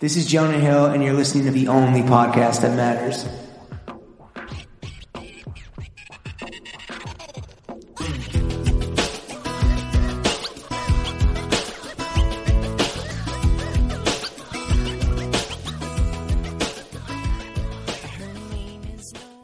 [0.00, 3.24] This is Jonah Hill, and you're listening to the only podcast that matters.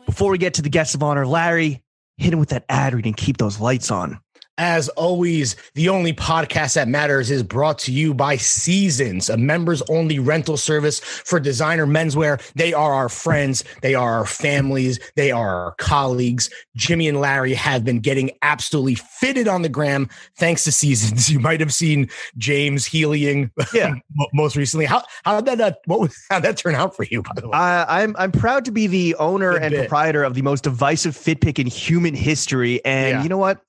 [0.07, 1.83] Before we get to the guests of honor, Larry,
[2.17, 4.21] hit him with that ad read and keep those lights on.
[4.57, 9.83] As always, the only podcast that matters is brought to you by Seasons, a members
[9.89, 12.41] only rental service for designer menswear.
[12.53, 16.51] They are our friends, they are our families, they are our colleagues.
[16.77, 21.29] Jimmy and Larry have been getting absolutely fitted on the gram thanks to Seasons.
[21.35, 23.95] You might have seen James healing Yeah.
[24.33, 24.85] most recently.
[24.87, 27.49] How how did that uh, what was how that turn out for you by the
[27.49, 27.55] way?
[27.59, 29.89] I, I'm I'm proud to be the owner Good and bit.
[29.89, 32.85] proprietor of the most divisive fit pick in human history.
[32.85, 33.23] And Yeah.
[33.25, 33.61] you know what?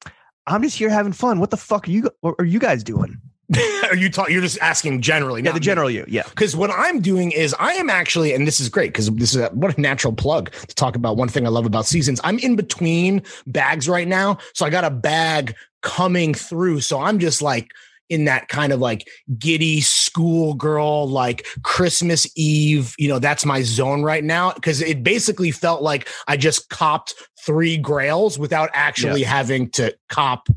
[0.48, 1.40] I'm just here having fun.
[1.40, 3.20] What the fuck are you what are you guys doing?
[3.90, 5.42] are you talking you're just asking generally?
[5.42, 5.66] Yeah, the me.
[5.66, 6.06] general you.
[6.08, 6.24] Yeah.
[6.24, 9.42] Because what I'm doing is I am actually, and this is great because this is
[9.42, 12.20] a, what a natural plug to talk about one thing I love about seasons.
[12.24, 14.40] I'm in between bags right now.
[14.54, 16.82] So I got a bag coming through.
[16.82, 17.70] So I'm just like
[18.10, 24.04] in that kind of like giddy schoolgirl, like Christmas Eve, you know, that's my zone
[24.04, 24.52] right now.
[24.52, 27.16] Cause it basically felt like I just copped
[27.46, 30.48] three grails without actually having to cop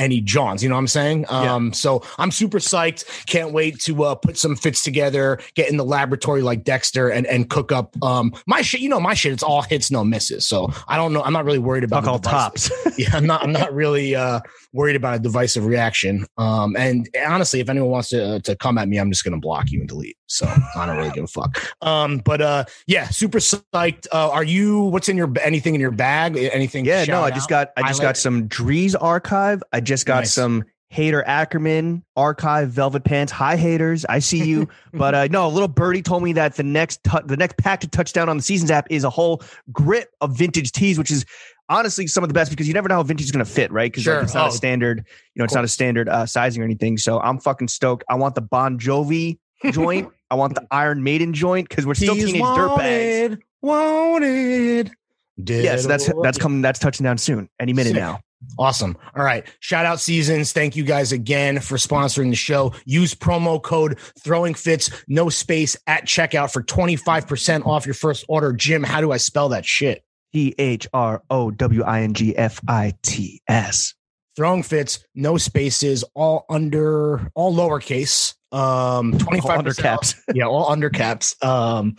[0.00, 0.62] any Johns.
[0.62, 1.26] You know what I'm saying?
[1.30, 1.54] Yeah.
[1.54, 3.26] Um, so I'm super psyched.
[3.26, 7.26] Can't wait to uh, put some fits together, get in the laboratory like Dexter, and
[7.26, 8.80] and cook up um my shit.
[8.80, 9.32] You know my shit.
[9.32, 10.46] It's all hits, no misses.
[10.46, 11.22] So I don't know.
[11.22, 12.70] I'm not really worried about all tops.
[12.98, 13.42] yeah, I'm not.
[13.42, 14.40] I'm not really uh,
[14.72, 16.26] worried about a divisive reaction.
[16.38, 19.38] Um, and honestly, if anyone wants to uh, to come at me, I'm just gonna
[19.38, 20.16] block you and delete.
[20.26, 21.60] So I don't really give a fuck.
[21.82, 24.06] Um, but uh, yeah, super psyched.
[24.12, 24.82] Uh, are you?
[24.84, 26.36] What's in your anything in your bag?
[26.36, 26.84] Anything?
[26.84, 27.74] yeah, no, I just out?
[27.74, 28.16] got I just got Highlight?
[28.16, 29.62] some Dries archive.
[29.72, 30.32] I just got Nice.
[30.32, 33.30] some Haider Ackermann archive velvet pants.
[33.32, 34.68] Hi haters, I see you.
[34.94, 37.80] but uh, no, a little birdie told me that the next tu- the next pack
[37.80, 41.24] to touchdown on the seasons app is a whole grip of vintage tees, which is
[41.68, 43.70] honestly some of the best because you never know how vintage is going to fit,
[43.70, 43.92] right?
[43.92, 44.20] Because Sure.
[44.20, 44.48] it's not Oh.
[44.48, 44.98] a standard,
[45.34, 46.98] you know, it's not a standard uh, sizing or anything.
[46.98, 48.02] So I'm fucking stoked.
[48.08, 49.38] I want the Bon Jovi
[49.70, 50.08] joint.
[50.32, 53.38] I want the Iron Maiden joint because we're still He's teenage dirtbags.
[53.62, 54.90] wanted, Wanted.
[55.36, 56.62] Yes, that's Dead that's or- coming.
[56.62, 58.00] That's touching down soon, any minute Sick.
[58.00, 58.20] now.
[58.58, 58.96] Awesome.
[59.16, 59.46] All right.
[59.60, 60.52] Shout out seasons.
[60.52, 62.72] Thank you guys again for sponsoring the show.
[62.84, 68.52] Use promo code throwing fits, no space at checkout for 25% off your first order.
[68.52, 70.04] Jim, how do I spell that shit?
[70.32, 73.94] T H R O W I N G F I T S.
[74.36, 78.34] Throwing fits, no spaces, all under, all lowercase.
[78.52, 80.14] Um, 25% All under caps.
[80.34, 81.36] yeah, all under caps.
[81.42, 81.96] Um,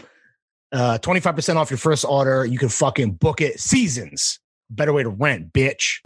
[0.72, 2.46] uh, 25% off your first order.
[2.46, 3.60] You can fucking book it.
[3.60, 4.40] Seasons.
[4.74, 6.00] Better way to rent, bitch.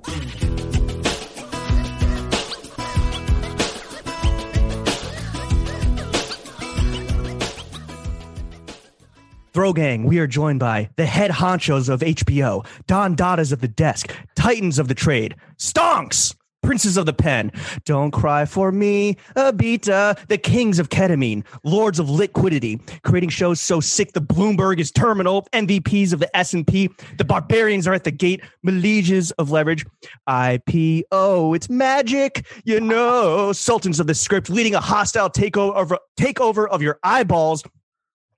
[9.54, 13.68] Throw Gang, we are joined by the head honchos of HBO, Don Dadas of the
[13.68, 17.52] desk, Titans of the trade, Stonks, Princes of the pen,
[17.86, 23.80] Don't Cry for Me, Abita, the Kings of Ketamine, Lords of Liquidity, creating shows so
[23.80, 26.90] sick the Bloomberg is terminal, MVPs of the S&P,
[27.20, 29.86] the Barbarians are at the gate, Meleges of Leverage,
[30.28, 36.82] IPO, it's magic, you know, Sultans of the script, leading a hostile takeover, takeover of
[36.82, 37.64] your eyeballs,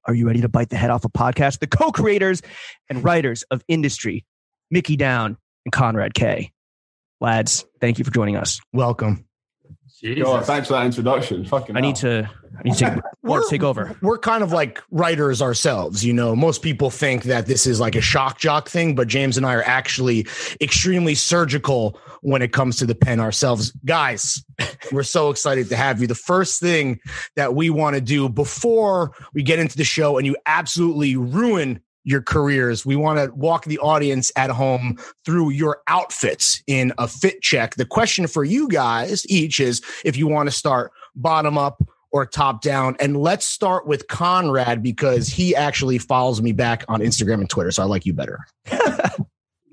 [0.04, 1.60] are you ready to bite the head off a podcast?
[1.60, 2.42] The co creators
[2.90, 4.26] and writers of Industry,
[4.70, 6.52] Mickey Down and Konrad Kay.
[7.20, 8.60] Lads, thank you for joining us.
[8.74, 9.26] Welcome.
[10.04, 11.44] God, thanks for that introduction.
[11.44, 12.30] Fucking I need to,
[12.60, 13.98] I need to take, want to take over.
[14.04, 16.06] We're kind of like writers ourselves.
[16.06, 19.38] You know, most people think that this is like a shock jock thing, but James
[19.38, 20.28] and I are actually
[20.62, 23.72] extremely surgical when it comes to the pen ourselves.
[23.86, 24.44] Guys,
[24.92, 26.06] we're so excited to have you.
[26.06, 27.00] The first thing
[27.36, 31.82] that we want to do before we get into the show and you absolutely ruin
[32.08, 37.08] your careers, we want to walk the audience at home through your outfits in a
[37.08, 37.76] fit check.
[37.76, 42.26] The question for you guys each is if you want to start bottom up or
[42.26, 42.96] top down.
[43.02, 47.72] And let's start with Konrad because he actually follows me back on Instagram and Twitter.
[47.72, 48.40] So I like you better.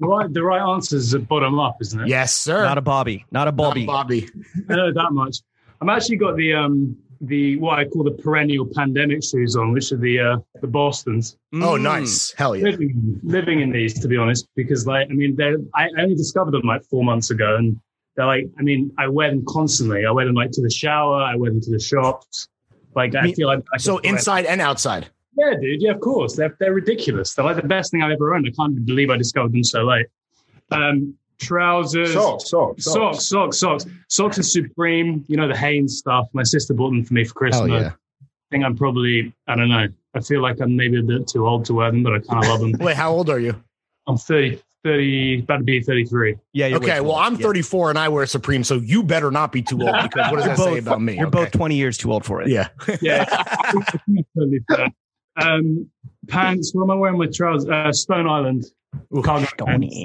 [0.01, 2.09] The right, the right answer is bottom up, isn't it?
[2.09, 2.65] Yes, sir.
[2.65, 3.87] Not a Bobby, not a Not Bobby.
[3.87, 4.29] Bobby.
[4.69, 5.37] I know that much.
[5.81, 9.93] I'm actually got the um the what I call the perennial pandemic shoes on, which
[9.93, 11.37] are the uh, the Boston's.
[11.55, 11.83] Oh, Mm.
[11.83, 12.33] nice.
[12.33, 12.65] Hell yeah.
[12.65, 16.53] Living living in these, to be honest, because like I mean, they I only discovered
[16.53, 17.81] them like four months ago, and
[18.17, 20.07] they're like I mean, I wear them constantly.
[20.07, 21.17] I wear them like to the shower.
[21.23, 22.49] I wear them to the shops.
[22.95, 25.09] Like I, I mean, feel like I So could inside and outside.
[25.37, 25.83] Yeah, dude.
[25.83, 26.37] Yeah, of course.
[26.37, 27.35] They're they're ridiculous.
[27.35, 28.47] They're like the best thing I've ever owned.
[28.47, 30.07] I can't believe I discovered them so late.
[30.71, 35.25] Um, trousers, Socks, socks, socks, socks, socks, socks are supreme.
[35.29, 36.29] You know the Hanes stuff.
[36.33, 37.71] My sister bought them for me for Christmas.
[37.71, 37.93] yeah.
[38.51, 39.87] think I'm probably, I don't know.
[40.15, 42.45] I feel like I'm maybe a bit too old to wear them, but I kind
[42.45, 42.73] of love them.
[42.81, 43.61] Wait, how old are you?
[44.07, 46.37] I'm 30, 30, about to be 33.
[46.53, 46.67] Yeah.
[46.69, 47.17] You're Okay, well.
[47.17, 47.47] I'm Yeah.
[47.47, 50.45] 34 and I wear Supreme, so you better not be too old because what does
[50.45, 51.17] that You're say about me?
[51.17, 51.45] You're Okay.
[51.45, 52.49] both 20 years too old for it.
[52.49, 52.69] Yeah.
[53.01, 53.25] Yeah.
[55.37, 55.91] Um,
[56.29, 56.73] pants.
[56.75, 57.69] What am I wearing with trousers?
[57.69, 58.67] Uh, Stone Island.
[59.25, 59.97] Cargo pants.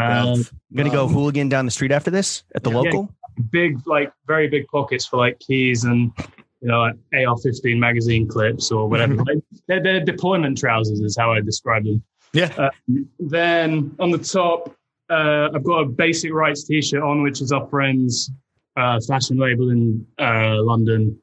[0.00, 2.76] Um, I'm gonna go hooligan down the street after this at the Yeah.
[2.76, 3.14] local.
[3.50, 6.12] big, like very big pockets for like keys and
[6.60, 9.14] you know like AR-15 magazine clips or whatever.
[9.26, 12.02] Like, they're, they're deployment trousers, is how I describe them.
[12.32, 12.52] Yeah.
[12.58, 12.70] Uh,
[13.18, 14.74] then on the top,
[15.08, 18.30] uh, I've got a basic rights T-shirt on, which is our friend's
[18.76, 21.18] uh, fashion label in uh, London,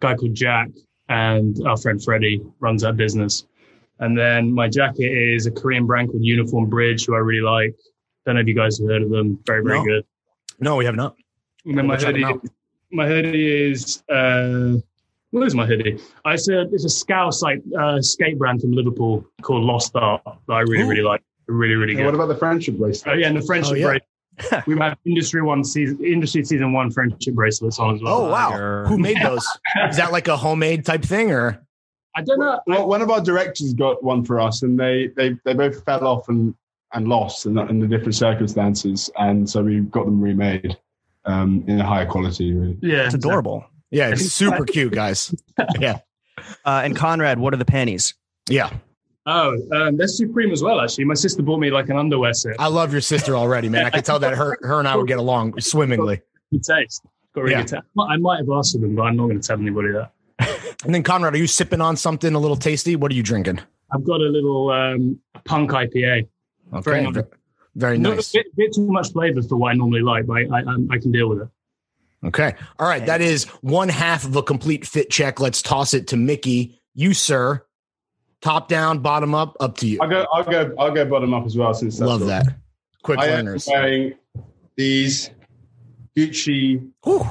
[0.00, 0.68] guy called Jack,
[1.08, 3.46] and our friend Freddie runs that business.
[4.00, 7.74] And then my jacket is a Korean brand called Uniform Bridge, who I really like.
[8.28, 9.38] Don't know if you guys have heard of them.
[9.46, 9.84] Very, very No.
[9.86, 10.04] good.
[10.60, 11.16] No, we have not.
[11.64, 12.26] And then my hoodie,
[12.92, 14.74] my hoodie is uh,
[15.30, 15.98] what is my hoodie?
[16.26, 20.52] I said it's a Scouse like uh, skate brand from Liverpool called Lost Art that
[20.52, 20.88] I really Ooh.
[20.88, 21.22] really like.
[21.46, 23.18] Really really Hey, what about the friendship Oh bracelet?
[23.18, 23.98] yeah, and the friendship Oh, yeah.
[24.42, 24.66] bracelet.
[24.66, 28.26] we have industry one season, industry season one friendship bracelets on as well.
[28.26, 28.50] Oh, wow.
[28.50, 28.84] Fire.
[28.88, 29.46] Who made those?
[29.88, 31.64] Is that like a homemade type thing or?
[32.14, 32.60] I don't know.
[32.66, 36.06] Well, one of our directors got one for us, and they they, they both fell
[36.06, 36.54] off and,
[36.92, 40.76] and lost in, the- in the different circumstances, and so we got them remade
[41.24, 42.54] um, in a higher quality.
[42.54, 42.78] Really.
[42.82, 43.64] yeah, It's adorable.
[43.90, 45.34] Yeah, it's super cute, guys.
[45.80, 45.98] Yeah.
[46.64, 48.14] Uh, and Konrad, what are the panties?
[48.48, 48.70] Yeah.
[49.26, 50.80] Oh, um, that's Supreme as well.
[50.80, 52.54] Actually, my sister bought me like an underwear set.
[52.60, 53.84] I love your sister already, man.
[53.86, 56.20] I can tell that her her and I would get along swimmingly.
[56.52, 57.02] Good taste.
[57.34, 57.62] Got really Yeah.
[57.62, 57.82] good taste.
[57.98, 60.12] I might have asked for them, but I'm not going to tell anybody that.
[60.84, 62.94] And then Konrad, are you sipping on something a little tasty?
[62.94, 63.58] What are you drinking?
[63.92, 66.28] I've got a little um, punk IPA.
[66.72, 67.10] Very Okay.
[67.10, 67.24] nice.
[67.74, 68.34] Very Not nice.
[68.34, 70.60] a bit, bit too much flavor for what I normally like, but I, I,
[70.90, 71.48] I can deal with it.
[72.24, 72.54] Okay.
[72.78, 73.04] All right.
[73.06, 75.38] That is one half of a complete fit check.
[75.38, 76.80] Let's toss it to Mickey.
[76.94, 77.64] You, sir.
[78.40, 79.98] Top down, bottom up, up to you.
[80.00, 80.26] I'll go.
[80.32, 80.74] I'll go.
[80.78, 81.72] I'll go bottom up as well.
[81.74, 82.46] Since that's Love what- that.
[83.02, 84.14] Quick I am wearing
[84.76, 85.30] these
[86.16, 87.24] Gucci, Whew.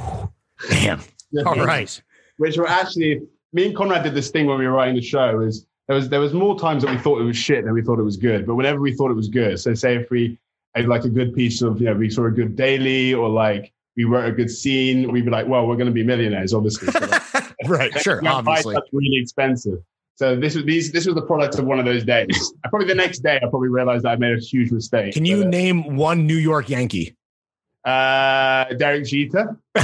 [0.69, 1.01] Damn.
[1.45, 2.01] All right.
[2.37, 3.21] which were actually
[3.53, 5.41] me and Konrad did this thing when we were writing the show.
[5.41, 7.81] Is there was there was more times that we thought it was shit than we
[7.81, 8.45] thought it was good.
[8.45, 10.37] But whenever we thought it was good, so say if we
[10.75, 13.71] had like a good piece of you know we saw a good daily or like
[13.95, 16.91] we wrote a good scene, we'd be like, well, we're going to be millionaires, obviously.
[16.91, 17.23] So, like,
[17.65, 17.91] right.
[17.99, 18.21] Sure.
[18.27, 18.75] Obviously.
[18.75, 19.79] stuff really expensive.
[20.15, 22.53] So this was these this was the product of one of those days.
[22.65, 25.13] I probably the next day I probably realized that I made a huge mistake.
[25.13, 27.15] Can you But, name one New York Yankee?
[27.85, 29.57] uh, Derek Jeter?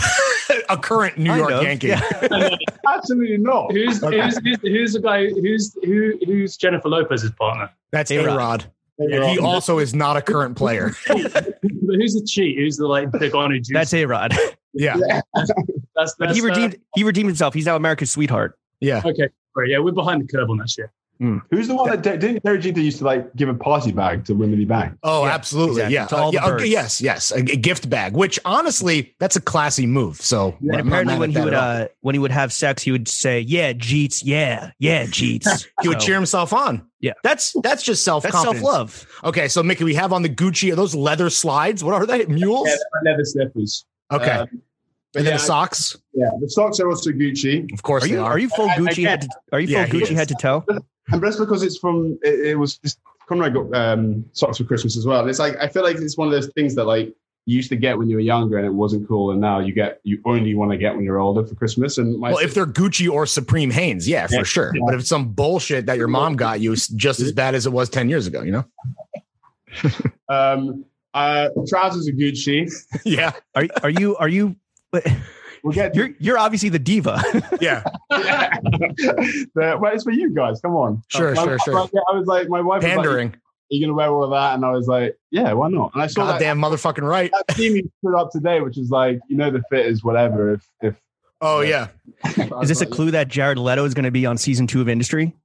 [0.70, 1.88] a current New York Yankee.
[1.88, 2.02] yeah.
[2.88, 3.72] Absolutely not.
[3.72, 4.22] Who's, Okay.
[4.22, 5.28] who's, who's, who's the guy?
[5.30, 6.14] Who's who?
[6.26, 7.70] Who's Jennifer Lopez's partner?
[7.92, 8.66] That's A-Rod.
[9.00, 9.30] A Rod.
[9.30, 10.92] He also is not a current player.
[11.86, 12.58] But who's the cheat?
[12.58, 13.74] Who's the like the guy who juiced?
[13.74, 14.34] That's A Rod.
[14.76, 14.96] Yeah.
[15.36, 15.52] that's,
[15.94, 17.54] But that's he uh, redeemed he redeemed himself.
[17.54, 18.58] He's now America's sweetheart.
[18.80, 19.02] Yeah.
[19.06, 19.70] okay, great.
[19.70, 20.90] Yeah, we're behind the curve on that shit.
[21.19, 24.33] Who's the one that didn't Derek Jeter used to like give a party bag to
[24.36, 24.98] Wimberley Bank?
[25.04, 25.83] Oh, Yeah, absolutely.
[25.83, 25.94] exactly.
[25.94, 26.06] Yeah.
[26.07, 26.69] To all Uh, the yeah, okay, birds.
[26.69, 27.31] yes, yes.
[27.31, 30.19] A, a gift bag, which honestly, that's a classy move.
[30.19, 33.07] So I'm and apparently when he would uh, when he would have sex, he would
[33.07, 36.86] say, "Yeah, Jeets, yeah, yeah, Jeets." he would So, cheer himself on.
[37.00, 37.13] Yeah.
[37.24, 39.06] That's that's just self that's self love.
[39.24, 41.83] Okay, so Mickey, we have on the Gucci are those leather slides.
[41.83, 42.25] What are they?
[42.25, 42.68] Mules?
[42.68, 42.75] Yeah,
[43.12, 43.86] leather slippers.
[44.12, 44.30] Okay.
[44.31, 44.59] Um, but
[45.15, 45.98] and then yeah, the socks.
[46.13, 48.31] yeah, the socks are also Gucci, Of course Are they you are.
[48.31, 50.10] are you full I- I Gucci head to, Are you full Yeah, Gucci is.
[50.10, 50.65] head to toe?
[51.12, 52.18] and that's because it's from.
[52.23, 52.99] It, it was just
[53.30, 55.21] Konrad got um, socks for Christmas as well.
[55.21, 57.07] And it's like I feel like it's one of those things that like
[57.45, 59.73] you used to get when you were younger and it wasn't cool, and now you
[59.73, 61.97] get you only want to get when you're older for Christmas.
[61.97, 64.44] And my well, if they're Gucci or Supreme Hanes, yeah, for Yeah.
[64.44, 64.71] sure.
[64.73, 64.81] Yeah.
[64.85, 67.66] But if it's some bullshit that your mom got you, it's just as bad as
[67.66, 68.66] it was 10 years ago, you know?
[70.30, 72.71] um, uh, trousers are Gucci.
[73.06, 73.31] yeah.
[73.56, 74.56] Are are you are you?
[75.64, 77.21] We'll get You're you're obviously the diva.
[77.62, 77.83] Yeah.
[78.12, 78.59] yeah.
[78.62, 79.47] The-
[79.80, 80.59] well, it's for you guys.
[80.59, 81.02] Come on.
[81.07, 81.78] Sure, My- sure, sure.
[81.80, 83.31] I was like, my wife was like, Are
[83.69, 84.56] you gonna wear all of that?
[84.56, 85.94] And I was like, Yeah, why not?
[85.94, 87.31] And I saw that, damn motherfucking right.
[87.31, 90.54] that theme you put up today, which is like, you know, the fit is whatever.
[90.54, 90.95] If if
[91.45, 91.88] Oh, yeah.
[92.62, 94.88] Is this a clue that Jared Leto is going to be on season two of
[94.88, 95.35] Industry?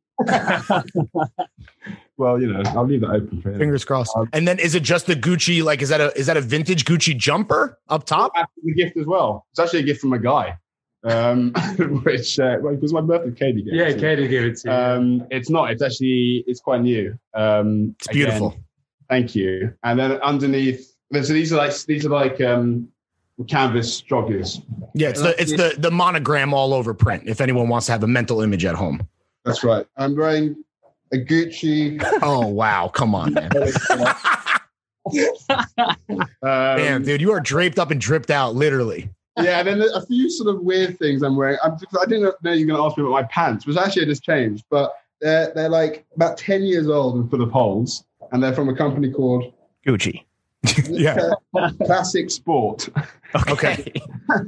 [2.19, 3.59] Well, you know, I'll leave that open for him.
[3.59, 4.13] Fingers crossed.
[4.17, 5.63] Um, And then is it just the Gucci?
[5.63, 8.33] Like, is that a is that a vintage Gucci jumper up top?
[8.37, 9.47] a gift as well.
[9.53, 10.59] It's actually a gift from a guy,
[11.05, 11.53] um,
[12.05, 13.31] which uh, well, it was my birthday.
[13.31, 14.01] Katie gave it Yeah, to me.
[14.01, 14.75] Katie gave it to you.
[14.75, 15.71] Um, it's not.
[15.71, 17.19] It's actually it's quite new.
[17.35, 18.49] Um, It's beautiful.
[18.49, 18.65] again,
[19.09, 19.73] thank you.
[19.85, 22.89] And then underneath, so these are like these are like um,
[23.47, 24.61] canvas joggers.
[24.95, 27.25] Yeah, it's the it's the the monogram all over print.
[27.27, 29.07] If anyone wants to have a mental image at home.
[29.45, 29.87] That's right.
[29.97, 30.57] I'm wearing
[31.13, 32.03] a Gucci.
[32.23, 33.51] Oh wow, come on, man.
[35.09, 39.09] um, Damn, dude, you are draped up and dripped out, literally.
[39.39, 41.59] yeah, and then a few sort of weird things I'm wearing.
[41.63, 44.07] I'm, I didn't know you were going to ask me about my pants, which actually
[44.07, 48.43] just changed, but they're, they're like about 10 years old and for the poles, and
[48.43, 49.53] they're from a company called
[49.87, 50.25] Gucci.
[50.91, 51.31] Yeah.
[51.85, 52.89] Classic Sport.
[53.49, 53.93] Okay.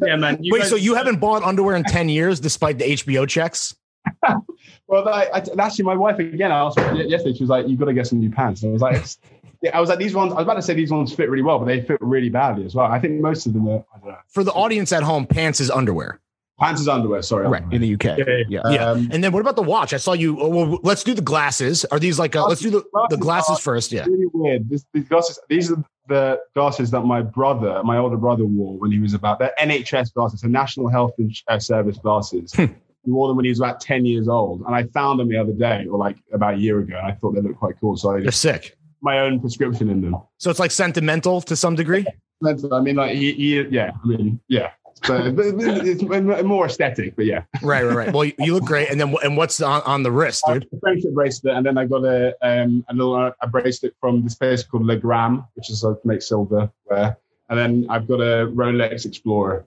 [0.03, 0.39] Yeah, man.
[0.43, 3.77] you Wait, guys- so you haven't bought underwear in 10 years despite the HBO checks?
[4.87, 6.53] Well, I, I, actually, my wife again.
[6.53, 7.37] I asked her yesterday.
[7.37, 9.05] She was like, "You've got to get some new pants." And I was like,
[9.63, 11.43] yeah, "I was like, these ones." I was about to say these ones fit really
[11.43, 12.87] well, but they fit really badly as well.
[12.87, 13.85] I think most of them are.
[13.95, 14.17] I don't know.
[14.29, 16.21] For the audience at home, pants is underwear.
[16.59, 17.23] Pants is underwear.
[17.23, 17.73] Sorry, underwear.
[17.73, 18.19] In the UK.
[18.19, 18.61] Yeah, Yeah.
[18.71, 18.91] Yeah.
[18.91, 19.95] Um, And then what about the watch?
[19.95, 20.39] I saw you.
[20.39, 21.87] Oh, well, let's do the glasses.
[21.87, 23.93] Are these like, uh, let's do the, the glasses first?
[23.93, 24.05] Yeah.
[24.05, 24.69] really weird.
[24.69, 25.39] This, these glasses.
[25.49, 29.39] These are the glasses that my brother, my older brother, wore when he was about.
[29.39, 32.55] They're NHS glasses, so National Health Ins- uh, Service glasses.
[33.05, 35.53] Wore them when he was about ten years old, and I found them the other
[35.53, 37.97] day, or like about a year ago, and I thought they looked quite cool.
[37.97, 38.77] So I They're sick.
[39.01, 40.17] my own prescription in them.
[40.39, 42.07] So it's like sentimental to some degree.
[42.45, 43.93] I mean, like he, he yeah.
[44.03, 44.71] I mean, yeah.
[45.05, 46.03] So it's
[46.45, 47.45] more aesthetic, but yeah.
[47.63, 48.13] Right, right, right.
[48.13, 48.91] Well, you, look great.
[48.91, 50.67] And then and what's on, on the wrist, dude?
[50.73, 54.23] a friendship bracelet, and then I got a um a little uh, a bracelet from
[54.23, 56.71] this place called Le Gramme, which is like make silverware,
[57.49, 59.67] and then I've got a Rolex Explorer.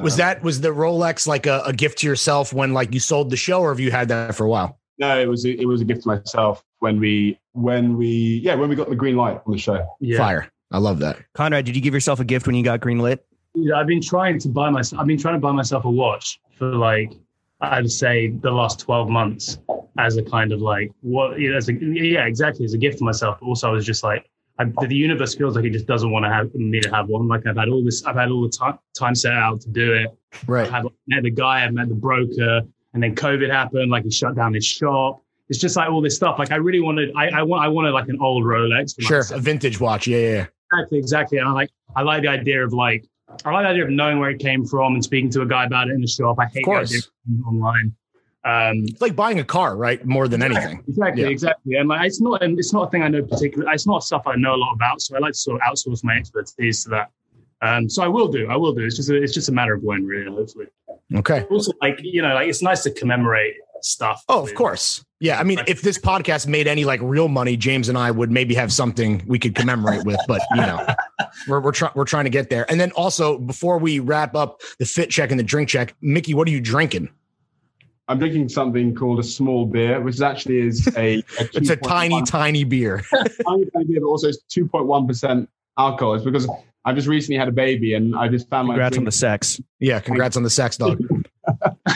[0.00, 3.00] Was Um, that was the Rolex like a, a gift to yourself when like you
[3.00, 4.78] sold the show, or have you had that for a while?
[4.98, 8.54] No, it was a, it was a gift to myself when we when we yeah
[8.54, 9.84] when we got the green light on the show.
[10.00, 10.18] yeah.
[10.18, 10.48] Fire.
[10.70, 11.18] I love that.
[11.34, 13.18] Konrad, did you give yourself a gift when you got greenlit?
[13.54, 15.00] Yeah, I've been trying to buy myself.
[15.00, 17.12] I've been trying to buy myself a watch for like
[17.60, 19.58] I'd say the last twelve months
[19.98, 22.98] as a kind of like what you know, as a, yeah exactly as a gift
[22.98, 23.38] to myself.
[23.40, 26.24] But also I was just like I, the universe feels like it just doesn't want
[26.24, 27.26] to have me to have one.
[27.26, 29.92] Like I've had all this, I've had all the time time set out to do
[29.94, 30.08] it.
[30.46, 30.70] Right.
[30.70, 30.82] I Right.
[30.82, 32.60] had met the guy, I've met the broker,
[32.94, 33.90] and then COVID happened.
[33.90, 35.22] Like he shut down his shop.
[35.48, 36.38] It's just like all this stuff.
[36.38, 38.94] Like I really wanted, I, I want, I wanted like an old Rolex.
[39.00, 39.18] Sure.
[39.18, 39.40] myself.
[39.40, 40.06] A vintage watch.
[40.06, 40.46] Yeah, yeah.
[40.72, 41.38] Exactly, exactly.
[41.38, 43.04] And I like I like the idea of like
[43.44, 45.64] I like the idea of knowing where it came from and speaking to a guy
[45.64, 46.36] about it in the shop.
[46.38, 47.94] I hate the idea of online.
[48.44, 50.04] Um, It's like buying a car, right?
[50.04, 50.82] More than anything.
[50.88, 51.28] exactly, Yeah.
[51.28, 51.74] exactly.
[51.76, 53.72] And like it's not and it's not a thing I know particularly.
[53.72, 55.00] It's not stuff I know a lot about.
[55.00, 57.10] So I like to sort of outsource my expertise to that.
[57.60, 58.48] Um, so I will do.
[58.50, 58.84] I will do.
[58.84, 60.34] It's just a, it's just a matter of when, really.
[60.34, 60.66] Hopefully.
[61.14, 61.42] Okay.
[61.50, 64.24] Also, like you know, like it's nice to commemorate stuff.
[64.28, 65.04] Oh, of course.
[65.20, 65.38] Yeah.
[65.38, 68.54] I mean, if this podcast made any like real money, James and I would maybe
[68.54, 70.84] have something we could commemorate with, but you know,
[71.48, 72.68] we're, we're trying, we're trying to get there.
[72.70, 76.34] And then also before we wrap up the fit check and the drink check, Mickey,
[76.34, 77.08] what are you drinking?
[78.08, 81.88] I'm drinking something called a small beer, which actually is a, a It's a 2.1
[81.88, 83.02] tiny, tiny beer.
[83.12, 86.14] tiny, tiny beer, but also it's 2.1 percent alcohol.
[86.14, 86.48] It's because
[86.84, 89.60] I just recently had a baby and I just found my Congrats on the sex.
[89.78, 90.00] Yeah.
[90.00, 91.00] Congrats on the sex dog.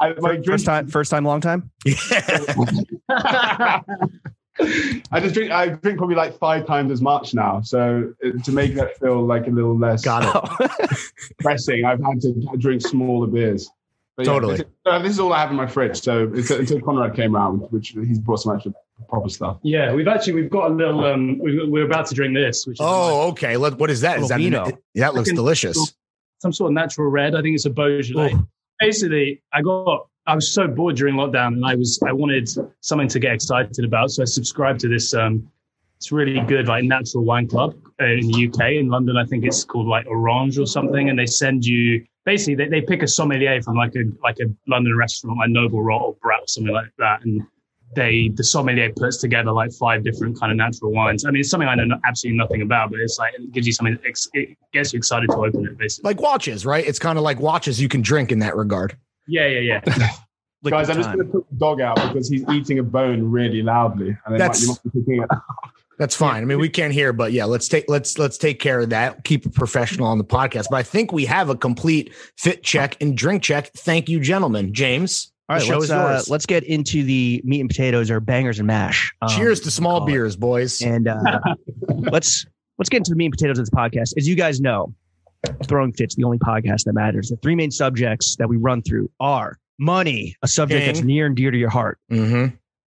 [0.00, 1.70] I, my First time, first time, long time.
[1.84, 3.80] Yeah.
[5.12, 5.50] I just drink.
[5.50, 7.60] I drink probably like five times as much now.
[7.62, 8.12] So
[8.44, 10.98] to make that feel like a little less Got it.
[11.38, 13.70] Pressing, I've had to drink smaller beers.
[14.20, 14.56] But yeah, Totally.
[14.56, 15.98] this, is, uh, this is all I have in my fridge.
[15.98, 18.74] So it's, until Konrad came around, which he's brought some actual
[19.08, 19.56] proper stuff.
[19.62, 21.04] Yeah, we've actually we've got a little.
[21.06, 23.56] Um, we, we're about to drink this, which is Oh, okay.
[23.56, 24.18] Let, what is that?
[24.18, 24.78] Is that Little an, vino.
[24.92, 25.94] yeah, that looks delicious.
[26.40, 27.34] some sort of natural red.
[27.34, 28.34] I think it's a Beaujolais.
[28.34, 28.46] Oh.
[28.78, 32.50] Basically, I got I was so bored during lockdown, and I was I wanted
[32.82, 35.14] something to get excited about, so I subscribed to this.
[35.14, 35.48] Um,
[35.96, 38.72] it's really good, like natural wine club uh, in the UK.
[38.72, 42.54] In London, I think it's called like Orange or something, and they send you basically
[42.54, 46.02] they, they pick a sommelier from like a like a London restaurant, like Noble Rot
[46.02, 47.42] or Brat or something like that, and
[47.96, 51.24] they the sommelier puts together like five different kind of natural wines.
[51.24, 53.66] I mean, it's something I know no- absolutely nothing about, but it's like it gives
[53.66, 53.98] you something.
[54.04, 56.08] It gets you excited to open it, basically.
[56.08, 56.86] Like watches, right?
[56.86, 58.96] It's kind of like watches you can drink in that regard.
[59.26, 59.80] Yeah, yeah, yeah.
[60.62, 63.28] Liquid Guys, I'm just going to put the dog out because he's eating a bone
[63.28, 65.28] really loudly, and they might, That's- you must be picking it.
[66.00, 66.40] That's fine.
[66.42, 69.22] I mean, we can't hear, but yeah, let's take let's let's take care of that.
[69.22, 70.64] Keep it professional on the podcast.
[70.70, 73.70] But I think we have a complete fit check and drink check.
[73.74, 74.72] Thank you, gentlemen.
[74.72, 76.30] James, All the right, show let's is uh, yours.
[76.30, 79.12] let's get into the meat and potatoes or bangers and mash.
[79.20, 80.12] um, Cheers to small call it.
[80.12, 80.80] beers, boys.
[80.80, 81.20] And uh,
[81.88, 82.46] let's
[82.78, 84.14] let's get into the meat and potatoes of this podcast.
[84.16, 84.94] As you guys know,
[85.64, 87.28] Throwing Fits, the only podcast that matters.
[87.28, 91.36] The three main subjects that we run through are money, a subject that's near and
[91.36, 91.98] dear to your heart.
[92.10, 92.54] Mm-hmm.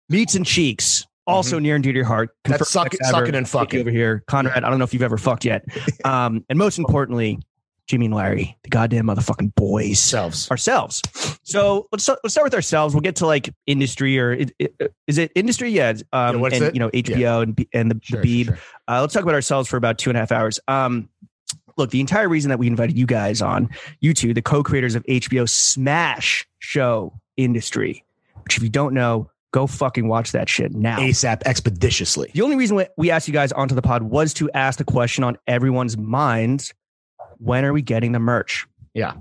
[0.09, 2.29] Meats and cheeks, also near and dear to your heart.
[2.43, 3.79] That's suck- sucking and fucking.
[3.79, 4.63] over here, Konrad.
[4.63, 5.63] I don't know if you've ever fucked yet.
[6.05, 7.39] Um, and most importantly,
[7.87, 10.49] Jimmy and Larry, the goddamn motherfucking boys Selves.
[10.51, 11.01] ourselves.
[11.43, 12.93] So let's start, let's start with ourselves.
[12.93, 15.69] We'll get to like industry or it, it, is it industry?
[15.69, 16.73] Yeah, um, Yeah, what's and it?
[16.75, 18.45] you know HBO and and the, Sure, the Beeb.
[18.47, 18.63] sure, sure.
[18.87, 20.59] Uh, let's talk about ourselves for about two and a half hours.
[20.67, 21.09] Um,
[21.77, 23.69] look, the entire reason that we invited you guys on,
[24.01, 28.03] you two, the co-creators of HBO smash show industry,
[28.43, 30.97] which if you don't know, go fucking watch that shit now.
[30.97, 32.31] ASAP expeditiously.
[32.33, 34.83] The only reason we- we asked you guys onto the pod was to ask the
[34.83, 36.73] question on everyone's minds:
[37.37, 38.65] When are we getting the merch?
[38.93, 39.13] Yeah.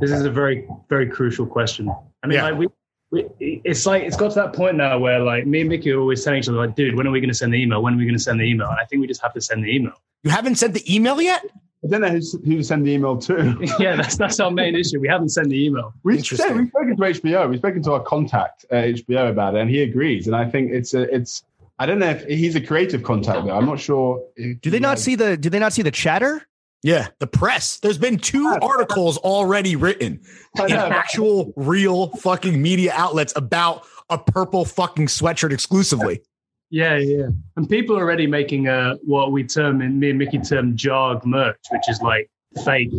[0.00, 1.88] This is a very, very crucial question.
[2.22, 2.44] I mean, Yeah.
[2.50, 2.66] like we,
[3.10, 6.00] we, it's like it's got to that point now where like me and Mickey are
[6.00, 7.82] always telling each other, like, dude, when are we going to send the email?
[7.82, 8.68] When are we going to send the email?
[8.68, 9.94] And I think we just have to send the email.
[10.22, 11.44] You haven't sent the email yet?
[11.82, 13.56] I don't know who's, who to send the email to.
[13.78, 15.00] yeah, that's that's our main issue.
[15.00, 15.94] We haven't sent the email.
[16.02, 17.48] We've, said, we've spoken to HBO.
[17.48, 20.26] We've spoken to our contact at HBO about it, and he agrees.
[20.26, 21.42] And I think it's a, it's.
[21.78, 23.56] I don't know if he's a creative contact though.
[23.56, 24.22] I'm not sure.
[24.36, 25.36] if Do they not has- see the?
[25.38, 26.46] Do they not see the chatter?
[26.82, 27.78] Yeah, the press.
[27.78, 30.20] There's been two articles already written
[30.58, 36.22] in actual, real fucking media outlets about a purple fucking sweatshirt exclusively.
[36.70, 37.26] Yeah, yeah.
[37.56, 41.24] And people are already making uh what we term in me and Mickey term jog
[41.26, 42.30] merch, which is like
[42.64, 42.92] fake.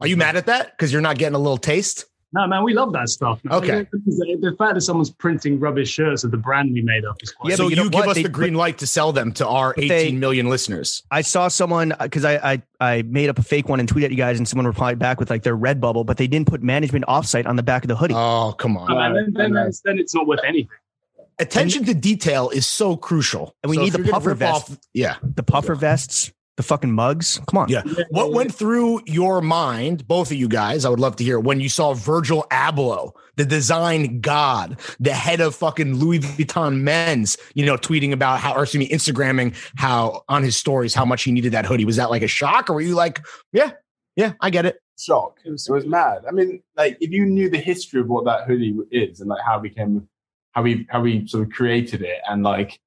[0.00, 0.70] Are you mad at that?
[0.76, 2.06] Because you're not getting a little taste?
[2.32, 3.40] No, man, we love that stuff.
[3.44, 3.54] man.
[3.54, 3.88] Okay.
[3.92, 7.32] The, the fact that someone's printing rubbish shirts of the brand we made up is
[7.32, 7.50] quite.
[7.50, 8.08] Yeah, so but you, you know give what?
[8.10, 11.02] us They- the green light to sell them to our But 18 they- million listeners.
[11.10, 14.10] I saw someone because I, I I made up a fake one and tweeted at
[14.12, 16.62] you guys, and someone replied back with like their red bubble, but they didn't put
[16.62, 18.14] management offsite on the back of the hoodie.
[18.16, 18.94] Oh, come on.
[18.94, 19.60] Man, then, then, I know.
[19.62, 20.68] it's- then it's not worth anything.
[21.40, 23.54] Attention to detail is so crucial.
[23.62, 24.70] And we So need the puffer vest.
[24.70, 25.16] off- yeah.
[25.22, 27.40] the puffer vests, the fucking mugs.
[27.48, 27.68] Come on.
[27.68, 27.82] Yeah.
[28.10, 30.84] What went through your mind, both of you guys?
[30.84, 35.40] I would love to hear when you saw Virgil Abloh, the design god, the head
[35.40, 40.22] of fucking Louis Vuitton men's, you know, tweeting about how, or excuse me, Instagramming how
[40.28, 41.86] on his stories how much he needed that hoodie.
[41.86, 43.20] Was that like a shock, or were you like,
[43.52, 43.70] yeah,
[44.16, 44.76] yeah, I get it?
[44.98, 45.38] shock.
[45.46, 46.24] It was, it was mad.
[46.28, 49.40] I mean, like if you knew the history of what that hoodie is and like
[49.42, 50.06] how it became,
[50.52, 52.80] how we how we sort of created it, and like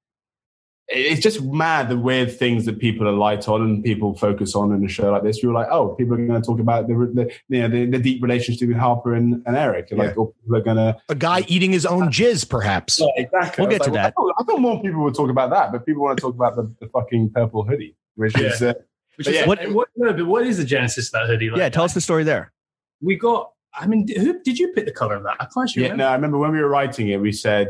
[0.88, 4.70] it's just mad the weird things that people are light on and people focus on
[4.70, 5.42] in a show like this.
[5.42, 7.98] You're like, oh, people are going to talk about the, the you know the, the
[7.98, 11.14] deep relationship with Harper and, and Eric, and, like or people are going to A
[11.14, 13.00] guy eating his own jizz, perhaps.
[13.16, 13.62] exactly.
[13.62, 14.06] We'll get I to like, that.
[14.06, 16.34] I thought, I thought more people would talk about that, but people want to talk
[16.34, 18.74] about the, the fucking purple hoodie, which is uh,
[19.16, 19.46] Which is yeah.
[19.46, 21.50] what, what, no, but what is the genesis of that hoodie?
[21.50, 22.52] Like, Yeah, tell us the story there.
[23.00, 23.52] We got.
[23.78, 25.36] I mean, who did you pick the color of that?
[25.40, 26.02] I can't Yeah, remember.
[26.04, 27.68] no, I remember when we were writing it, we said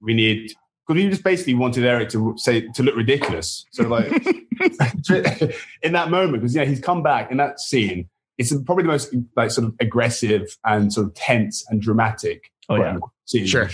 [0.00, 0.52] we need
[0.86, 3.64] because we just basically wanted Eric to say to look ridiculous.
[3.72, 4.10] So like
[5.82, 8.08] in that moment, because yeah, he's come back in that scene.
[8.38, 12.76] It's probably the most like sort of aggressive and sort of tense and dramatic Oh,
[12.76, 12.98] yeah.
[13.24, 13.68] scene Sure.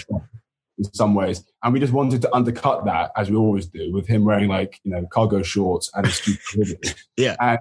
[0.78, 1.44] In some ways.
[1.62, 4.80] And we just wanted to undercut that as we always do with him wearing like
[4.84, 6.94] you know cargo shorts and a stupid hoodie.
[7.16, 7.36] Yeah.
[7.40, 7.60] And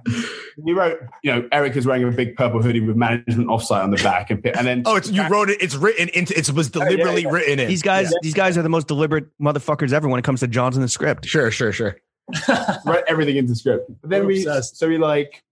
[0.64, 3.90] he wrote, you know, Eric is wearing a big purple hoodie with management offsite on
[3.90, 5.62] the back, and and then Oh, it's you wrote it.
[5.62, 6.36] It's written into.
[6.36, 7.30] It was deliberately yeah.
[7.30, 7.68] written in.
[7.68, 10.76] These guys, these guys are the most deliberate motherfuckers ever when it comes to John's
[10.76, 11.26] in the script.
[11.26, 11.96] Sure, sure, sure.
[12.86, 13.90] wrote everything into script.
[14.00, 14.76] But then We're we, obsessed.
[14.76, 15.42] so we like,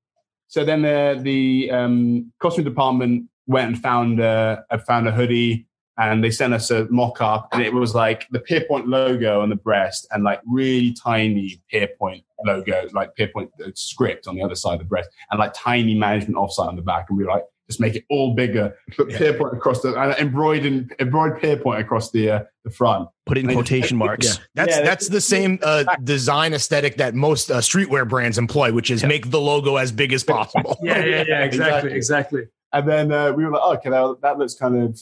[0.49, 5.67] so then the the um, costume department went and found a, found a hoodie,
[6.01, 9.51] and they sent us a mock up, and it was like the Pierpoint logo on
[9.51, 14.55] the breast, and like really tiny Pierpoint logo, like Pierpoint uh, script on the other
[14.57, 17.31] side of the breast, and like tiny management offsite on the back, and we were
[17.31, 17.45] like.
[17.69, 22.29] Just make it all bigger, put Pierpoint across the, and embroidered, embroidered Pierpoint across the
[22.29, 23.09] uh, the front.
[23.27, 24.27] Put it in They- quotation marks.
[24.27, 28.73] Yeah, that's Yeah, that's the same uh, design aesthetic that most uh, streetwear brands employ,
[28.73, 29.07] which is Yeah.
[29.09, 30.77] make the logo as big as possible.
[30.83, 31.97] Yeah, yeah, yeah, exactly, Exactly.
[31.97, 32.43] exactly.
[32.73, 35.01] And then uh, we were like, oh, okay, that, that looks kind of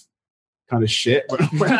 [0.70, 1.24] kind of shit.
[1.59, 1.78] when,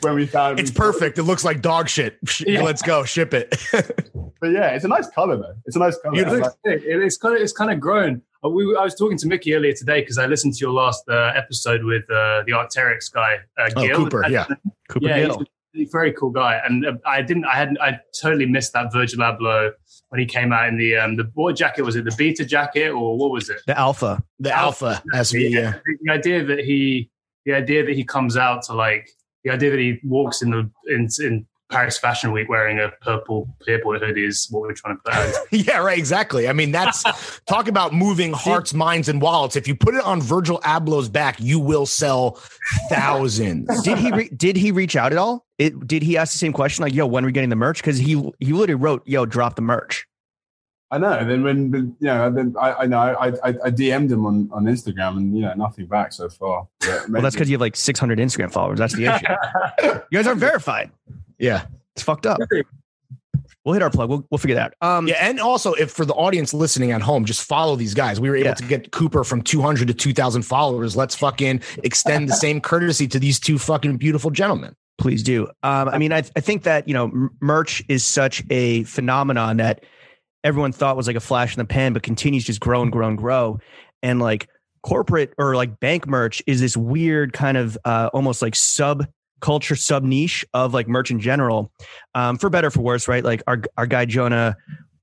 [0.00, 1.18] when we found It's perfect.
[1.18, 2.18] It looks like dog shit.
[2.46, 2.62] Yeah.
[2.62, 3.54] Let's go ship it.
[4.40, 5.54] But yeah, it's a nice color though.
[5.66, 6.18] It's a nice color.
[6.18, 6.82] It I like- looks sick.
[6.84, 8.22] It- it's kind of it's kind of grown.
[8.44, 11.04] Uh, We, I was talking to Mickey earlier today because I listened to your last
[11.08, 14.46] uh, episode with uh, the Arc'teryx guy, uh, Oh, Cooper, yeah.
[14.88, 15.44] Cooper yeah, Gill.
[15.72, 16.60] he's a very cool guy.
[16.66, 19.70] And uh, I didn't, I hadn't, I totally missed that Virgil Abloh
[20.08, 22.04] when he came out in the um the what jacket was it?
[22.04, 23.60] The beta jacket or what was it?
[23.68, 24.24] The alpha.
[24.40, 27.10] The alpha, as we uh, The, the idea that he,
[27.44, 29.10] the idea that he comes out to like
[29.44, 33.56] the idea that he walks in the in in Paris Fashion Week wearing a purple
[33.66, 35.34] Pierpoint hoodie is what we're trying to put out.
[35.50, 36.46] yeah, right, exactly.
[36.46, 37.02] I mean, that's
[37.46, 39.56] talk about moving hearts, minds, and wallets.
[39.56, 42.38] If you put it on Virgil Abloh's back, you will sell
[42.90, 43.82] thousands.
[43.84, 45.46] Did he re- did he reach out at all?
[45.58, 47.78] It, did he ask the same question like, "Yo, when are we getting the merch?"
[47.78, 50.06] Because he he literally wrote, "Yo, drop the merch."
[50.92, 51.12] I know.
[51.12, 54.48] And then when you know, then I, I know I, I I DM'd him on,
[54.52, 56.68] on Instagram and you know nothing back so far.
[56.80, 58.78] But Well, that's because you have like 600 Instagram followers.
[58.78, 59.26] That's the issue.
[60.10, 60.90] you guys aren't verified.
[61.38, 61.64] Yeah.
[61.96, 62.38] It's fucked up.
[63.64, 64.08] We'll hit our plug.
[64.10, 64.98] We'll, we'll figure that out.
[64.98, 68.18] Um, Yeah, and also if for the audience listening at home, just follow these guys.
[68.20, 68.54] We were able Yeah.
[68.54, 70.96] to get Cooper from 200 to 2,000 followers.
[70.96, 74.74] Let's fucking extend the same courtesy to these two fucking beautiful gentlemen.
[74.98, 75.46] please do.
[75.62, 79.56] Um, I mean, I, I think that you know, m- merch is such a phenomenon
[79.58, 79.84] that
[80.44, 83.08] everyone thought was like a flash in the pan, but continues just grow and grow
[83.08, 83.58] and grow.
[84.02, 84.48] And like
[84.82, 89.06] corporate or like bank merch is this weird kind of uh, almost like sub
[89.40, 91.72] culture sub niche of like merch in general,
[92.14, 93.24] um, for better or for worse, right?
[93.24, 94.56] Like our our guy Jonah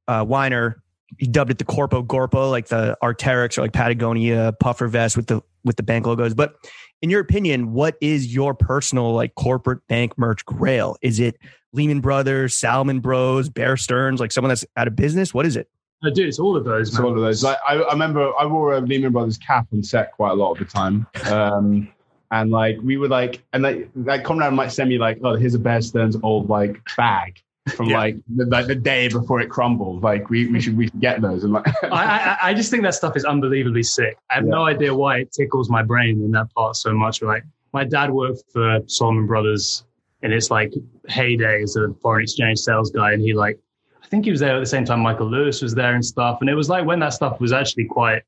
[0.07, 0.81] uh, Weiner
[1.17, 5.27] he dubbed it the Corpo Gorpo, like the Arc'teryx or like Patagonia puffer vest with
[5.27, 6.33] the with the bank logos.
[6.33, 6.55] But
[7.01, 10.97] in your opinion, what is your personal like corporate bank merch grail?
[11.01, 11.37] Is it
[11.73, 15.33] Lehman Brothers, Salomon Bros, Bear Stearns, like someone that's out of business?
[15.33, 15.69] What is it?
[16.03, 16.25] I do.
[16.25, 16.89] It's all of those.
[16.89, 17.43] It's all of those.
[17.43, 20.51] Like I, I remember, I wore a Lehman Brothers cap on set quite a lot
[20.53, 21.05] of the time.
[21.29, 21.89] Um,
[22.31, 25.55] and like we would like, and like, like Konrad might send me like, oh, here's
[25.55, 27.41] a Bear Stearns old like bag
[27.75, 27.97] from Yeah.
[27.97, 30.01] like the, like the day before it crumbled.
[30.01, 31.43] Like we, we should we should get those.
[31.43, 34.17] And like, I, I, I just think that stuff is unbelievably sick.
[34.31, 37.21] I have no idea why it tickles my brain in that part so much.
[37.21, 39.83] Like my dad worked for Salomon Brothers
[40.21, 40.73] in its like
[41.07, 43.59] heyday as a foreign exchange sales guy, and he like
[44.03, 46.39] I think he was there at the same time Michael Lewis was there and stuff.
[46.41, 48.23] And it was like when that stuff was actually quite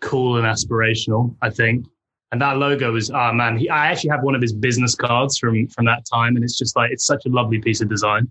[0.00, 1.86] cool and aspirational, I think.
[2.32, 5.36] And that logo was, oh man, he, I actually have one of his business cards
[5.36, 8.30] from from that time, and it's just like it's such a lovely piece of design.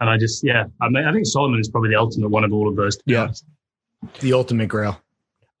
[0.00, 2.52] And I just, yeah, I mean, I think Salomon is probably the ultimate one of
[2.52, 2.98] all of those.
[3.04, 3.24] Yeah.
[3.24, 3.44] honest.
[4.20, 5.00] The ultimate grail.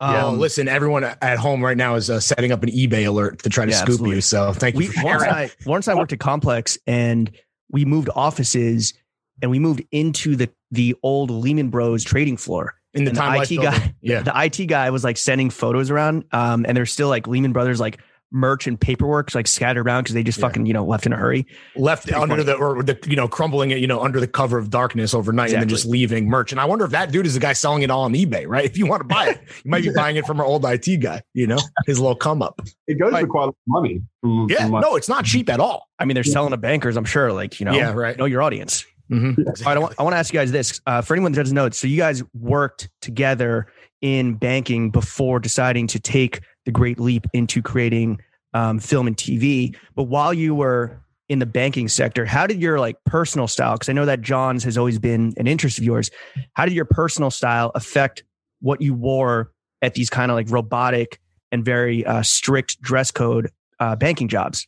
[0.02, 3.42] Um, oh, listen, everyone at home right now is uh, setting up an eBay alert
[3.44, 4.16] to try to Yeah, scoop absolutely.
[4.16, 4.20] you.
[4.20, 5.22] So thank you we for Lawrence.
[5.24, 7.30] I, Lawrence and I worked at Complex and
[7.70, 8.94] we moved offices
[9.40, 12.74] and we moved into the the old Lehman Bros trading floor.
[12.94, 14.22] in the and the IT guy- Yeah.
[14.22, 17.78] The IT guy was like sending photos around, um, and there's still like Lehman Brothers
[17.78, 17.98] like
[18.32, 20.46] merch and paperwork like scattered around because they just Yeah.
[20.48, 21.46] fucking you know left in a hurry.
[21.76, 22.42] left under funny.
[22.44, 25.52] the or the you know crumbling it you know under the cover of darkness overnight
[25.52, 27.82] and then just leaving merch and i wonder if that dude is the guy selling
[27.82, 30.16] it all on ebay right if you want to buy it you might be buying
[30.16, 33.22] it from our old it guy you know his little come up it goes Right.
[33.22, 34.00] for quite a lot of money.
[34.22, 36.96] From, yeah from no it's not cheap at all I mean, they're selling to bankers.
[36.96, 38.18] I'm sure, like you know, Yeah, right.
[38.18, 38.84] know your audience.
[39.08, 39.38] Mhm.
[39.38, 40.80] All right, I want, I want to ask you guys this.
[40.84, 43.68] Uh, for anyone that doesn't know, so you guys worked together
[44.00, 48.20] in banking before deciding to take the great leap into creating
[48.54, 49.76] um, film and TV.
[49.94, 53.74] But while you were in the banking sector, how did your like personal style?
[53.74, 56.10] Because I know that John's has always been an interest of yours.
[56.54, 58.24] How did your personal style affect
[58.60, 61.18] what you wore at these kind of like robotic
[61.50, 64.66] and very uh, strict dress code uh, banking jobs?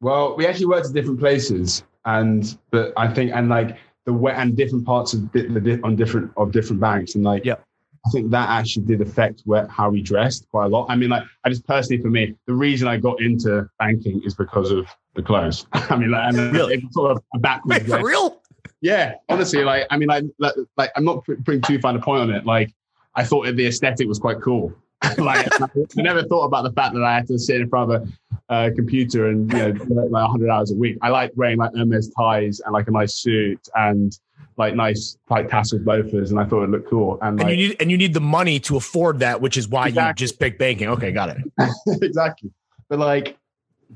[0.00, 4.32] Well, we actually worked at different places, and but I think and like the way
[4.32, 7.64] and different parts of di- the on different of different banks, and like Yep.
[8.04, 10.86] I think that actually did affect where, how we dressed quite a lot.
[10.88, 14.34] I mean, like I just personally for me, the reason I got into banking is
[14.34, 15.66] because of the clothes.
[15.72, 16.74] I mean, like, and Really?
[16.74, 18.40] it's sort of a backwards wait for real
[18.80, 22.22] Yeah, honestly, like I mean, like, like, like I'm not putting too fine a point
[22.22, 22.44] on it.
[22.44, 22.72] Like
[23.14, 24.74] I thought the aesthetic was quite cool.
[25.18, 28.08] like I never thought about the fact that I had to sit in front of
[28.48, 30.98] a uh, computer and you know work like 100 hours a week.
[31.02, 34.16] I like wearing like Hermes ties and like a nice suit and
[34.56, 37.18] like nice like tasseled loafers, and I thought it looked cool.
[37.22, 39.88] And and you need and you need the money to afford that which is why
[39.88, 41.38] you just pick banking okay got it
[42.02, 42.50] exactly.
[42.92, 43.38] But like,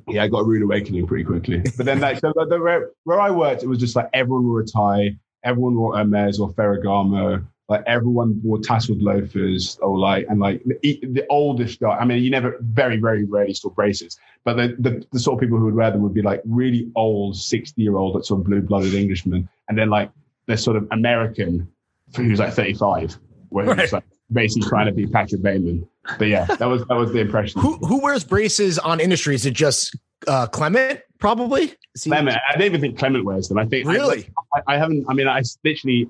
[0.08, 1.62] yeah, I got a rude awakening pretty quickly.
[1.76, 4.46] But then, like, so the, the, where, where I worked, it was just like everyone
[4.46, 7.46] wore a tie, everyone wore Hermes or Ferragamo.
[7.68, 11.90] Like everyone wore tasseled loafers or like, and like the, the oldest guy.
[11.96, 15.40] I mean, you never, very, very rarely saw braces, but the, the, the sort of
[15.40, 18.40] people who would wear them would be like really old, 60 year old, like sort
[18.40, 20.10] of blue blooded englishman And then like
[20.46, 21.68] the sort of American
[22.16, 23.78] who's like 35, where Right.
[23.78, 25.88] was like basically trying to be Patrick Bateman.
[26.18, 27.60] But yeah, that was, that was the impression.
[27.60, 29.96] who who wears braces on industry is it just
[30.28, 31.74] uh clement probably
[32.04, 32.36] Clement.
[32.48, 33.58] I don't even think Clement wears them.
[33.58, 35.04] I think really I, I haven't.
[35.08, 36.08] I mean, I literally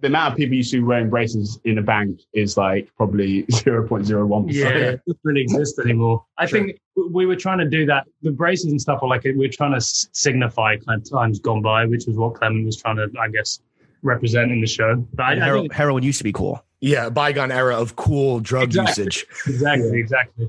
[0.00, 3.86] the amount of people you see wearing braces in a bank is like probably zero
[3.86, 4.76] point zero one Yeah, percent.
[4.76, 6.24] it doesn't really exist anymore.
[6.36, 6.60] I Sure.
[6.60, 6.78] think
[7.12, 8.06] we were trying to do that.
[8.22, 11.62] The braces and stuff were like we were trying to signify kind of times gone
[11.62, 13.60] by, which was what Clement was trying to, I guess,
[14.02, 14.96] represent in the show.
[15.14, 16.62] But I, I think heroin used to be cool.
[16.80, 19.04] yeah bygone era of cool drug Exactly.
[19.04, 20.48] usage exactly, exactly.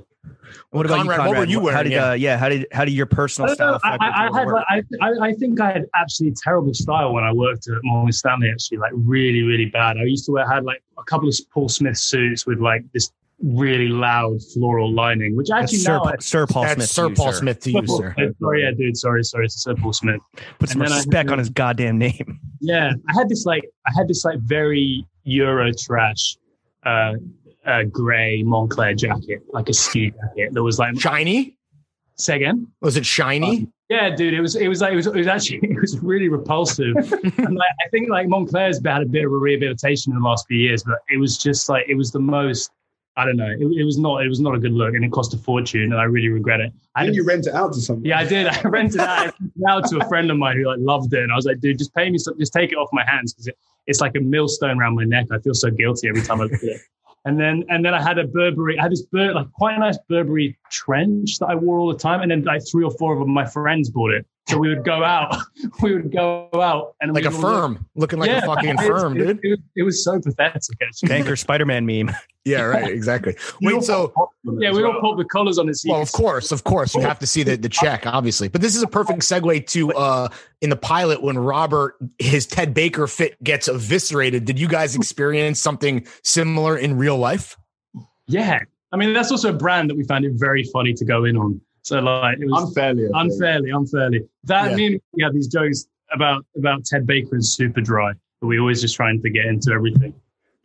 [0.71, 1.83] What about Konrad, you, what were you How wearing?
[1.85, 2.09] did Yeah.
[2.09, 2.37] uh, yeah?
[2.37, 3.79] How did how did your personal I, style know.
[3.83, 4.65] I, I, what you I had, like,
[5.01, 8.49] I, I I think I had absolutely terrible style when I worked at Morgan Stanley.
[8.51, 9.97] Actually, like really, really bad.
[9.97, 13.11] I used to wear had like a couple of Paul Smith suits with like this
[13.41, 16.89] really loud floral lining, which That's actually Sir, now Sir Paul that's Smith.
[16.89, 17.39] sir to you, paul sir.
[17.39, 18.97] smith to you sir Sorry, yeah, dude.
[18.97, 19.45] Sorry, sorry.
[19.45, 20.19] It's Sir Paul Smith.
[20.59, 22.39] Put some And then I- respect on his goddamn name.
[22.59, 26.35] Yeah, I had this like I had this like very Euro trash,
[26.85, 27.13] uh,
[27.65, 30.99] uh, grey Moncler jacket, like a ski jacket that was like.
[30.99, 31.55] shiny
[32.15, 32.67] Say again.
[32.81, 34.33] was it shiny Yeah, dude.
[34.33, 34.55] It was.
[34.57, 34.91] It was like.
[34.91, 35.07] It was.
[35.07, 35.59] It was actually.
[35.63, 36.95] It was really repulsive.
[36.97, 40.45] and like, I think like Moncler's had a bit of a rehabilitation in the last
[40.47, 42.71] few years, but it was just like it was the most.
[43.15, 43.49] I don't know.
[43.49, 44.23] It, it was not.
[44.23, 46.59] It was not a good look, and it cost a fortune, and I really regret
[46.59, 46.73] it.
[46.95, 48.03] I Didn't you rent it out to someone?
[48.05, 48.47] yeah, I did.
[48.47, 51.13] I rented that I rented it out to a friend of mine who like loved
[51.13, 53.05] it, and I was like, dude, just pay me some, just take it off my
[53.05, 55.27] hands because it, it's like a millstone around my neck.
[55.31, 56.81] I feel so guilty every time I look at it.
[57.25, 59.79] And then and then I had a Burberry, I had this Bur- like quite a
[59.79, 63.19] nice Burberry trench that I wore all the time, and then like three or four
[63.19, 65.35] of my friends bought it, So we would go out,
[65.81, 69.15] we would go out and like a would- firm, looking like Yeah, a fucking firm,
[69.15, 69.39] dude.
[69.43, 70.61] It, was- it was so pathetic.
[70.81, 71.09] Actually.
[71.09, 72.09] Banker Spider Man meme.
[72.45, 72.91] Yeah, right.
[72.91, 73.35] Exactly.
[73.61, 74.93] Wait, so pop on it Yeah, we well.
[74.93, 75.77] all put the collars on it.
[75.85, 78.47] well, of course, of course, you have to see the the check, obviously.
[78.47, 80.29] But this is a perfect segue to uh
[80.61, 84.45] in the pilot when Robert his Ted Baker fit gets eviscerated.
[84.45, 87.57] Did you guys experience something similar in real life?
[88.27, 88.59] Yeah,
[88.91, 91.35] I mean that's also a brand that we found it very funny to go in
[91.35, 91.59] on.
[91.81, 93.07] So like it was unfairly.
[93.13, 94.21] Unfairly, unfairly.
[94.45, 94.75] That Yeah.
[94.77, 98.95] mean we had these jokes about about Ted Baker and Superdry, but we always just
[98.95, 100.13] trying to get into everything.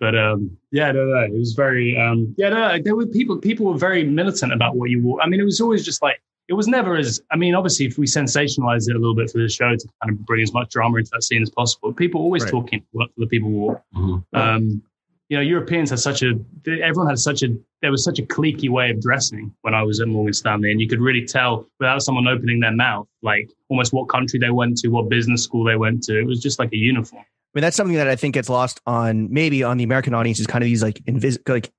[0.01, 3.67] But um, yeah, no, no, it was very um, yeah, no, there were people people
[3.67, 5.21] were very militant about what you wore.
[5.23, 7.97] I mean, it was always just like it was never as I mean, obviously, if
[7.97, 10.71] we sensationalized it a little bit for the show to kind of bring as much
[10.71, 12.51] drama into that scene as possible, people were always Right.
[12.51, 13.83] talking what the people wore.
[13.97, 14.25] Mhm.
[14.33, 14.83] Um,
[15.31, 18.69] you know, Europeans had such a everyone had such a there was such a cliquey
[18.69, 22.03] way of dressing when I was at Morgan Stanley, and you could really tell without
[22.03, 25.77] someone opening their mouth, like almost what country they went to, what business school they
[25.77, 26.19] went to.
[26.19, 27.25] It was just like a uniform.
[27.55, 30.41] I mean, that's something that I think gets lost on maybe on the American audience
[30.41, 31.71] is kind of these like invis like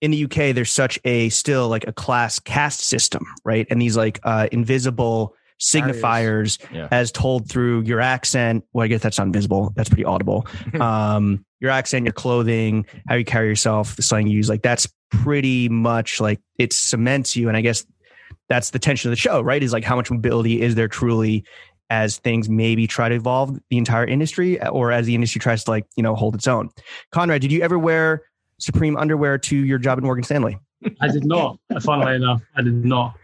[0.00, 3.66] in the UK, there's such a still like a class caste system, right?
[3.70, 6.88] And these like uh, invisible signifiers Yeah.
[6.90, 8.64] as told through your accent.
[8.72, 9.72] Well, I guess that's not invisible.
[9.76, 10.46] That's pretty audible.
[10.80, 14.86] um, your accent, your clothing, how you carry yourself, the slang you use, like that's
[15.10, 17.48] pretty much like it cements you.
[17.48, 17.86] And I guess
[18.48, 19.62] that's the tension of the show, right?
[19.62, 21.44] Is like how much mobility is there truly
[21.90, 25.64] as things maybe try to evolve the entire industry uh, or as the industry tries
[25.64, 26.70] to like, you know, hold its own.
[27.12, 28.22] Konrad, did you ever wear
[28.58, 30.58] Supreme underwear to your job at Morgan Stanley?
[31.00, 31.58] I did not.
[31.80, 33.16] Funnily enough, I did not.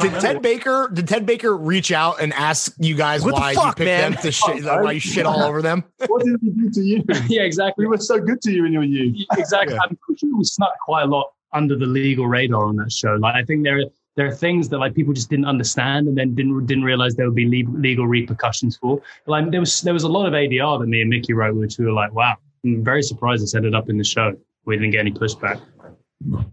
[0.00, 3.54] Did Ted Baker did Ted Baker reach out and ask you guys What the why
[3.54, 4.12] fuck, you picked man?
[4.12, 5.84] them to shit oh, like, why you shit all over them?
[6.06, 7.04] What did we do to you?
[7.28, 7.86] yeah, exactly.
[7.86, 9.24] We were so good to you in your youth.
[9.36, 9.74] exactly.
[9.74, 9.80] Yeah.
[9.88, 13.14] I'm pretty sure we snuck quite a lot under the legal radar on that show.
[13.14, 13.80] Like I think there
[14.16, 17.26] there are things that like people just didn't understand and then didn't didn't realize there
[17.26, 19.00] would be legal, legal repercussions for.
[19.26, 21.78] Like there was there was a lot of ADR that me and Mickey wrote, which
[21.78, 24.34] we were like, wow, I'm very surprised this ended up in the show.
[24.64, 25.60] We didn't get any pushback.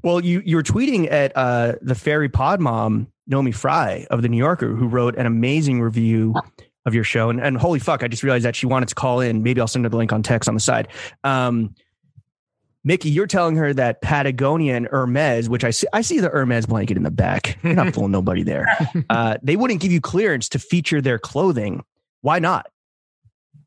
[0.04, 4.30] Well, you you were tweeting at uh, the fairy pod mom Naomi Fry of the
[4.30, 6.36] New Yorker, who wrote an amazing review
[6.86, 7.30] of your show.
[7.30, 9.42] And, and holy fuck, I just realized that she wanted to call in.
[9.42, 10.90] Maybe I'll send her the link on text on the side.
[11.24, 11.74] Um,
[12.86, 16.66] Mickey, you're telling her that Patagonia and Hermes, which I see, I see the Hermes
[16.66, 17.58] blanket in the back.
[17.64, 18.68] You're not fooling nobody there.
[19.10, 21.86] Uh, they wouldn't give you clearance to feature their clothing.
[22.22, 22.68] Why not?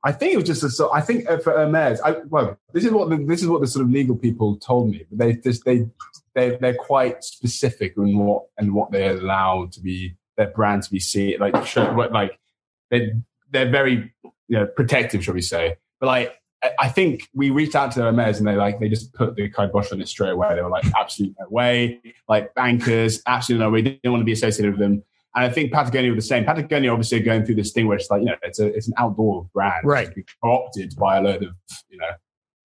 [0.04, 0.92] I think it was just a so.
[0.92, 3.66] I think uh, for Hermes, I, well, this is what the, this is what the
[3.66, 5.04] sort of legal people told me.
[5.10, 5.86] They just they
[6.34, 10.90] they they're quite specific in what and what they allow to be their brand to
[10.92, 11.38] be seen.
[11.40, 12.38] Like show, like
[12.90, 13.14] they
[13.50, 15.76] they're very you know protective, shall we say?
[15.98, 19.36] But like I- think we reached out to Hermes and they like they just put
[19.36, 20.54] the kibosh on it straight away.
[20.54, 22.00] They were like, absolutely no way.
[22.28, 23.82] Like bankers, absolutely no way.
[23.82, 25.02] They didn't want to be associated with them.
[25.34, 26.44] And I think Patagonia were the same.
[26.44, 28.88] Patagonia obviously are going through this thing where it's like, you know, it's a it's
[28.88, 29.84] an outdoor brand.
[29.84, 30.08] Right.
[30.42, 31.54] Co-opted by a load of,
[31.90, 32.10] you know,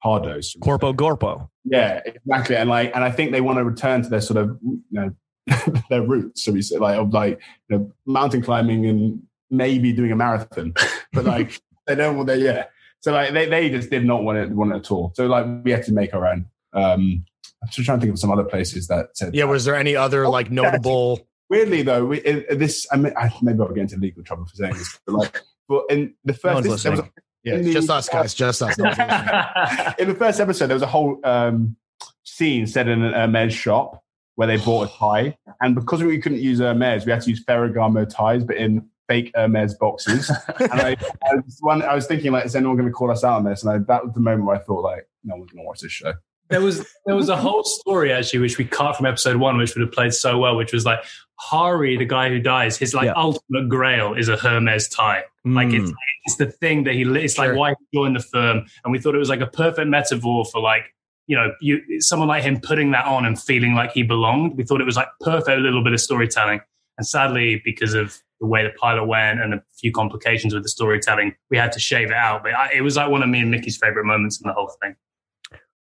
[0.03, 0.59] hardos.
[0.61, 1.49] Corpo Gorpo.
[1.65, 2.55] Yeah, exactly.
[2.55, 5.13] And like and I think they want to return to their sort of you know
[5.89, 10.11] their roots, so we say like of like you know, mountain climbing and maybe doing
[10.11, 10.73] a marathon.
[11.13, 12.65] But like they don't want they yeah.
[13.01, 15.11] So like they, they just did not want it want it at all.
[15.15, 16.45] So like we had to make our own.
[16.73, 17.25] Um
[17.63, 19.95] I'm just trying to think of some other places that said Yeah, was there any
[19.95, 23.81] other like notable weirdly though, we, in, in this I mean, I, maybe I'll get
[23.81, 26.91] into legal trouble for saying this, but like, but in the first, one's this, there
[26.93, 27.09] was a,
[27.43, 28.79] Yeah, in the- just us guys, just us.
[29.99, 31.75] in the first episode, there was a whole um,
[32.23, 34.01] scene set in a Hermes shop
[34.35, 37.43] where they bought a tie, and because we couldn't use Hermes, we had to use
[37.43, 40.29] Ferragamo ties, but in fake Hermes boxes.
[40.59, 40.89] and I,
[41.31, 43.43] I, was one, I was thinking, like, is anyone going to call us out on
[43.43, 43.63] this?
[43.63, 45.81] And I, that was the moment where I thought, like, no one's going to watch
[45.81, 46.13] this show.
[46.49, 49.75] there was there was a whole story actually which we cut from episode one, which
[49.75, 50.99] would have played so well, which was like
[51.39, 53.13] Hari, the guy who dies, his like Yeah.
[53.15, 55.23] ultimate grail is a Hermes tie.
[55.45, 55.81] Like Mm.
[55.81, 55.91] it's
[56.25, 57.47] it's the thing that he it's Sure.
[57.49, 60.45] like why he joined the firm, and we thought it was like a perfect metaphor
[60.45, 60.83] for like
[61.27, 64.55] you know you someone like him putting that on and feeling like he belonged.
[64.57, 66.59] We thought it was like perfect little bit of storytelling,
[66.97, 70.69] and sadly because of the way the pilot went and a few complications with the
[70.69, 72.43] storytelling, we had to shave it out.
[72.43, 74.71] But I, it was like one of me and Mickey's favorite moments in the whole
[74.81, 74.95] thing.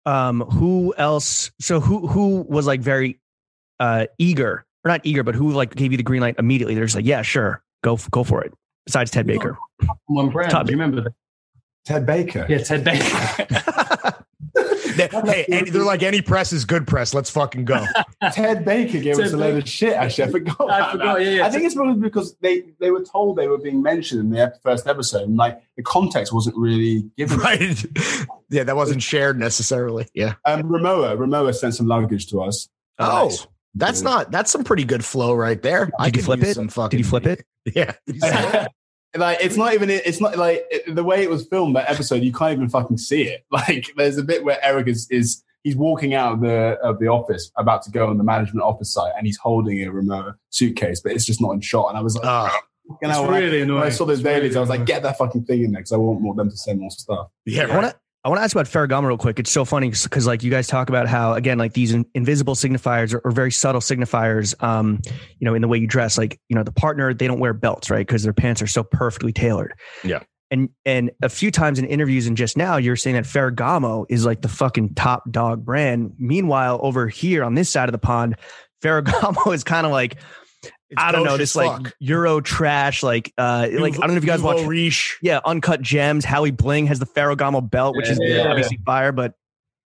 [0.06, 3.18] um who else so who who was like very
[3.80, 6.84] uh eager or not eager but who like gave you the green light immediately they're
[6.84, 8.52] just like yeah sure go go for it
[8.86, 9.56] besides ted baker
[10.06, 10.50] One brand.
[10.50, 11.12] Top- Do you remember that?
[11.84, 12.44] Ted Baker.
[12.48, 13.46] Yeah, Ted Baker.
[14.96, 17.14] They- hey, any, they're like any press is good press.
[17.14, 17.84] Let's fucking go.
[18.32, 19.94] Ted Baker gave Ted us a load of shit.
[19.94, 20.70] Actually, I forgot.
[20.70, 21.46] I forgot, yeah, yeah.
[21.46, 24.54] I think it's probably because they they were told they were being mentioned in the
[24.62, 27.38] first episode, and like the context wasn't really given.
[27.38, 27.84] right.
[28.50, 30.06] Yeah, that wasn't shared necessarily.
[30.14, 30.36] Yeah.
[30.46, 32.66] Um, Rimowa, Rimowa sent some luggage to us.
[32.98, 33.30] Oh,
[33.74, 35.90] That's not that's some pretty good flow right there.
[35.98, 36.54] I Did you could flip it?
[36.54, 37.44] Some fucking, Did you flip it?
[37.74, 38.66] Yeah.
[39.16, 42.22] Like it's not even it's not like it, the way it was filmed that episode
[42.22, 45.76] you can't even fucking see it like there's a bit where eric is is he's
[45.76, 49.12] walking out of the of the office about to go on the management office site
[49.16, 52.16] and he's holding a Rimowa suitcase but it's just not in shot and i was
[52.16, 52.50] like ah.
[52.90, 53.82] Oh, you It's know, when, I, really when annoying.
[53.84, 54.84] I saw those It's really i was like annoying.
[54.86, 57.28] get that fucking thing in there because i want more them to send more stuff
[57.46, 57.64] yeah.
[57.64, 57.94] I want Right.
[58.24, 59.38] I want to ask about Ferragamo real quick.
[59.38, 62.54] It's so funny because like you guys talk about how again like these in, invisible
[62.54, 65.00] signifiers or, or very subtle signifiers, um,
[65.38, 66.18] you know, in the way you dress.
[66.18, 68.04] Like you know, the partner they don't wear belts, right?
[68.06, 69.72] Because their pants are so perfectly tailored.
[70.02, 70.24] Yeah.
[70.50, 74.26] And and a few times in interviews and just now you're saying that Ferragamo is
[74.26, 76.14] like the fucking top dog brand.
[76.18, 78.36] Meanwhile, over here on this side of the pond,
[78.82, 80.16] Ferragamo is kind of like
[80.90, 81.94] It's I don't know, gauche this as like.
[82.00, 85.18] Euro trash, like uh, like I don't know if you guys Nouveau watch Riche.
[85.20, 86.24] yeah, Uncut Gems.
[86.24, 88.48] Howie Bling has the Ferragamo belt, which is Yeah.
[88.48, 89.34] obviously fire, but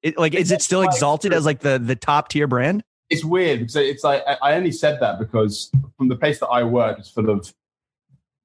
[0.02, 2.82] it, like, is it still like- exalted as like the the top tier brand?
[3.08, 6.46] it's weird because it's like I- I only said that because from the place that
[6.46, 7.52] I work, it's full of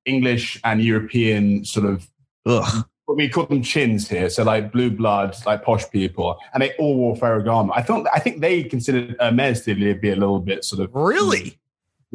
[0.05, 2.07] English and European sort of
[2.45, 2.85] Ugh.
[3.05, 4.29] what we call them chins here.
[4.29, 7.71] So like blue blood, like posh people, and they all wore Ferragamo.
[7.75, 11.57] I thought I think they considered Hermes to be a little bit sort of Really?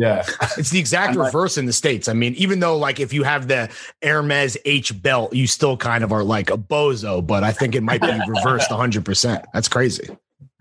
[0.01, 0.25] Yeah.
[0.57, 2.09] It's the exact like- reverse in the States.
[2.09, 3.69] I mean, even though like if you have the
[4.03, 7.83] Hermes H belt, you still kind of are like a bozo, but I think it
[7.83, 9.45] might be reversed 100%.
[9.53, 10.09] That's crazy.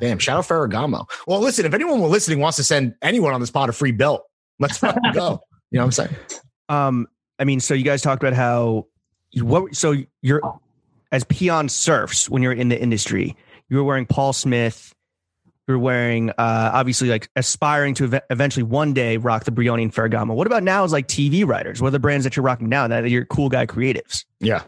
[0.01, 1.09] Damn, shout out Ferragamo.
[1.25, 4.23] Well, listen, if anyone listening wants to send anyone on the spot a free belt,
[4.59, 5.39] let's fucking go.
[5.71, 6.15] You know what I'm saying?
[6.67, 8.87] Um, I mean, so you guys talked about how
[9.35, 10.41] what so you're
[11.11, 13.35] as peon serfs when you're in the industry,
[13.69, 14.93] you were wearing Paul Smith.
[15.69, 19.93] You're wearing, uh, obviously, like aspiring to ev- eventually one day rock the Brioni and
[19.93, 20.33] Ferragamo.
[20.33, 20.83] What about now?
[20.83, 22.87] Is like TV writers, what are the brands that you're rocking now?
[22.87, 24.25] That you're cool guy creatives.
[24.39, 24.63] Yeah.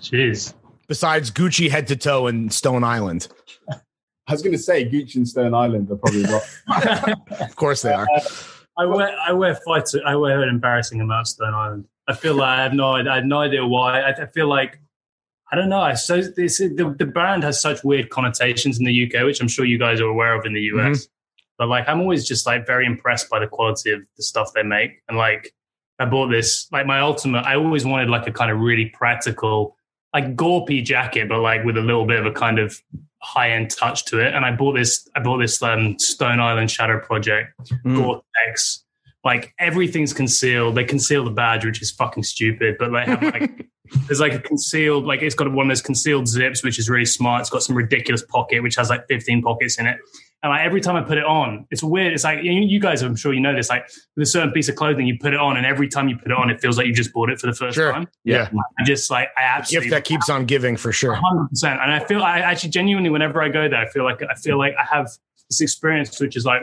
[0.00, 0.54] Jeez.
[0.86, 3.26] Besides Gucci head to toe and Stone Island.
[3.68, 7.18] I was going to say Gucci and Stone Island are probably not.
[7.40, 8.06] Of course they are.
[8.78, 9.96] I wear I wear fights.
[10.06, 11.86] I wear an embarrassing amount of Stone Island.
[12.06, 14.00] I feel like I have no I have no idea why.
[14.02, 14.80] I, I feel like
[15.50, 15.80] I don't know.
[15.80, 19.48] I so this the, the brand has such weird connotations in the UK, which I'm
[19.48, 21.08] sure you guys are aware of in the US.
[21.58, 24.62] But like I'm always just like very impressed by the quality of the stuff they
[24.62, 25.02] make.
[25.08, 25.54] And like
[25.98, 27.40] I bought this like my ultimate.
[27.46, 29.76] I always wanted like a kind of really practical,
[30.14, 32.80] like gorpy jacket, but like with a little bit of a kind of
[33.20, 34.34] high end touch to it.
[34.34, 35.08] And I bought this.
[35.16, 37.96] I bought this um, Stone Island Shadow Project Mm.
[37.96, 38.84] Gore-Tex.
[39.24, 40.76] Like everything's concealed.
[40.76, 42.76] They conceal the badge, which is fucking stupid.
[42.78, 43.66] But they have like
[44.06, 47.04] there's like a concealed, like it's got one of those concealed zips, which is really
[47.04, 47.40] smart.
[47.40, 49.98] It's got some ridiculous pocket, which has like 15 pockets in it.
[50.42, 52.12] And like every time I put it on, it's weird.
[52.12, 53.68] It's like you, you guys, I'm sure you know this.
[53.68, 56.16] Like with a certain piece of clothing, you put it on, and every time you
[56.16, 57.90] put it on, it feels like you just bought it for the first Sure.
[57.92, 58.06] time.
[58.22, 58.48] Yeah.
[58.78, 61.14] I just like I absolutely Gift that keeps on giving for sure.
[61.14, 61.80] hundred percent.
[61.82, 64.58] And I feel I actually genuinely, whenever I go there, I feel like I feel
[64.58, 65.10] like I have
[65.50, 66.62] this experience, which is like,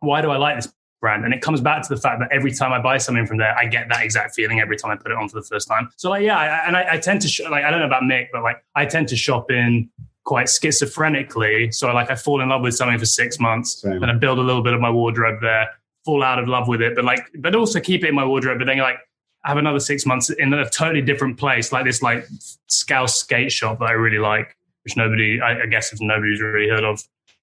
[0.00, 1.24] why do I like this brand?
[1.24, 3.56] And it comes back to the fact that every time I buy something from there,
[3.58, 5.90] I get that exact feeling every time I put it on for the first time.
[5.96, 8.02] So like, yeah, I, and I, I tend to sh- like I don't know about
[8.02, 9.88] Mick, but like I tend to shop in
[10.24, 11.72] quite schizophrenically.
[11.72, 14.02] So like I fall in love with something for six months, Same.
[14.02, 15.68] and I build a little bit of my wardrobe there,
[16.04, 18.58] fall out of love with it, but like, but also keep it in my wardrobe.
[18.58, 18.98] But then like.
[19.44, 22.26] I have another six months in a totally different place, like this like
[22.66, 26.68] Scouse skate shop that I really like, which nobody, I, I guess, if nobody's really
[26.68, 27.00] heard of.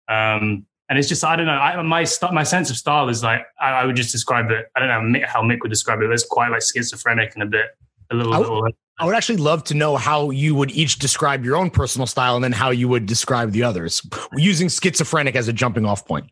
[0.10, 3.24] Um, and it's just, I don't know, I, my st- my sense of style is
[3.24, 4.67] like, I, I would just describe it.
[4.76, 6.08] I don't know how Mick would describe it.
[6.08, 7.67] But it's quite like schizophrenic and a bit,
[8.12, 8.67] a little, I would- little
[9.00, 12.36] I would actually love to know how you would each describe your own personal style
[12.36, 16.28] and then how you would describe the others using schizophrenic as a jumping off point.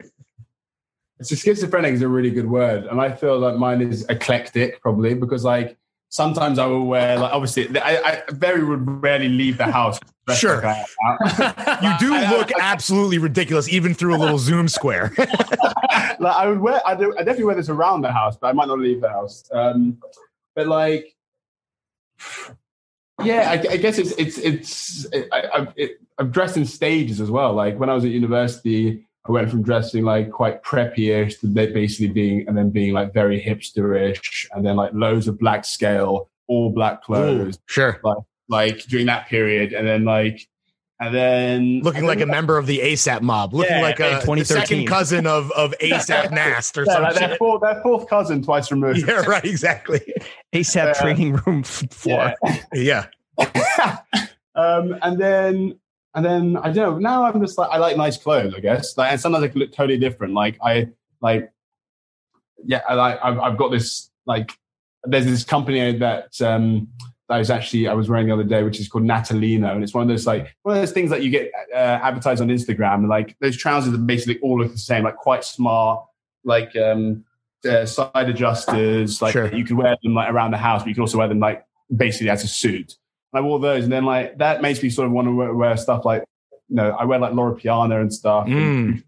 [1.23, 5.15] So schizophrenic is a really good word, and I feel like mine is eclectic, probably
[5.15, 5.77] because like
[6.11, 9.99] sometimes I will wear like obviously I, I very would rarely leave the house.
[10.35, 10.61] Sure.
[11.81, 15.11] You do look absolutely ridiculous, even through a little Zoom square.
[15.17, 18.51] like I would wear, I, do, I definitely wear this around the house, but I
[18.53, 19.43] might not leave the house.
[19.51, 19.97] Um,
[20.55, 21.15] but like,
[23.23, 27.31] yeah, I, I guess it's it's it's I, I've it, I've dressed in stages as
[27.31, 27.53] well.
[27.53, 32.07] Like when I was at university, I went from dressing like quite preppy-ish to basically
[32.09, 36.71] being and then being like very hipsterish, and then like loads of black scale, all
[36.71, 38.01] black clothes, sure.
[38.49, 40.47] like during that period, and then like.
[40.99, 44.19] And then Looking like a member of the ASAP mob, looking Yeah, like a the
[44.19, 44.45] 2013.
[44.45, 48.43] second cousin of, of ASAP Nast or yeah, some like their, fourth, their fourth cousin
[48.43, 49.07] twice removed.
[49.07, 49.99] Yeah, right, exactly.
[50.53, 50.93] ASAP Yeah.
[50.93, 52.35] training room floor.
[52.71, 53.07] Yeah.
[53.39, 53.97] Yeah.
[54.53, 55.79] um, and then
[56.13, 56.97] and then I don't know.
[56.99, 58.97] Now I'm just like I like nice clothes, I guess.
[58.97, 60.33] Like, and sometimes they look totally different.
[60.33, 60.89] Like I
[61.21, 61.51] like,
[62.63, 64.57] yeah, I like I've, I've got this like.
[65.03, 66.87] There's this company that um,
[67.27, 69.83] that I was actually I was wearing the other day, which is called Natalino, and
[69.83, 72.49] it's one of those like one of those things that you get uh, advertised on
[72.49, 76.05] Instagram, like those trousers that basically all look the same, like quite smart,
[76.43, 77.23] like um,
[77.67, 79.51] uh, side adjusters, like Sure.
[79.55, 81.65] you could wear them like around the house, but you can also wear them like
[81.95, 82.95] basically as a suit.
[83.33, 85.53] And I wore those, and then like that makes me sort of want to wear,
[85.53, 86.23] wear stuff like
[86.69, 88.47] you know I wear like Loro Piana and stuff.
[88.47, 89.03] and-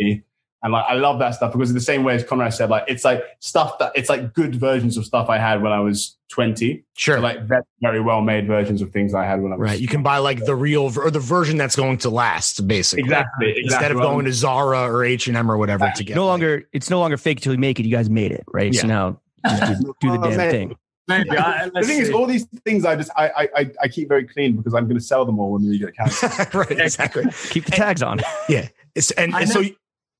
[0.00, 0.22] Mm.
[0.62, 2.84] and like I love that stuff because in the same way as Konrad said, like
[2.88, 6.16] it's like stuff that it's like good versions of stuff I had when I was
[6.30, 6.84] 20.
[6.96, 7.16] Sure.
[7.16, 9.80] So like very, very well made versions of things I had when I was right.
[9.80, 13.04] You can buy like the real ver- or the version that's going to last, basically.
[13.04, 16.14] exactly, exactly Instead of going to Zara or H and M or whatever to get
[16.16, 17.86] no like- longer it's no longer fake till you make it.
[17.86, 18.74] You guys made it, right?
[18.74, 20.76] So now just do, do the Oh, damn thing.
[21.08, 21.30] Maybe.
[21.30, 24.08] I, the let's thing is, all these things I just I I I- I keep
[24.08, 26.28] very clean because I'm going to sell them all when we get a cancer.
[26.58, 26.70] right.
[26.72, 27.24] Exactly.
[27.50, 28.20] Keep the tags on.
[28.48, 29.70] Yeah, it's, and, I and so yeah,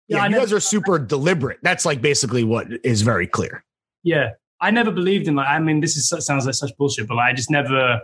[0.08, 1.58] Yeah, you guys are super deliberate.
[1.62, 3.64] That's like basically what is very clear.
[4.02, 4.30] Yeah,
[4.60, 5.48] I never believed in like.
[5.48, 8.00] I mean, this is sounds like such bullshit, but like, I just never,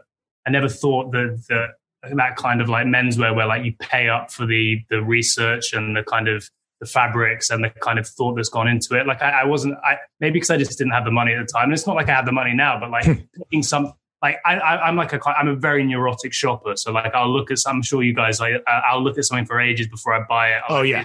[0.46, 1.70] I never thought that that
[2.16, 5.96] that kind of like menswear where like you pay up for the the research and
[5.96, 6.48] the kind of
[6.84, 9.06] the fabrics and the kind of thought that's gone into it.
[9.06, 11.50] Like I, I wasn't, I maybe because I just didn't have the money at the
[11.52, 11.64] time.
[11.64, 13.04] And it's not like I have the money now, but like
[13.36, 13.92] picking some.
[14.22, 16.76] Like I, I, I'm like a, I'm a very neurotic shopper.
[16.76, 19.44] So like I'll look at, I'm sure you guys like, I- I'll look at something
[19.46, 20.62] for ages before I buy it.
[20.68, 21.04] I'll Oh, like, yeah.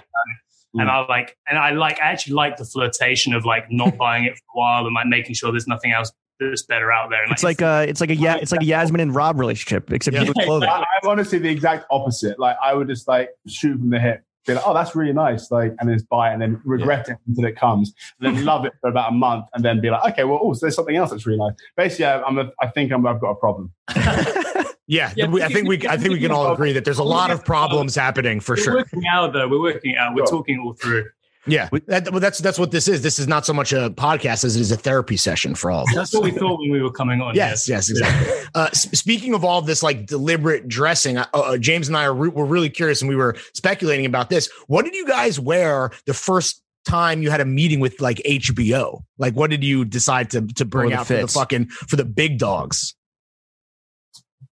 [0.75, 4.23] and I like, and I like, I actually like the flirtation of like not buying
[4.25, 7.21] it for a while and like making sure there's nothing else that's better out there.
[7.23, 9.91] And It's like uh it's like a yeah it's like a Yasmin and Rob relationship,
[9.91, 10.21] except Yeah.
[10.21, 10.69] you with clothing.
[10.69, 12.39] I, I'm honestly the exact opposite.
[12.39, 15.51] Like I would just like shoot from the hip, be like, oh, that's really nice,
[15.51, 18.45] like, and then just buy it and then regret it until it comes, and then
[18.51, 20.75] love it for about a month, and then be like, okay, well, oh, so there's
[20.75, 21.53] something else that's really nice.
[21.77, 23.71] Basically, I- I'm a, I think I'm, I've got a problem.
[24.91, 27.03] Yeah, Yeah, we- I think we I think we can all agree that there's a
[27.03, 28.73] lot of problems happening for we're sure.
[28.77, 29.47] working out though.
[29.47, 30.15] We're working out.
[30.15, 30.39] We're Sure.
[30.39, 31.05] talking all through.
[31.47, 33.01] Yeah, that, well, that's that's what this is.
[33.01, 35.83] This is not so much a podcast as it is a therapy session for all
[35.83, 35.95] of us.
[35.95, 37.33] That's what we thought when we were coming on.
[37.33, 38.29] Yes, yes, exactly.
[38.55, 42.13] Uh, speaking of all of this, like deliberate dressing, uh, uh, James and I are
[42.13, 44.49] re- were really curious, and we were speculating about this.
[44.67, 49.03] What did you guys wear the first time you had a meeting with like HBO?
[49.17, 52.05] Like, what did you decide to to bring the out for the fucking for the
[52.05, 52.95] big dogs?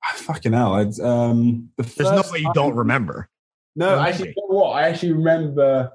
[0.04, 0.74] I Fucking hell!
[0.74, 3.30] I'd, um, the There's no way you time- don't remember.
[3.76, 4.10] No, Really?
[4.10, 4.70] actually, you know what?
[4.74, 5.92] I actually remember.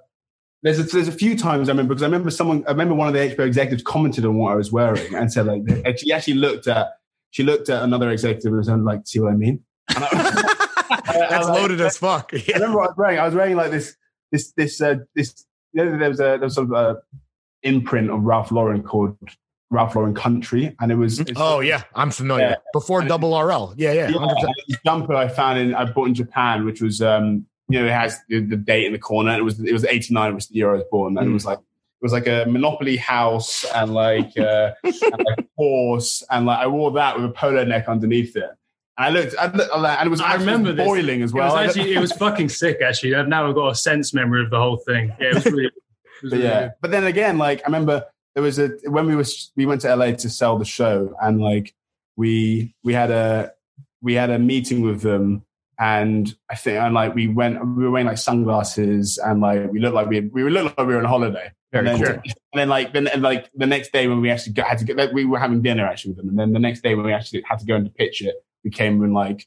[0.63, 2.65] There's a, there's a few times I remember because I remember someone.
[2.67, 5.47] I remember one of the HBO executives commented on what I was wearing and said
[5.47, 6.95] like and she actually looked at
[7.31, 9.63] she looked at another executive and was like, "See what I mean?"
[9.95, 10.55] And I,
[11.29, 12.31] That's loaded as fuck.
[12.33, 13.19] I remember what I was wearing.
[13.19, 13.97] I was wearing like this
[14.33, 15.45] this this uh, this.
[15.73, 17.03] You know, there was a there was sort of a
[17.63, 19.17] imprint of Ralph Lauren called
[19.71, 21.23] Ralph Lauren Country, and it was.
[21.37, 22.51] Oh yeah, I'm familiar.
[22.51, 22.57] Yeah.
[22.73, 23.75] Before double RL.
[23.77, 24.09] Yeah, yeah.
[24.09, 27.93] yeah, jumper I found in I bought in Japan, which was um you know it
[27.93, 29.37] has the, the date in the corner.
[29.37, 31.35] It was it was eighty nine, was the year I was born, and it Mm.
[31.35, 34.95] was like it was like a Monopoly house and like uh, and
[35.27, 38.51] like a horse, and like I wore that with a polo neck underneath it.
[38.97, 40.87] And I looked, I looked and it was I actually remember this.
[40.87, 41.55] boiling as It well.
[41.55, 42.79] was actually it was fucking sick.
[42.83, 45.13] Actually, I've now got a sense memory of the whole thing.
[45.21, 45.65] Yeah, it was really.
[45.67, 45.83] It was
[46.23, 46.71] But really yeah, good.
[46.81, 48.05] but then again, like I remember
[48.35, 51.41] there was a when we was we went to LA to sell the show, and
[51.41, 51.75] like
[52.17, 53.53] we we had a
[54.03, 55.45] we had a meeting with them,
[55.79, 59.79] and I think and like we went we were wearing like sunglasses, and like we
[59.81, 61.53] looked like we we looked like we were on holiday.
[61.73, 62.23] Very and then, cool.
[62.25, 64.85] and then like then and like the next day when we actually got, had to
[64.85, 67.05] get like, we were having dinner actually with them, and then the next day when
[67.05, 69.47] we actually had to go into pitch it, we came in like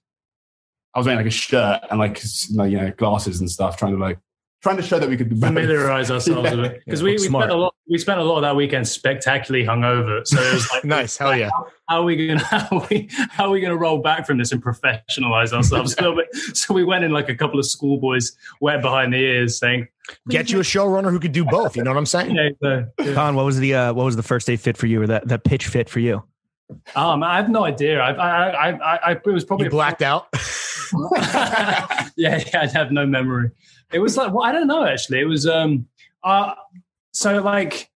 [0.93, 2.21] I was wearing like a shirt and like
[2.53, 4.19] like, you know glasses and stuff, trying to like
[4.61, 6.55] trying to show that we could familiarize ourselves Yeah.
[6.55, 7.43] with it because Yeah, we, we smart.
[7.43, 7.75] spent a lot.
[7.89, 10.25] We spent a lot of that weekend spectacularly hungover.
[10.25, 11.17] So it was like, Nice.
[11.17, 11.49] Hell yeah.
[11.89, 14.51] how are we gonna how are we how are we gonna roll back from this
[14.51, 16.27] and professionalize ourselves a little bit?
[16.55, 18.31] So we went in like a couple of schoolboys
[18.61, 19.87] wet behind the ears, saying,
[20.29, 21.75] Get you a showrunner who could do both.
[21.75, 22.35] You know what I'm saying?
[22.35, 23.13] "Yeah, so, yeah.
[23.13, 25.27] Con, what was the uh, what was the first day fit for you, or that
[25.27, 26.23] that pitch fit for you?
[26.95, 27.99] Um, I have no idea.
[27.99, 30.27] I, I, I, I, I it was probably blacked out.
[32.15, 33.51] yeah, yeah, I'd have no memory.
[33.91, 35.19] It was like, well, I don't know actually.
[35.19, 35.87] It was um
[36.23, 36.53] uh
[37.11, 37.89] so like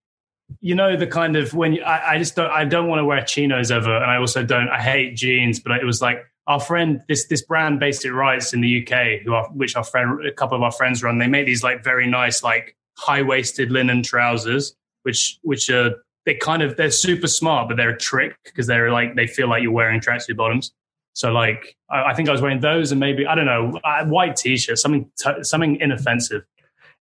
[0.61, 3.05] you know the kind of when you, I, I just don't I don't want to
[3.05, 6.61] wear chinos ever, and I also don't I hate jeans, but it was like our
[6.61, 10.33] friend this this brand Basic Rights in the UK, who are, which our friend a
[10.33, 11.19] couple of our friends run.
[11.19, 15.97] They make these like very nice like high waisted linen trousers, which which are
[16.27, 19.49] they kind of they're super smart, but they're a trick because they're like they feel
[19.49, 20.73] like you're wearing tracksuit bottoms.
[21.13, 24.07] So like, I, I think I was wearing those and maybe I don't know, a
[24.07, 26.43] white t-shirt, something t- something inoffensive.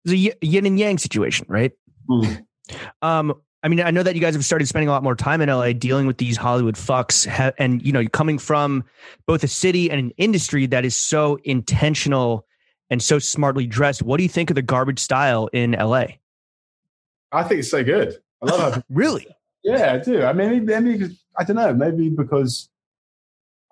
[0.04, 1.72] It's a y- yin and yang situation, right?
[2.08, 2.44] Mm.
[3.00, 5.40] Um, I mean, I know that you guys have started spending a lot more time
[5.40, 8.84] in LA dealing with these Hollywood fucks, and you know, coming from
[9.26, 12.44] both a city and an industry that is so intentional
[12.90, 14.02] and so smartly dressed.
[14.02, 16.06] What do you think of the garbage style in LA?
[17.30, 18.18] I think it's so good.
[18.42, 18.84] I love it.
[18.90, 19.26] Really?
[19.62, 20.24] Yeah, I do.
[20.24, 21.72] I mean, maybe, maybe I don't know.
[21.72, 22.68] Maybe because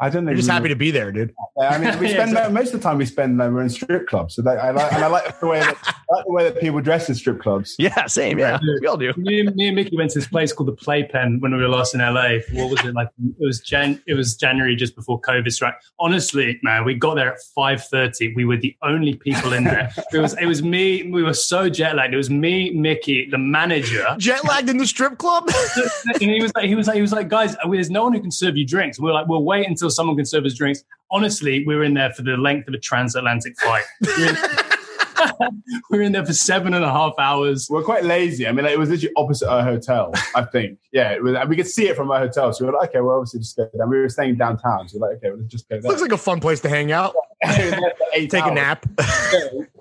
[0.00, 0.30] I don't know.
[0.30, 1.34] You're just happy to be there, dude.
[1.60, 2.54] I mean, we Yeah, spend exactly.
[2.54, 4.34] most of the time we spend uh, we're in strip clubs.
[4.34, 6.58] So that, I like, and I like the way that I like the way that
[6.60, 7.76] people dress in strip clubs.
[7.78, 8.38] Yeah, same.
[8.38, 9.12] Yeah, we all do.
[9.16, 11.68] me, and- me and Mickey went to this place called the Playpen when we were
[11.68, 12.38] last in LA.
[12.52, 13.08] What was it like?
[13.38, 14.02] It was Jan.
[14.06, 15.78] It was January just before COVID struck.
[15.98, 18.32] Honestly, man, we got there at five thirty.
[18.34, 19.90] We were the only people in there.
[20.12, 21.10] It was it was me.
[21.10, 22.14] We were so jet lagged.
[22.14, 25.48] It was me, Mickey, the manager, Jet lagged in the strip club.
[26.14, 28.20] and he was like, he was like, he was like, guys, there's no one who
[28.20, 28.98] can serve you drinks.
[28.98, 30.84] We are like, we'll wait until someone can serve us drinks.
[31.10, 33.84] Honestly, we were in there for the length of a transatlantic flight.
[34.00, 37.68] We were in, we were in there for seven and a half hours.
[37.70, 38.46] We're quite lazy.
[38.46, 40.12] I mean, like, it was literally opposite our hotel.
[40.34, 40.78] I think.
[40.92, 42.52] Yeah, it was, and we could see it from our hotel.
[42.52, 43.90] So we were like, okay, well, obviously just go down.
[43.90, 45.90] We were staying downtown, so we we're like, okay, well, let's just go there.
[45.90, 47.14] Looks like a fun place to hang out,
[47.44, 48.86] We were there for eight take a nap.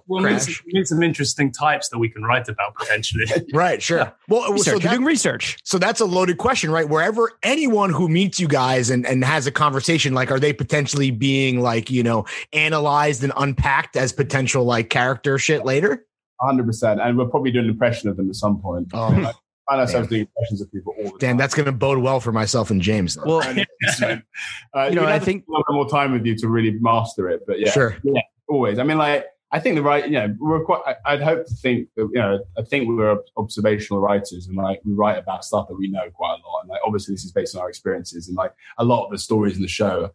[0.10, 0.46] We'll meet Crash.
[0.46, 3.26] some, meet some interesting types that we can write about potentially.
[3.54, 4.12] right, sure.
[4.28, 4.66] Well, Research.
[4.66, 5.58] so You're that, doing research.
[5.64, 6.90] so that's a loaded question, right?
[6.90, 11.12] Wherever anyone who meets you guys and, and has a conversation, like, are they potentially
[11.12, 16.06] being like, you know, analyzed and unpacked as potential like character shit later?
[16.42, 18.88] hundred percent, and we're probably doing an impression of them at some point.
[18.94, 19.14] Oh, I
[19.70, 21.18] find ourselves doing impressions of people all the time.
[21.20, 21.38] damn, time.
[21.38, 23.16] that's going to bode well for myself and James.
[23.16, 23.26] Then.
[23.28, 23.42] Well,
[24.76, 27.42] uh, You know, I think- a little more time with you to really master it.
[27.46, 27.98] But yeah, Sure.
[28.04, 28.80] yeah, always.
[28.80, 30.82] I mean, like I think the right, you know, we're quite.
[30.86, 34.82] I, I'd hope to think that you know, I think we're observational writers, and like
[34.86, 36.62] we write about stuff that we know quite a lot.
[36.62, 39.18] And like obviously, this is based on our experiences, and like a lot of the
[39.18, 40.12] stories in the show,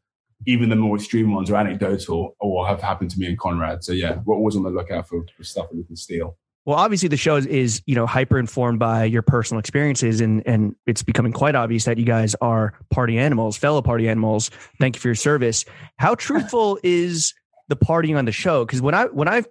[0.46, 3.82] even the more extreme ones, are anecdotal or have happened to me and Konrad.
[3.82, 6.36] So yeah, we're always on the lookout for, for stuff that we can steal.
[6.66, 10.46] Well, obviously the show is, is you know hyper informed by your personal experiences, and
[10.46, 14.50] and it's becoming quite obvious that you guys are party animals, fellow party animals.
[14.78, 15.64] Thank you for your service.
[15.98, 17.34] How truthful is
[17.68, 18.64] the partying on the show?
[18.64, 19.44] Because when I when I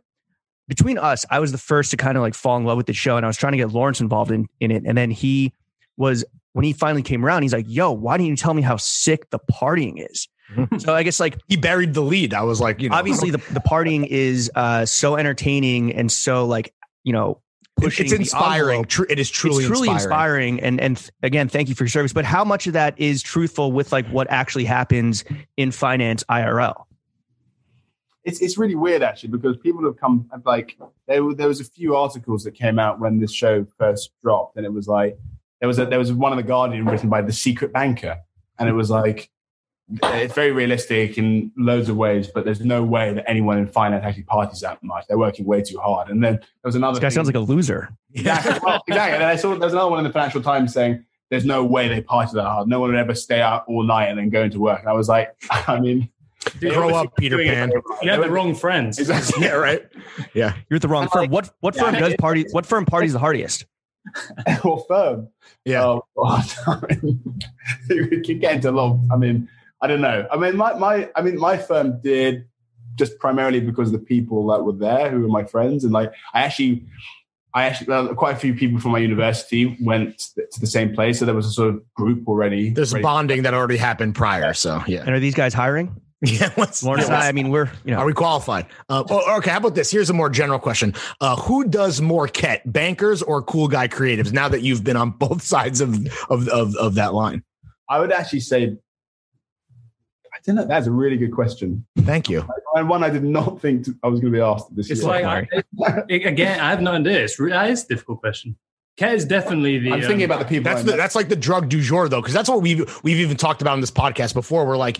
[0.67, 2.93] between us, I was the first to kind of like fall in love with the
[2.93, 5.53] show, and I was trying to get Lawrence involved in in it, and then he
[5.97, 8.77] was when he finally came around, he's like, "Yo, why didn't you tell me how
[8.77, 10.27] sick the partying is?"
[10.77, 12.33] so I guess like he buried the lead.
[12.33, 16.45] I was like, you know, obviously the, the partying is uh so entertaining and so
[16.45, 17.41] like you know
[17.77, 18.85] pushing it's inspiring.
[18.85, 20.55] Tru- it is truly, it's truly inspiring.
[20.57, 22.99] inspiring, and and th- again thank you for your service but how much of that
[22.99, 25.23] is truthful with like what actually happens
[25.57, 26.85] in finance irl
[28.23, 31.65] it's it's really weird actually because people have come like there were, there was a
[31.65, 35.17] few articles that came out when this show first dropped and it was like
[35.59, 38.19] there was a, there was one in the Guardian written by the secret banker
[38.59, 39.29] and it was like
[40.01, 44.03] it's very realistic in loads of ways but there's no way that anyone in finance
[44.05, 45.05] actually parties that much.
[45.07, 46.09] They're working way too hard.
[46.09, 47.89] And then there was another this guy thing- sounds like a loser.
[48.15, 49.15] Exactly well, exactly.
[49.15, 51.99] And I saw there's another one in the Financial Times saying there's no way they
[51.99, 52.67] party that hard.
[52.67, 54.79] No one would ever stay out all night and then go into work.
[54.79, 56.09] And I was like I mean
[56.59, 57.69] they Grow up, Peter Pan.
[57.69, 57.81] very.
[58.01, 58.99] You had They the wrong friends.
[58.99, 59.43] Exactly.
[59.45, 59.81] yeah, right.
[60.33, 60.55] Yeah.
[60.69, 63.65] you're at the wrong firm what what firm does party what firm parties the hardest
[64.63, 65.29] or firm.
[65.65, 65.83] Yeah.
[65.85, 66.43] Oh, God.
[66.67, 67.21] I mean,
[67.89, 68.99] we could get into a lot.
[69.11, 69.47] I mean,
[69.81, 70.27] I don't know.
[70.31, 72.45] I mean, my my I mean, my firm did
[72.95, 76.11] just primarily because of the people that were there who were my friends, and like
[76.33, 76.85] I actually.
[77.55, 81.19] I actually, well, quite a few people from my university went to the same place,
[81.19, 82.71] so there was a sort of group already.
[82.71, 84.55] There's ready- bonding that already happened prior.
[84.55, 85.01] So yeah.
[85.01, 85.95] and are these guys hiring
[86.39, 86.53] Yeah.
[86.55, 87.97] Let's, lawrence yeah, and i i mean we're you know.
[87.97, 88.67] Are we qualified?
[88.87, 89.51] Uh, oh, okay.
[89.51, 89.91] How about this?
[89.91, 90.93] Here's a more general question.
[91.19, 94.31] Uh, who does more ket, bankers or cool guy creatives?
[94.31, 95.93] Now that you've been on both sides of
[96.29, 97.43] of of, of that line.
[97.89, 98.77] I would actually say,
[100.33, 100.65] I don't know.
[100.65, 102.47] That's a really good question, Thank you.
[102.75, 105.09] and one I did not think I was going to be asked this It's year.
[105.09, 107.21] like I, it- again, I have no idea.
[107.23, 108.55] It's re- that is a difficult question.
[108.95, 109.91] Cat is definitely the.
[109.91, 110.71] I'm thinking um, about the people.
[110.71, 113.35] That's the, that's like the drug du jour though, because that's what we've we've even
[113.35, 114.65] talked about in this podcast before.
[114.67, 114.99] We're like,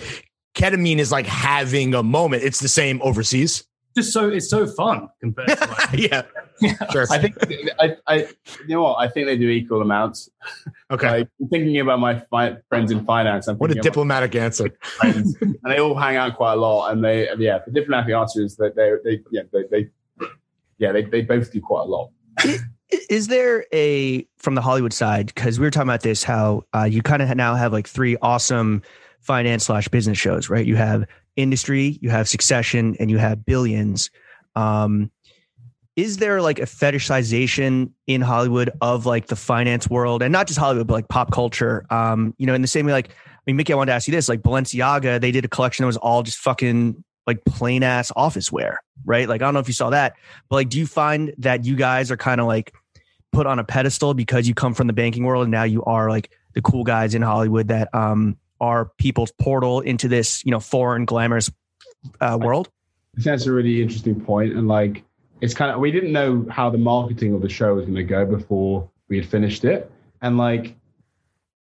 [0.55, 2.43] ketamine is like having a moment.
[2.43, 3.63] It's the same overseas.
[3.95, 6.23] just so it's so fun compared to like, yeah.
[6.91, 7.05] Sure.
[7.11, 7.35] I think
[7.79, 8.15] I, I,
[8.67, 8.95] you know what?
[8.95, 10.29] I think they do equal amounts.
[10.91, 11.19] Okay.
[11.19, 14.69] Like thinking about my fi- friends in finance, I'm What a diplomatic answer.
[14.81, 16.91] friends, and they all hang out quite a lot.
[16.91, 19.89] And they, yeah, the diplomatic answer is that they, they, yeah, they, they
[20.77, 22.09] yeah, they, they both do quite a lot.
[23.09, 26.83] is there a from the hollywood side because we were talking about this how uh,
[26.83, 28.81] you kind of now have like three awesome
[29.23, 30.65] finance slash business shows right?
[30.65, 31.05] You have
[31.35, 34.09] industry you have succession and you have billions.
[34.55, 35.11] Um
[35.95, 40.21] is there like a fetishization in hollywood of like the finance world?
[40.21, 41.85] And not just hollywood but like pop culture.
[41.89, 44.07] Um you know in the same way like i mean mickey i wanted to ask
[44.07, 47.83] you this like balenciaga they did a collection that was all just fucking like plain
[47.83, 49.27] ass office wear right?
[49.27, 50.13] Like i don't know if you saw that
[50.49, 52.73] but like do you find that you guys are kind of like
[53.33, 56.09] put on a pedestal because you come from the banking world and now you are
[56.09, 60.59] like the cool guys in Hollywood that um are people's portal into this, you know,
[60.61, 61.51] foreign glamorous
[62.21, 62.69] uh, world.
[63.15, 65.03] I think that's a really interesting point, and like
[65.41, 68.03] it's kind of we didn't know how the marketing of the show was going to
[68.03, 69.91] go before we had finished it,
[70.21, 70.75] and like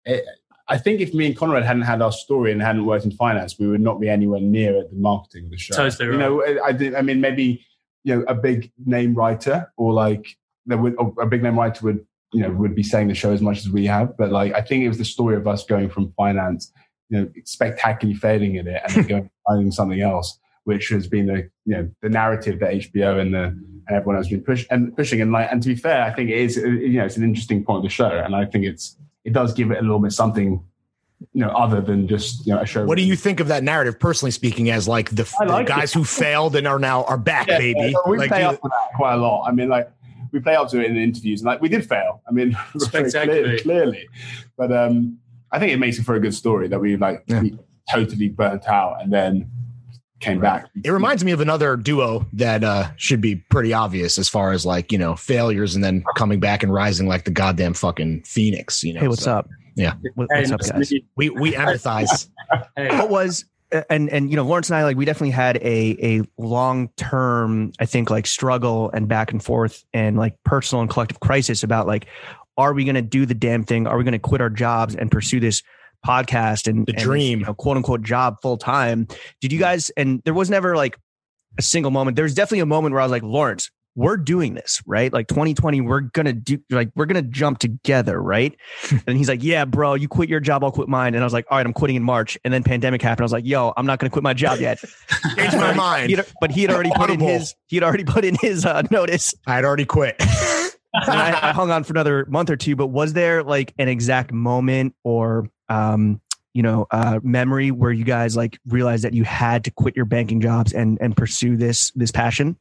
[0.04, 0.24] it,
[0.68, 3.58] I think if me and Konrad hadn't had our story and hadn't worked in finance,
[3.58, 5.74] we would not be anywhere near at the marketing of the show.
[5.74, 7.64] Totally You know, I, did- I mean, maybe
[8.04, 10.36] you know a big name writer or like
[10.66, 13.42] there would a big name writer would you know would be saying the show as
[13.42, 15.88] much as we have, but like I think it was the story of us going
[15.90, 16.72] from finance,
[17.08, 21.26] you know, spectacularly failing at it and then going finding something else, which has been
[21.26, 23.44] the you know the narrative that HBO and the
[23.88, 26.30] and everyone has been push and pushing and like and to be fair, I think
[26.30, 28.96] it is you know it's an interesting point of the show, and I think it's
[29.24, 30.64] it does give it a little bit something
[31.34, 32.84] you know other than just you know a show.
[32.84, 35.66] What do you think of that narrative, personally speaking, as like the, I the like
[35.66, 37.92] guys who failed and are now are back, Yeah, baby?
[37.92, 39.46] yeah, we like, play do- up to that quite a lot.
[39.48, 39.90] I mean, like
[40.32, 42.22] we play up to it in the interviews, and like we did fail.
[42.28, 43.60] I mean, very Spectacularly.
[43.60, 44.08] clear- clearly,
[44.56, 45.18] but um,
[45.50, 47.42] I think it makes it for a good story that we like Yeah.
[47.42, 47.58] we
[47.92, 49.50] totally burnt out and then
[50.20, 50.66] came back.
[50.84, 54.64] It reminds me of another duo that uh, should be pretty obvious as far as
[54.64, 58.82] like you know failures and then coming back and rising like the goddamn fucking phoenix.
[58.84, 59.00] You know.
[59.00, 59.48] Hey, what's So up?
[59.76, 59.94] Yeah.
[60.14, 60.92] What- Hey, what's up, guys?
[61.16, 62.28] We we empathize.
[62.76, 62.88] Hey.
[62.98, 63.46] what was
[63.88, 67.72] and and you know Lawrence and I like we definitely had a a long term
[67.80, 71.86] I think like struggle and back and forth and like personal and collective crisis about
[71.86, 72.06] like
[72.58, 73.86] are we going to do the damn thing?
[73.86, 75.62] Are we going to quit our jobs and pursue this
[76.06, 77.40] podcast and The and dream.
[77.40, 79.06] you know, quote unquote job full time
[79.40, 80.98] did you guys and there was never like
[81.58, 82.16] a single moment.
[82.16, 85.12] There's definitely a moment where I was like Lawrence we're doing this right?
[85.12, 88.56] Like 2020 we're gonna do like we're gonna jump together right?
[89.06, 91.14] And he's like yeah bro you quit your job i'll quit mine.
[91.14, 92.38] And i was like all right i'm quitting in march.
[92.44, 93.22] And then pandemic happened.
[93.22, 94.78] I was like yo i'm not gonna quit my job yet.
[95.36, 96.10] Change my mind.
[96.10, 98.82] He'd- but he had already put in his he had already put in his uh,
[98.90, 99.34] notice.
[99.46, 100.16] I had already quit.
[100.94, 103.88] and I, I hung on for another month or two but was there like an
[103.88, 106.20] exact moment or um
[106.52, 110.04] you know uh memory where you guys like realized that you had to quit your
[110.04, 112.58] banking jobs and and pursue this this passion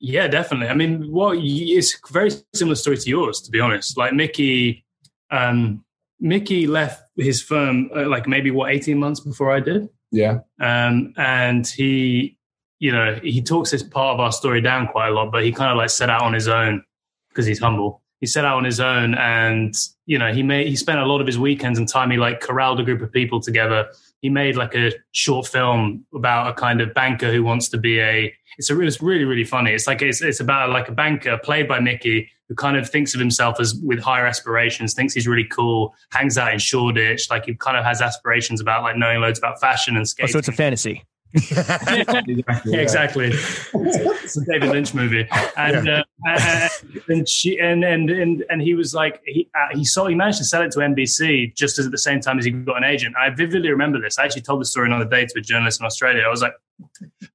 [0.00, 0.68] Yeah, definitely.
[0.68, 3.96] I mean, what it's very similar story to yours, to be honest.
[3.96, 4.84] Like Mickey,
[5.30, 5.84] um,
[6.20, 11.14] Mickey left his firm uh, like maybe what eighteen months before I did, Yeah, um,
[11.16, 12.36] and he,
[12.80, 15.52] you know, he talks this part of our story down quite a lot, but he
[15.52, 16.84] kind of like set out on his own
[17.30, 18.02] because he's humble.
[18.20, 19.74] He set out on his own, and
[20.06, 22.10] you know, he made he spent a lot of his weekends and time.
[22.10, 23.88] He like corralled a group of people together.
[24.24, 28.00] He made like a short film about a kind of banker who wants to be
[28.00, 28.32] a.
[28.56, 29.72] It's a, it's really really funny.
[29.72, 33.12] It's like it's it's about like a banker played by Mickey who kind of thinks
[33.12, 37.44] of himself as with higher aspirations, thinks he's really cool, hangs out in Shoreditch, like
[37.44, 40.48] he kind of has aspirations about like knowing loads about fashion and oh, so it's
[40.48, 41.04] a fantasy
[41.34, 42.44] exactly.
[42.46, 42.78] Yeah, yeah.
[42.78, 43.30] exactly.
[43.32, 45.26] it's a David Lynch movie,
[45.56, 46.70] and uh, and,
[47.08, 50.38] and she and and and and he was like he uh, he saw he managed
[50.38, 52.84] to sell it to NBC just as at the same time as he got an
[52.84, 53.16] agent.
[53.16, 54.18] I vividly remember this.
[54.18, 56.22] I actually told the story another day to a journalist in Australia.
[56.24, 56.54] I was like,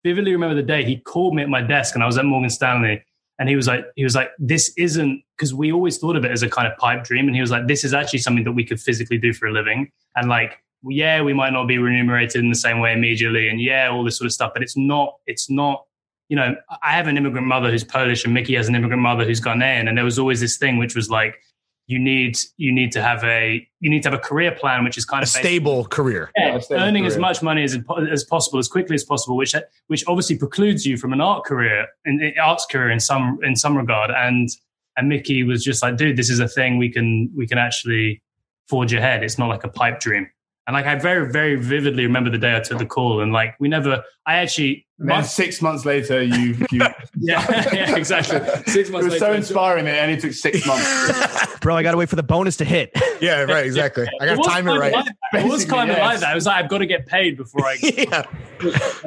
[0.04, 2.50] vividly remember the day he called me at my desk, and I was at Morgan
[2.50, 3.04] Stanley.
[3.40, 6.32] And he was like, he was like, this isn't because we always thought of it
[6.32, 7.26] as a kind of pipe dream.
[7.26, 9.54] And he was like, this is actually something that we could physically do for a
[9.54, 9.90] living.
[10.18, 13.90] And like, yeah, we might not be remunerated in the same way immediately, and yeah,
[13.90, 14.52] all this sort of stuff.
[14.54, 15.86] But it's not, it's not.
[16.30, 19.26] You know, I have an immigrant mother who's Polish, and Mickey has an immigrant mother
[19.26, 21.40] who's Ghanaian, and there was always this thing which was like,
[21.88, 24.96] you need, you need to have a, you need to have a career plan, which
[24.96, 26.30] is kind a of based- stable career.
[26.38, 27.76] yeah, a stable earning as much money as
[28.12, 29.56] as possible, as quickly as possible, which
[29.88, 33.76] which obviously precludes you from an art career, an arts career in some in some
[33.76, 34.12] regard.
[34.12, 34.50] And
[34.98, 38.22] and Mickey was just like, dude, this is a thing we can we can actually
[38.68, 39.24] forge ahead.
[39.24, 40.30] It's not like a pipe dream.
[40.70, 43.56] And like I very very vividly remember the day I took the call, and like
[43.60, 46.80] we never, I actually, And then six months later, you, you
[47.18, 48.38] yeah, yeah, exactly.
[48.68, 48.88] Six months.
[48.90, 51.58] it months was so inspiring that it only took six months.
[51.62, 54.08] bro i gotta wait for the bonus to hit yeah, right, exactly.
[54.22, 54.94] I got to time it right.
[54.94, 55.08] Like.
[55.34, 56.06] It was kind of yes.
[56.06, 56.34] like that.
[56.34, 58.26] It was like I've got to get paid before I yeah.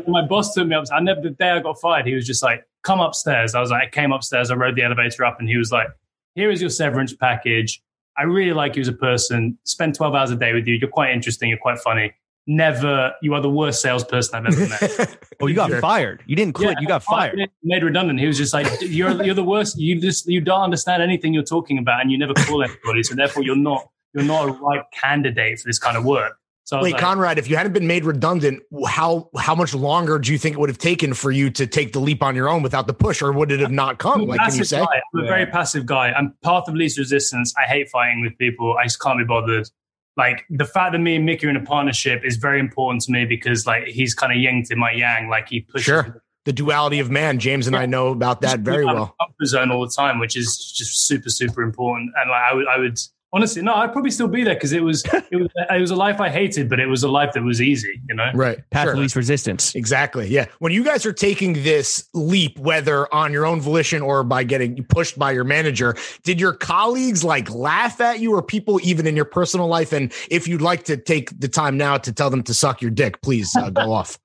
[0.08, 0.86] My boss took me up.
[0.92, 2.06] I never the day I got fired.
[2.06, 4.50] He was just like, "Come upstairs." I was like, I came upstairs.
[4.50, 5.86] I rode the elevator up, and he was like,
[6.34, 7.80] "Here is your severance package.
[8.16, 9.58] I really like you as a person.
[9.64, 10.74] Spend twelve hours a day with you.
[10.74, 11.48] You're quite interesting.
[11.48, 12.12] You're quite funny.
[12.46, 13.12] Never.
[13.22, 15.16] You are the worst salesperson I've ever met.
[15.40, 15.80] oh you got Sure.
[15.80, 18.18] fired you didn't quit Yeah, you got fired Made redundant.
[18.18, 19.78] He was just like, "You're you're the worst.
[19.78, 23.02] You just you don't understand anything you're talking about, and you never call anybody.
[23.04, 26.80] So therefore, you're not you're not a right candidate for this kind of work." So
[26.80, 30.38] Wait, like, Konrad, if you hadn't been made redundant, how how much longer do you
[30.38, 32.86] think it would have taken for you to take the leap on your own without
[32.86, 34.20] the push, or would it have not come?
[34.22, 34.78] I'm a Like, can you say?
[34.78, 34.86] guy.
[35.14, 35.28] I'm a Yeah.
[35.28, 36.12] very passive guy.
[36.12, 37.52] I'm part of least resistance.
[37.58, 38.76] I hate fighting with people.
[38.80, 39.68] I just can't be bothered.
[40.16, 43.12] Like the fact that me and Mickey are in a partnership is very important to
[43.12, 45.28] me because like he's kind of yin to my yang.
[45.28, 46.22] Like he pushes Sure.
[46.44, 49.14] The duality of man, James and I know about that very well.
[49.20, 52.10] comfort zone all the time, which is just super super important.
[52.16, 52.98] And like I would I would
[53.34, 55.96] Honestly, no, I'd probably still be there because it was it was it was a
[55.96, 58.00] life I hated, but it was a life that was easy.
[58.08, 58.58] You know, Right.
[58.70, 58.92] Path Sure.
[58.92, 59.74] of least resistance.
[59.74, 60.28] Exactly.
[60.28, 60.46] Yeah.
[60.58, 64.84] When you guys are taking this leap, whether on your own volition or by getting
[64.84, 69.16] pushed by your manager, did your colleagues like laugh at you or people even in
[69.16, 69.92] your personal life?
[69.92, 72.90] And if you'd like to take the time now to tell them to suck your
[72.90, 74.18] dick, please uh, go off.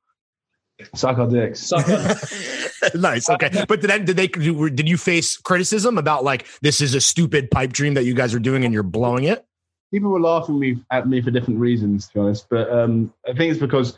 [0.93, 1.59] Suck our dicks.
[1.59, 2.15] Sucker.
[2.95, 3.29] nice.
[3.29, 3.65] Okay.
[3.67, 7.73] But then did they, did you face criticism about like, this is a stupid pipe
[7.73, 9.47] dream that you guys are doing and you're blowing it?
[9.91, 12.47] people were laughing me at me for different reasons, to be honest.
[12.49, 13.97] But um, I think it's because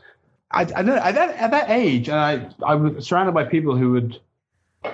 [0.51, 3.43] I, I don't know at that at that age, and I I was surrounded by
[3.43, 4.19] people who would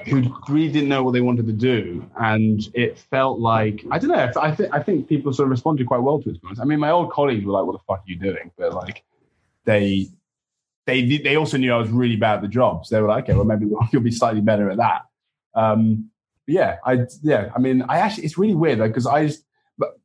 [0.07, 4.09] who really didn't know what they wanted to do, and it felt like I don't
[4.09, 4.31] know.
[4.41, 6.33] I think I think people sort of responded quite well to it.
[6.33, 6.61] To be honest.
[6.61, 9.03] I mean, my old colleagues were like, "What the fuck are you doing?" But like
[9.65, 10.07] they.
[10.85, 13.23] They, they also knew I was really bad at the job, so they were like,
[13.25, 15.01] "Okay, well, maybe you'll be slightly better at that."
[15.55, 16.09] Um,
[16.47, 19.43] yeah, I yeah, I mean, I actually it's really weird though because I just
[19.77, 19.95] but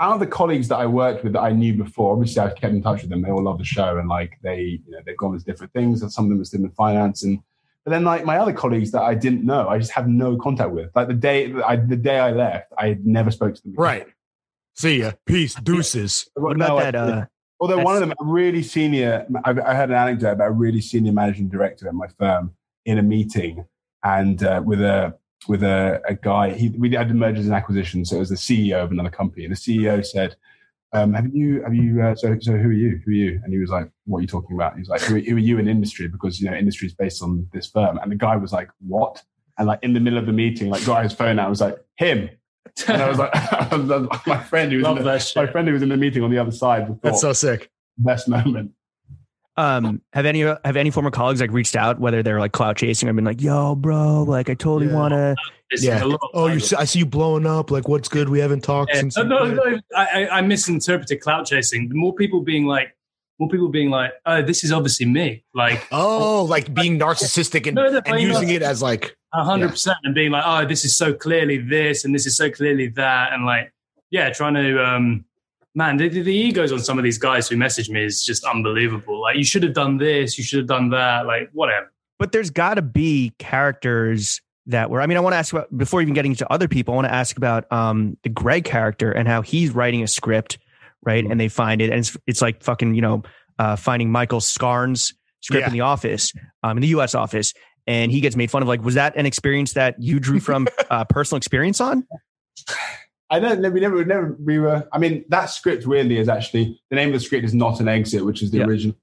[0.00, 2.74] out of the colleagues that I worked with that I knew before, obviously I've kept
[2.74, 3.22] in touch with them.
[3.22, 6.02] They all love the show and like they, you know, they've gone as different things.
[6.02, 7.22] And some of them are still in finance.
[7.22, 7.38] And
[7.84, 10.70] but then like my other colleagues that I didn't know, I just have no contact
[10.72, 10.90] with.
[10.94, 13.72] Like the day I the day I left, I had never spoke to them.
[13.72, 13.82] again.
[13.82, 14.06] Right.
[14.74, 15.12] See ya.
[15.24, 15.54] Peace.
[15.54, 16.28] Deuces.
[16.34, 16.94] What No, about I- that?
[17.18, 17.26] Uh,
[17.60, 20.80] Although one of them, a really senior, I, I heard an anecdote about a really
[20.80, 22.52] senior managing director at my firm
[22.84, 23.64] in a meeting,
[24.02, 25.14] and uh, with a
[25.48, 26.52] with a, a guy.
[26.52, 29.54] He, we had mergers and acquisitions, so it was the CEO of another company, and
[29.54, 30.36] the CEO said,
[30.92, 32.02] um, "Have you have you?
[32.02, 33.00] Uh, so so who are you?
[33.04, 35.16] Who are you?" And he was like, "What are you talking about?" He's like, "Who,
[35.16, 36.08] are- who are you in industry?
[36.08, 39.22] Because you know industry is based on this firm." And the guy was like, "What?"
[39.58, 41.60] And like in the middle of the meeting, like got his phone out, and was
[41.60, 42.30] like, "Him."
[42.88, 45.88] And I was like, my friend who was in the, my friend who was in
[45.88, 46.86] the meeting on the other side.
[46.86, 47.70] Thought, That's so sick.
[47.98, 48.72] best moment.
[49.56, 53.08] um, have any have any former colleagues like reached out, whether they're like cloud chasing
[53.08, 54.94] or been like, "Yo, bro, like I totally Yeah.
[54.94, 55.36] want to."
[55.70, 56.02] It's Yeah.
[56.02, 57.70] a lot of Oh, you see, I see you blowing up.
[57.70, 58.28] Like, what's good?
[58.28, 59.00] We haven't talked Yeah.
[59.00, 59.16] since.
[59.16, 61.88] No, no, no, I, I I misinterpreted cloud chasing.
[61.94, 62.96] More people being like,
[63.38, 65.44] more people being like, oh, this is obviously me.
[65.54, 69.42] Like, Oh, like being narcissistic and, No, no, and I using it as like, A
[69.42, 72.50] hundred percent, and being like, oh, this is so clearly this, and this is so
[72.50, 73.72] clearly that, and like,
[74.10, 75.24] yeah, trying to, um,
[75.74, 79.20] man, the, the egos on some of these guys who message me is just unbelievable.
[79.20, 81.90] Like, you should have done this, you should have done that, like, whatever.
[82.18, 85.02] But there's got to be characters that were.
[85.02, 86.94] I mean, I want to ask about before even getting to other people.
[86.94, 90.58] I want to ask about um, the Greg character and how he's writing a script,
[91.04, 91.24] right?
[91.24, 93.22] And they find it, and it's it's like fucking you know
[93.58, 95.66] uh, finding Michael Scarn's script Yeah.
[95.68, 96.32] in the office,
[96.62, 97.14] um, in the U.S.
[97.14, 97.52] office,
[97.86, 98.68] and he gets made fun of.
[98.68, 102.06] Like, was that an experience that you drew from uh, personal experience on?
[103.30, 103.70] I don't know.
[103.70, 104.86] We never, we never, we were.
[104.92, 107.88] I mean, that script weirdly is actually the name of the script is not an
[107.88, 108.64] exit, which is the Yeah.
[108.66, 108.96] original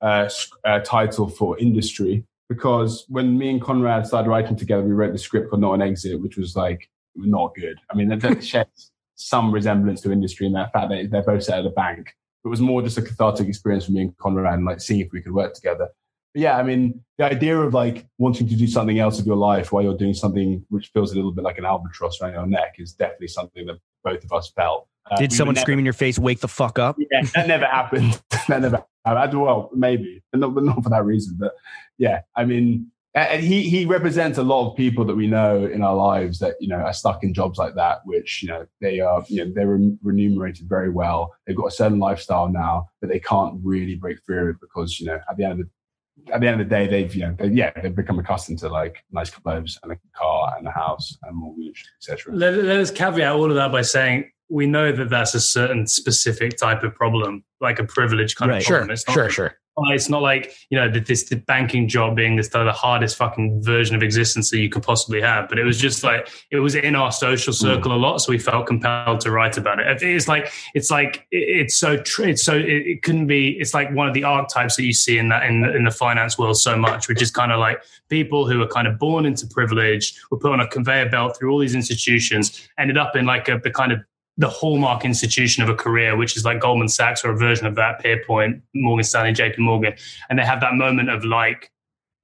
[0.00, 0.28] uh,
[0.64, 2.24] uh, title for industry.
[2.48, 5.82] Because when me and Konrad started writing together, we wrote the script called Not an
[5.82, 7.78] Exit, which was like not good.
[7.92, 8.90] I mean, that, that shares
[9.20, 12.14] some resemblance to industry in that fact that they're both set at a bank.
[12.44, 15.12] It was more just a cathartic experience for me and Konrad, and like seeing if
[15.12, 15.88] we could work together.
[16.32, 19.36] But yeah, I mean, the idea of like wanting to do something else of your
[19.36, 22.46] life while you're doing something which feels a little bit like an albatross around your
[22.46, 24.86] neck is definitely something that both of us felt.
[25.10, 26.96] Uh, Did someone never- scream in your face, "Wake the fuck up"?
[26.98, 28.20] Yeah, that never happened.
[28.30, 29.40] that never happened.
[29.42, 31.36] Well, maybe, but not, but not for that reason.
[31.38, 31.52] But
[31.98, 35.82] yeah, I mean, and he he represents a lot of people that we know in
[35.82, 39.00] our lives that you know are stuck in jobs like that, which you know they
[39.00, 41.34] are you know they're remunerated very well.
[41.46, 45.06] They've got a certain lifestyle now, but they can't really break through it because you
[45.06, 47.34] know at the end of the at the end of the day, they've you know
[47.38, 51.16] they, yeah they've become accustomed to like nice clothes and a car and a house
[51.22, 52.34] and a mortgage, etc.
[52.34, 55.86] Let, let us caveat all of that by saying we know that that's a certain
[55.86, 58.58] specific type of problem, like a privilege kind Right.
[58.58, 58.92] of sure, problem.
[58.94, 59.54] It's not sure, sure.
[59.88, 63.62] It's not like you know that this the banking job being this the hardest fucking
[63.62, 65.48] version of existence that you could possibly have.
[65.48, 67.56] But it was just like it was in our social hmm.
[67.56, 70.02] circle a lot, so we felt compelled to write about it.
[70.02, 73.58] It's like it's like it's so tr- it's so it, it couldn't be.
[73.58, 76.38] It's like one of the archetypes that you see in that in in the finance
[76.38, 79.46] world so much, which is kind of like people who are kind of born into
[79.46, 83.48] privilege, were put on a conveyor belt through all these institutions, ended up in like
[83.48, 84.00] a the kind of
[84.40, 87.74] the hallmark institution of a career, which is like Goldman Sachs or a version of
[87.74, 89.92] that, Pierpoint, Morgan Stanley, JP Morgan.
[90.30, 91.70] And they have that moment of like,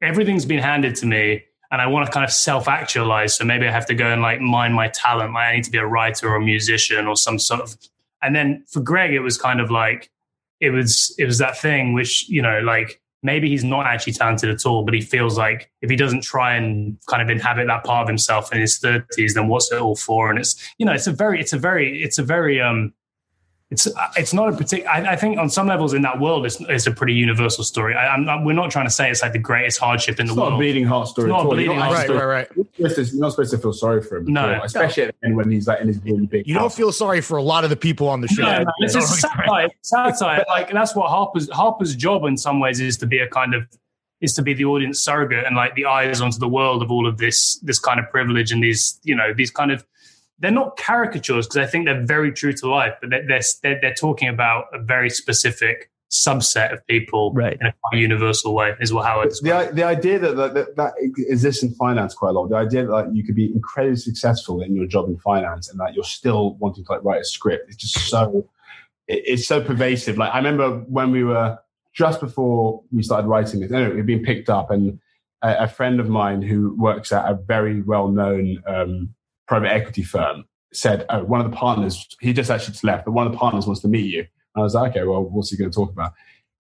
[0.01, 3.37] everything's been handed to me and I want to kind of self actualize.
[3.37, 5.35] So maybe I have to go and like mine my talent.
[5.35, 7.77] Like I need to be a writer or a musician or some sort of.
[8.23, 10.11] And then for Greg, it was kind of like,
[10.59, 14.49] it was, it was that thing which, you know, like maybe he's not actually talented
[14.49, 17.85] at all, but he feels like if he doesn't try and kind of inhabit that
[17.85, 20.31] part of himself in his thirties, then what's it all for?
[20.31, 22.95] And it's, you know, it's a very, it's a very, it's a very, um,
[23.69, 24.89] it's it's not a particular.
[24.89, 27.97] I, I, think on some levels in that world, it's, it's a pretty universal story.
[27.97, 30.35] I, am not, we're not trying to say it's like the greatest hardship in it's
[30.35, 30.53] the world.
[30.53, 31.31] Not a bleeding heart story.
[31.31, 32.25] It's not a bleeding heart right, story.
[32.25, 34.27] Right, right, You're not supposed to feel sorry for him.
[34.27, 36.47] No, all, especially at the end when he's like in his really big.
[36.47, 38.43] You don't feel sorry for a lot of the people on the show.
[38.43, 39.69] No, no, it's just satire.
[39.83, 40.45] satire.
[40.47, 43.67] Like that's what Harper's Harper's job in some ways is to be a kind of
[44.21, 47.07] is to be the audience surrogate and like the eyes onto the world of all
[47.07, 49.85] of this this kind of privilege and these you know these kind of
[50.39, 53.27] they're not caricatures because I think they're very true to life, but they're,
[53.63, 57.59] they're, they're talking about a very specific subset of people right.
[57.61, 61.65] in a universal way is what how it's the, the idea that, that that exists
[61.65, 64.77] in finance quite a lot the idea that like, you could be incredibly successful in
[64.77, 67.77] your job in finance and that you're still wanting to like write a script it's
[67.77, 68.49] just so
[69.09, 71.59] it, it's so pervasive like i remember when we were
[71.97, 75.01] just before we started writing this, anyway, we'd been picked up and
[75.43, 79.15] a, a, friend of mine who works at a very well-known um,
[79.49, 83.13] private equity firm said oh one of the partners he just actually just left but
[83.13, 84.27] one of the partners wants to meet you
[84.57, 86.13] And I was like, okay, well, what's he going to talk about?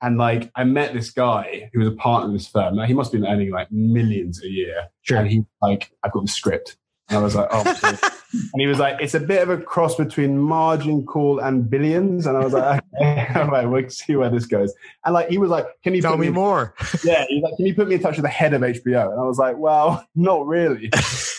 [0.03, 2.77] And like, I met this guy who was a partner of this firm.
[2.77, 4.89] Now he must have been earning like millions a year.
[5.01, 5.19] Sure.
[5.19, 6.77] And he like, I've got the script.
[7.09, 7.63] And I was like, oh.
[8.33, 12.27] and he was like, it's a bit of a cross between margin call and billions.
[12.27, 14.75] And I was like, okay, all right, we'll see where this goes.
[15.05, 16.75] And like, he was like, can you tell me, me more?
[17.05, 19.13] Yeah, he's like, can you put me in touch with the head of HBO?
[19.13, 20.91] And I was like, well, not really.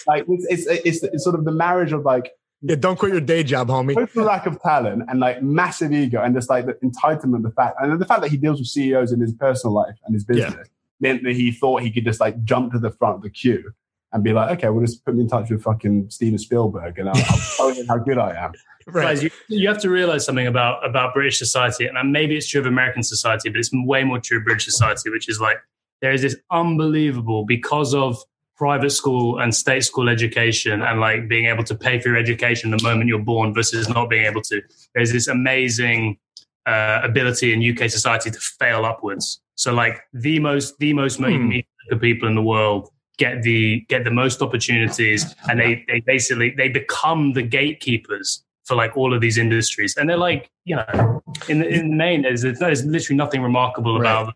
[0.07, 3.21] like, it's, it's, it's, it's sort of the marriage of like yeah, don't quit your
[3.21, 3.93] day job, homie.
[3.93, 7.75] Total lack of talent and like massive ego and just like the entitlement, the fact
[7.79, 10.55] and the fact that he deals with CEOs in his personal life and his business
[10.57, 10.63] yeah.
[10.99, 13.73] meant that he thought he could just like jump to the front of the queue
[14.13, 17.09] and be like, okay, well, just put me in touch with fucking Steven Spielberg and
[17.09, 18.53] I'll, I'll tell you how good I am.
[18.89, 19.03] Right.
[19.03, 22.61] Guys, you, you have to realize something about about British society, and maybe it's true
[22.61, 25.57] of American society, but it's way more true of British society, which is like
[25.99, 28.17] there is this unbelievable because of
[28.55, 32.71] private school and state school education and like being able to pay for your education
[32.71, 34.61] the moment you're born versus not being able to.
[34.95, 36.17] There's this amazing
[36.65, 39.41] uh, ability in UK society to fail upwards.
[39.55, 41.51] So like the most the most hmm.
[41.99, 46.69] people in the world get the get the most opportunities and they they basically they
[46.69, 51.59] become the gatekeepers for like all of these industries and they're like you know in
[51.59, 54.11] the, in the main there's, there's literally nothing remarkable right.
[54.11, 54.33] about them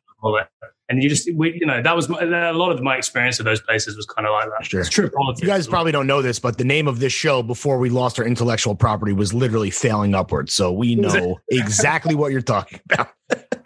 [0.91, 3.45] and you just we, you know that was my, a lot of my experience of
[3.45, 4.65] those places was kind of like that.
[4.65, 5.41] Sure, it's true politics.
[5.41, 8.19] You guys probably don't know this, but the name of this show before we lost
[8.19, 10.53] our intellectual property was literally failing upwards.
[10.53, 13.07] So we know exactly what you're talking about.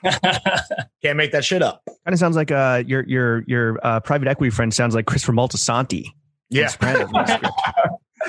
[1.01, 1.83] Can't make that shit up.
[1.85, 5.33] Kind of sounds like uh, your your your uh, private equity friend sounds like Christopher
[5.33, 6.07] Moltisanti.
[6.49, 6.71] Yeah.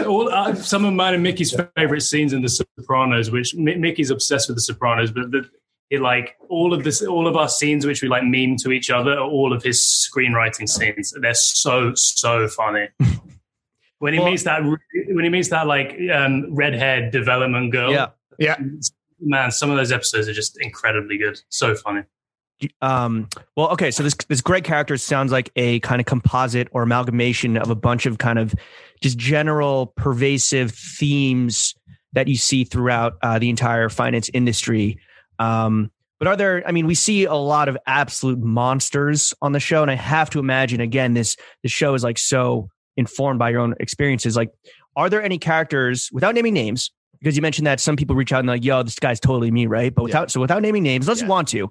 [0.07, 4.49] All, uh, some of mine and Mickey's favorite scenes in The Sopranos, which Mickey's obsessed
[4.49, 5.49] with The Sopranos, but the,
[5.91, 8.91] it like all of this all of our scenes which we like meme to each
[8.91, 12.89] other are all of his screenwriting scenes they're so so funny
[13.99, 18.09] when he well, meets that when he meets that like um redhead development girl yeah
[18.39, 18.57] yeah
[19.21, 22.03] man some of those episodes are just incredibly good so funny
[22.81, 26.83] um well okay so this this great character sounds like a kind of composite or
[26.83, 28.55] amalgamation of a bunch of kind of
[29.03, 31.75] just general pervasive themes
[32.13, 34.99] that you see throughout uh, the entire finance industry
[35.39, 36.63] um, but are there?
[36.67, 40.31] I mean, we see a lot of absolute monsters on the show, and I have
[40.31, 44.37] to imagine again this the show is like so informed by your own experiences.
[44.37, 44.51] Like,
[44.97, 46.91] are there any characters without naming names?
[47.27, 49.67] Because you mentioned that some people reach out and like, "Yo, this guy's totally me,"
[49.67, 49.93] right?
[49.93, 50.29] But without yeah.
[50.29, 51.27] so without naming names, let's yeah.
[51.27, 51.69] want to.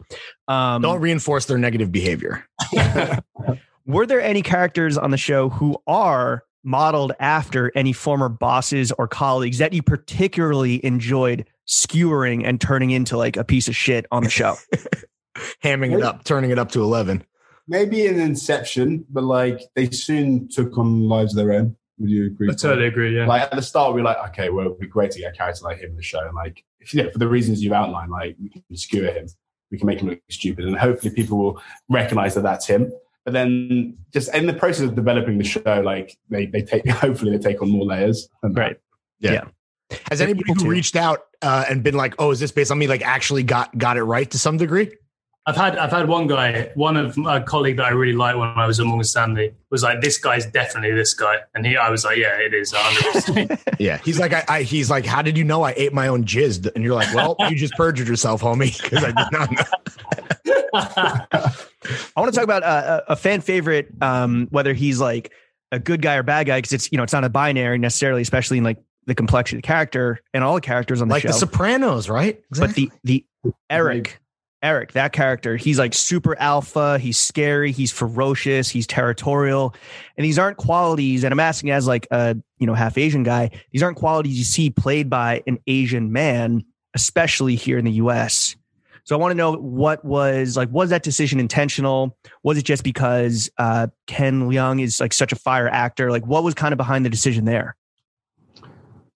[0.50, 2.46] Um, Don't reinforce their negative behavior.
[3.86, 9.08] were there any characters on the show who are modeled after any former bosses or
[9.08, 14.24] colleagues that you particularly enjoyed skewering and turning into like a piece of shit on
[14.24, 14.58] the show.
[15.64, 17.24] Hamming it up, turning it up to 11.
[17.66, 21.78] Maybe an Inception, but like they soon took on lives of their own.
[22.00, 22.50] Would you agree?
[22.50, 23.16] I totally agree.
[23.16, 23.26] Yeah.
[23.26, 25.36] Like at the start, we are like, okay, well, it'd be great to get a
[25.36, 26.20] character like him in the show.
[26.20, 29.28] And like, if, yeah, for the reasons you've outlined, like we can skewer him,
[29.72, 32.92] we can make him look stupid, and hopefully people will recognize that that's him.
[33.24, 37.36] But then, just in the process of developing the show, like they they take, hopefully
[37.36, 38.30] they take on more layers.
[38.44, 38.78] Right.
[39.20, 39.32] Yeah.
[39.32, 39.98] yeah.
[40.12, 42.88] Has anybody who reached out uh, and been like, "Oh, is this based on me?"
[42.88, 44.92] Like, actually got got it right to some degree?
[45.48, 48.50] I've had I've had one guy, one of a colleague that I really liked when
[48.50, 51.92] I was at Morgan Stanley was like, "This guy's definitely this guy," and he, I
[51.92, 52.74] was like, "Yeah, it is."
[53.80, 56.26] yeah, he's like, I, I, he's like, "How did you know I ate my own
[56.26, 59.64] jizz?" And you're like, "Well, you just perjured yourself, homie," because I did not know.
[62.16, 65.32] I want to talk about uh, a fan favorite, um, whether he's like
[65.72, 68.24] a good guy or bad guy, because it's you know it's not a binary necessarily,
[68.24, 71.22] especially in like the complexity of the character and all the characters on the like
[71.22, 71.28] show.
[71.28, 72.42] Like the Sopranos, right?
[72.50, 72.88] Exactly.
[72.88, 74.20] But the the Eric,
[74.66, 76.98] Eric, that character, he's like super alpha.
[76.98, 77.72] He's scary.
[77.72, 78.68] He's ferocious.
[78.68, 79.76] He's territorial,
[80.18, 81.24] and these aren't qualities.
[81.24, 84.44] And I'm asking as like a you know half Asian guy, these aren't qualities you
[84.44, 86.66] see played by an Asian man.
[86.96, 88.56] especially here in the US.
[89.04, 92.18] So I want to know what was like, was that decision intentional?
[92.42, 96.10] Was it just because uh, Ken Leung is like such a fire actor?
[96.10, 97.76] Like, what was kind of behind the decision there?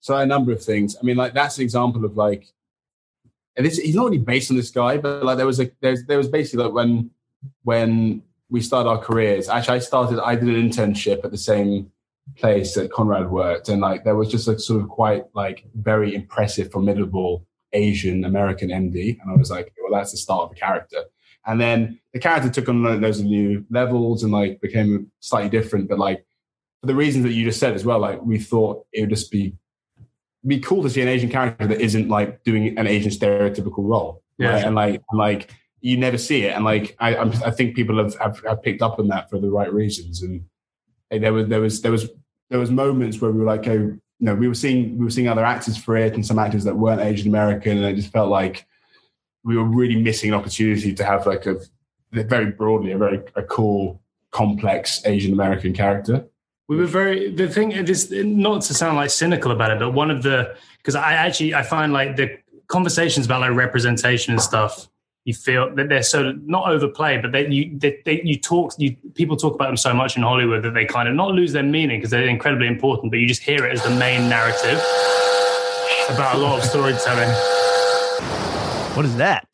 [0.01, 0.95] So a number of things.
[0.95, 2.45] I mean, like that's an example of like,
[3.59, 6.05] and this he's not really based on this guy, but like there was a there's
[6.05, 7.11] there was basically like when
[7.63, 9.49] when we started our careers.
[9.49, 10.23] Actually, I started.
[10.23, 11.91] I did an internship at the same
[12.37, 16.15] place that Konrad worked, and like there was just a sort of quite like very
[16.15, 20.55] impressive, formidable Asian American MD, and I was like, well, that's the start of a
[20.55, 21.03] character.
[21.45, 25.99] And then the character took on those new levels and like became slightly different, but
[25.99, 26.25] like
[26.79, 29.31] for the reasons that you just said as well, like we thought it would just
[29.31, 29.53] be
[30.45, 34.23] be cool to see an Asian character that isn't like doing an Asian stereotypical role.
[34.37, 34.53] Yeah.
[34.53, 34.65] Right?
[34.65, 36.55] And like, and like you never see it.
[36.55, 39.39] And like, I, I'm, I think people have, have, have picked up on that for
[39.39, 40.21] the right reasons.
[40.21, 40.45] And
[41.11, 42.09] like, there was, there was, there was,
[42.49, 45.11] there was moments where we were like, oh, you know, we were seeing, we were
[45.11, 47.77] seeing other actors for it and some actors that weren't Asian American.
[47.77, 48.65] And it just felt like
[49.43, 51.57] we were really missing an opportunity to have like a,
[52.11, 56.25] very broadly, a very a cool, complex Asian American character.
[56.69, 57.71] We were very the thing.
[57.71, 61.13] It is not to sound like cynical about it, but one of the because I
[61.13, 64.87] actually I find like the conversations about like representation and stuff.
[65.25, 68.95] You feel that they're so not overplayed, but they you they, they, you talk you
[69.15, 71.63] people talk about them so much in Hollywood that they kind of not lose their
[71.63, 74.79] meaning because they're incredibly important, but you just hear it as the main narrative
[76.13, 77.29] about a lot of storytelling.
[78.95, 79.47] What is that?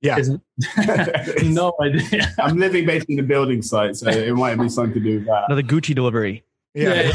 [0.00, 0.18] Yeah.
[1.44, 2.34] no idea.
[2.38, 5.26] I'm living basically in the building site, so it might be something to do with
[5.26, 5.44] that.
[5.48, 6.44] Another Gucci delivery.
[6.74, 7.08] Yeah.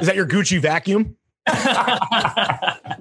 [0.00, 1.16] Is that your Gucci vacuum?
[1.46, 2.96] I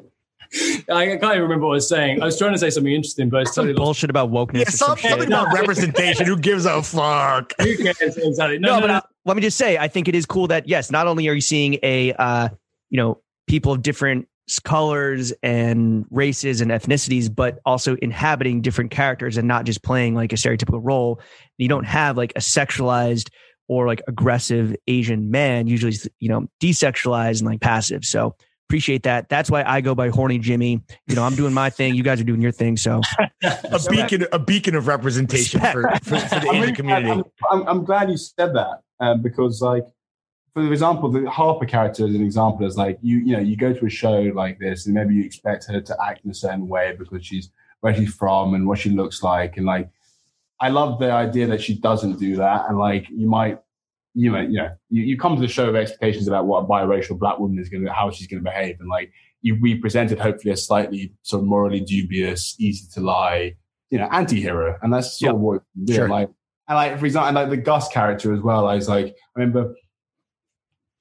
[0.88, 2.22] can't even remember what I was saying.
[2.22, 3.86] I was trying to say something interesting, but it's Some totally lost.
[3.86, 4.60] bullshit about wokeness.
[4.60, 6.26] Yeah, some some, something about representation.
[6.26, 7.54] Who gives a fuck?
[7.62, 8.18] Who cares?
[8.18, 8.58] Exactly.
[8.58, 8.94] no, No, no, but no.
[8.96, 11.34] uh, let me just say, I think it is cool that yes, not only are
[11.34, 12.50] you seeing a uh,
[12.90, 14.28] you know people of different
[14.64, 20.34] colors and races and ethnicities, but also inhabiting different characters and not just playing like
[20.34, 21.22] a stereotypical role.
[21.60, 23.30] You don't have like a sexualized
[23.70, 25.68] or like aggressive Asian man.
[25.68, 28.04] Usually, you know, desexualized and like passive.
[28.04, 28.36] So
[28.68, 29.30] appreciate that.
[29.30, 30.82] That's why I go by horny Jimmy.
[31.08, 31.96] You know, I'm doing my thing.
[31.96, 32.76] You guys are doing your thing.
[32.76, 33.02] So
[33.42, 37.30] A beacon, a beacon of representation for, for, for the I'm Asian really glad- community.
[37.50, 39.86] I'm, I'm, I'm glad you said that um, because, like,
[40.54, 43.72] for example, the Harper character as an example is like you, you know, you go
[43.72, 46.68] to a show like this and maybe you expect her to act in a certain
[46.68, 47.50] way because she's
[47.82, 49.90] where she's from and what she looks like, and like,
[50.60, 53.60] I love the idea that she doesn't do that, and like, you might.
[54.16, 56.68] You know, you know, you, you come to the show with expectations about what a
[56.68, 59.12] biracial black woman is going to, how she's going to behave, and like
[59.44, 63.56] you, we presented hopefully a slightly sort of morally dubious, easy to lie,
[63.92, 65.94] you know, anti-hero, and that's sort of what we.
[65.94, 66.10] Sure.
[66.10, 66.30] Like,
[66.68, 68.68] and like for example, and like the Gus character as well.
[68.68, 69.76] I was like, I remember,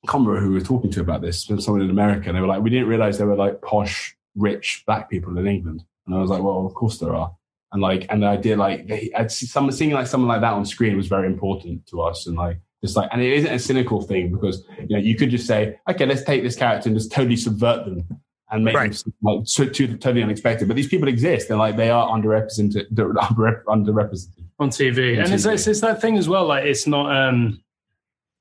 [0.05, 1.45] I can't remember who we were talking to about this.
[1.45, 4.85] Someone in America, and they were like, we didn't realize there were like posh, rich
[4.87, 7.35] black people in England, and I was like, well, of course there are.
[7.73, 10.53] And like, and the idea like, they, I'd see someone seeing like someone like that
[10.55, 12.59] on screen was very important to us, and like.
[12.81, 15.77] Just like, and it isn't a cynical thing because you know you could just say,
[15.91, 18.07] okay, let's take this character and just totally subvert them
[18.53, 18.93] and make Right.
[18.93, 20.69] them like so, to, totally unexpected.
[20.69, 24.45] But these people exist, and like they are underrepresented, they're under, underrepresented.
[24.61, 25.15] on TV.
[25.19, 25.55] On and It's, TV.
[25.55, 26.47] it's it's that thing as well.
[26.47, 27.61] Like it's not um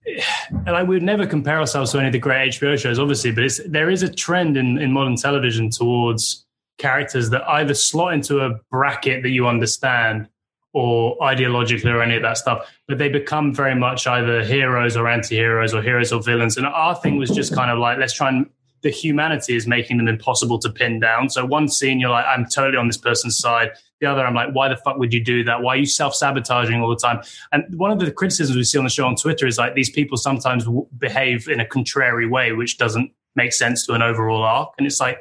[0.05, 3.43] and like we'd never compare ourselves to any of the great HBO shows, obviously, but
[3.43, 6.45] it's there is a trend in, in modern television towards
[6.78, 10.28] characters that either slot into a bracket that you understand
[10.73, 15.07] or ideologically or any of that stuff, but they become very much either heroes or
[15.07, 16.57] anti-heroes or heroes or villains.
[16.57, 18.47] And our thing was just kind of like, let's try and
[18.84, 21.30] the humanity is making them impossible to pin down.
[21.30, 23.71] So one scene, you're like, I'm totally on this person's side.
[23.99, 25.61] The other, I'm like, why the fuck would you do that?
[25.61, 27.21] Why are you self sabotaging all the time?
[27.51, 29.89] And one of the criticisms we see on the show on Twitter is like these
[29.89, 34.43] people sometimes w- behave in a contrary way, which doesn't make sense to an overall
[34.43, 34.73] arc.
[34.78, 35.17] And it's like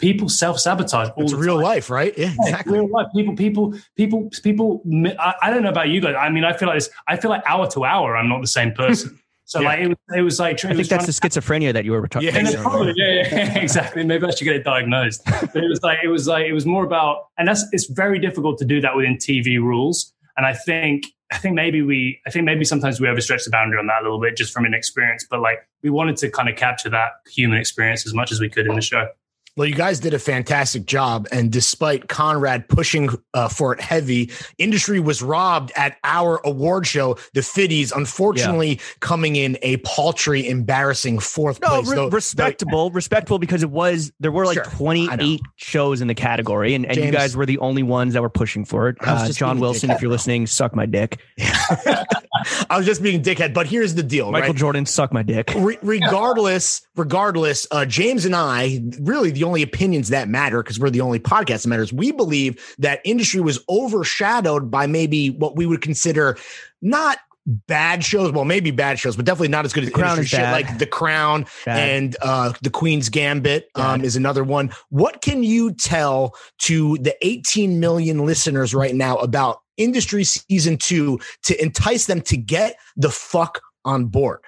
[0.00, 1.62] people self sabotage It's the real time.
[1.64, 2.16] life, right?
[2.18, 2.78] Yeah, Yeah, exactly.
[2.78, 3.06] real life.
[3.14, 4.82] People, people, people, people.
[5.18, 6.16] I, I don't know about you guys.
[6.18, 6.90] I mean, I feel like this.
[7.06, 9.18] I feel like hour to hour, I'm not the same person.
[9.46, 9.66] So Yeah.
[9.68, 10.64] like it was, it was like.
[10.64, 12.62] I think that's the schizophrenia that you were talking Yeah, about.
[12.62, 14.04] probably, yeah, yeah, exactly.
[14.04, 15.22] Maybe I should get it diagnosed.
[15.24, 18.20] But it was like it was like it was more about, and that's it's very
[18.20, 20.12] difficult to do that within TV rules.
[20.36, 23.80] And I think I think maybe we I think maybe sometimes we overstretch the boundary
[23.80, 25.26] on that a little bit just from inexperience.
[25.28, 28.48] But like we wanted to kind of capture that human experience as much as we
[28.48, 29.08] could in the show.
[29.56, 31.26] Well, you guys did a fantastic job.
[31.32, 37.18] And despite Konrad pushing uh, for it heavy, industry was robbed at our award show,
[37.34, 41.88] the Fitties, unfortunately coming in a paltry, embarrassing fourth No, place.
[41.88, 46.14] re- Though- respectable, respectable because it was there were like Sure, 28 shows in the
[46.14, 48.96] category, and, and you guys were the only ones that were pushing for it.
[49.00, 51.20] Uh, John Wilson, if you're listening, suck my dick.
[52.68, 54.56] I was just being dickhead, but here's the deal, Michael right?
[54.56, 55.52] Jordan, suck my dick.
[55.56, 60.90] Re- regardless, regardless, uh, James and I, really the only opinions that matter because we're
[60.90, 61.92] the only podcast that matters.
[61.92, 66.36] We believe that industry was overshadowed by maybe what we would consider
[66.82, 68.32] not bad shows.
[68.32, 70.86] Well, maybe bad shows, but definitely not as good as Crown industry shit like The
[70.86, 71.88] Crown Bad.
[71.88, 74.70] and uh, The Queen's Gambit um, is another one.
[74.90, 81.18] What can you tell to the 18 million listeners right now about industry season two
[81.44, 84.40] to entice them to get the fuck on board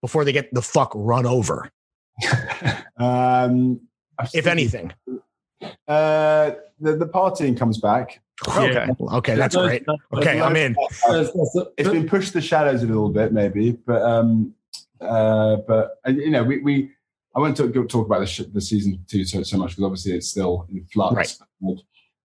[0.00, 1.70] before they get the fuck run over,
[2.96, 3.80] Um,
[4.34, 4.92] if anything?
[5.88, 8.20] uh, the the partying comes back.
[8.48, 9.84] Okay, okay, that's great.
[9.86, 10.74] those- Okay, I'm in.
[11.08, 14.54] those- those- It's been pushed the shadows a little bit, maybe, but um,
[15.00, 16.90] uh, but uh, you know, we we
[17.34, 20.12] I won't talk, talk about the, sh- the season two so, so much because obviously
[20.12, 21.14] it's still in flux.
[21.16, 21.38] Right.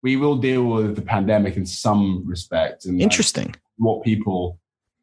[0.01, 3.55] But We will deal with the pandemic in some respect and like, Interesting.
[3.77, 4.59] what people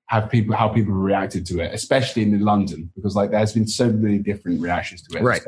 [0.06, 3.66] have people how people have reacted to it, especially in London, because like there's been
[3.66, 5.22] so many different reactions to it.
[5.22, 5.42] Right.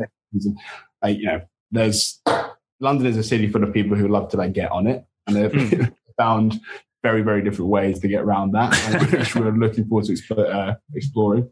[1.03, 1.41] Like you know,
[1.71, 2.21] there's
[2.81, 5.37] London is a city full of people who love to like get on it, and
[5.37, 6.61] they've found
[7.03, 8.75] very very different ways to get around that,
[9.11, 11.51] which we're looking forward to explore, uh, exploring.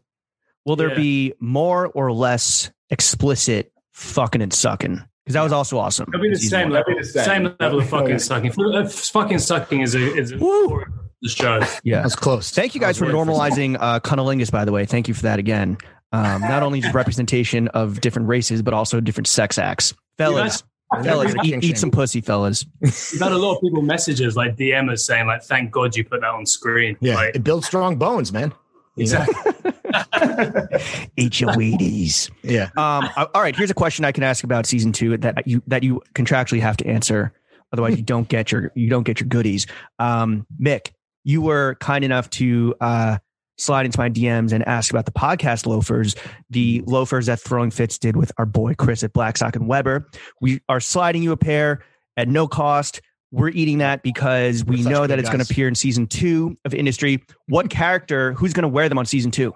[0.65, 0.95] Will there Yeah.
[0.95, 5.01] be more or less explicit fucking and sucking?
[5.29, 6.07] Because that was also awesome.
[6.11, 7.23] It'll be the Season same level, be the same.
[7.23, 8.51] same level of fucking sucking.
[8.59, 10.83] Uh, Fucking sucking is a is a Woo.
[11.21, 11.59] the show.
[11.83, 12.01] Yeah.
[12.01, 12.49] That's close.
[12.49, 14.87] Thank you guys for I for normalizing uh, cunnilingus, by the way.
[14.87, 15.77] Thank you for that again.
[16.11, 19.93] Um, not only just representation of different races, but also different sex acts.
[20.17, 20.63] Fellas,
[20.95, 21.03] some.
[21.03, 22.65] fellas, eat, eat some pussy, fellas.
[22.81, 26.03] We've had a lot of people messages like DM us saying like, "Thank God you
[26.05, 28.51] put that on screen." Yeah, Like, it builds strong bones, man.
[28.97, 29.53] Exactly.
[31.17, 32.29] Eat your Wheaties.
[32.43, 32.69] Yeah.
[32.77, 35.83] Um, all right, here's a question I can ask about season two that you that
[35.83, 37.33] you contractually have to answer.
[37.71, 39.67] Otherwise, you don't get your you don't get your goodies.
[39.99, 40.91] Um, Mick,
[41.23, 43.17] you were kind enough to uh,
[43.57, 46.15] slide into my DMs and ask about the podcast loafers,
[46.49, 50.07] the loafers that Throwing Fits did with our boy Chris at Blackstock and Weber.
[50.41, 51.83] We are sliding you a pair
[52.17, 53.01] at no cost.
[53.31, 56.73] We're eating that because we know that it's going to appear in season two of
[56.73, 57.23] Industry.
[57.47, 58.33] What character?
[58.33, 59.53] Who's going to wear them on season two?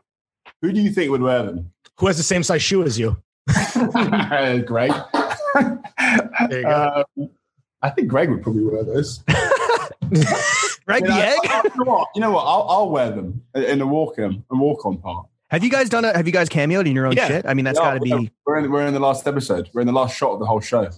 [0.64, 1.72] Who do you think would wear them?
[2.00, 3.22] Who has the same size shoe as you?
[4.66, 4.92] Greg.
[6.50, 7.04] There you go.
[7.18, 7.30] Um,
[7.82, 9.18] I think Greg would probably wear those.
[10.86, 11.40] Greg You the know, Egg.
[11.44, 12.08] I- I- you know what?
[12.16, 12.44] You know what?
[12.46, 15.28] I'll, I'll wear them in a walk in a walk on part.
[15.50, 16.16] Have you guys done it?
[16.16, 17.28] Have you guys cameoed in your own Yeah.
[17.28, 17.46] shit?
[17.46, 18.32] I mean, that's Yeah, got to be.
[18.46, 19.70] We're in, we're in the last episode.
[19.74, 20.90] We're in the last shot of the whole show.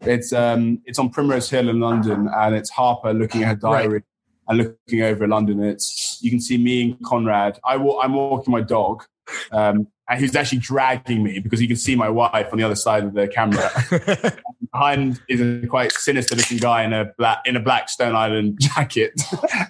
[0.00, 4.02] It's um it's on Primrose Hill in London, and it's Harper looking at her diary
[4.48, 5.60] and looking over London.
[5.60, 7.58] And it's you can see me and Konrad.
[7.64, 9.04] I wa- I'm walking my dog,
[9.52, 12.74] um, and he's actually dragging me because you can see my wife on the other
[12.74, 13.70] side of the camera.
[14.72, 18.58] Behind is a quite sinister looking guy in a black in a black Stone Island
[18.60, 19.12] jacket,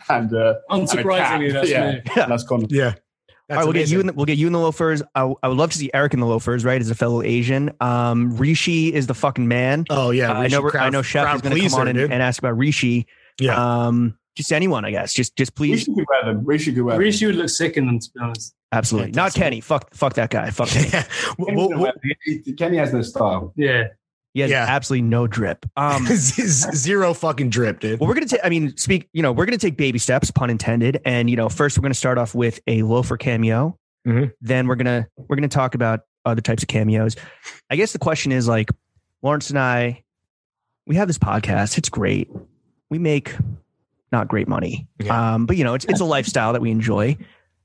[0.08, 0.96] and uh, and a.
[0.96, 2.02] Unsurprisingly, that's yeah, me.
[2.16, 2.26] Yeah.
[2.26, 2.70] that's Konrad.
[2.70, 2.94] yeah.
[3.50, 4.00] All right, we'll get you.
[4.00, 5.02] In the, we'll get you in the loafers.
[5.14, 6.80] I, I would love to see Eric in the loafers, right?
[6.80, 9.84] As a fellow Asian, um, Rishi is the fucking man.
[9.90, 10.70] oh yeah, Uh, I know.
[10.72, 11.02] I know.
[11.02, 13.06] Chef is going to come on and, and ask about Rishi.
[13.40, 13.86] Yeah.
[13.86, 15.12] Um, just anyone, I guess.
[15.12, 15.86] Just, just please.
[15.86, 16.44] Rishi could wear them.
[16.44, 17.00] Rishi could wear them.
[17.00, 18.54] Rishi would look sick in them, to be honest.
[18.72, 19.12] Absolutely.
[19.12, 19.60] Not Kenny.
[19.60, 19.94] Fuck.
[19.94, 20.50] Fuck that guy.
[20.50, 20.68] Fuck.
[20.68, 20.88] Kenny.
[20.92, 21.02] yeah.
[21.02, 22.10] Kenny, We'll- could we'll- wear them.
[22.24, 23.52] He- he- Kenny has no style.
[23.56, 23.88] Yeah.
[24.34, 24.64] He has Yeah.
[24.66, 25.66] absolutely no drip.
[25.76, 28.00] Um, zero fucking drip, dude.
[28.00, 28.40] Well, we're gonna take.
[28.42, 29.08] I mean, speak.
[29.12, 31.00] You know, we're gonna take baby steps, pun intended.
[31.04, 33.78] And you know, first we're gonna start off with a loafer cameo.
[34.06, 34.32] Mhm.
[34.40, 37.14] Then we're gonna we're gonna talk about other types of cameos.
[37.68, 38.70] I guess the question is like,
[39.22, 40.02] Lawrence and I,
[40.86, 41.76] we have this podcast.
[41.76, 42.30] It's great.
[42.88, 43.34] We make
[44.12, 45.34] not great money, Yeah.
[45.34, 47.18] um, but you know, it's it's a lifestyle that we enjoy.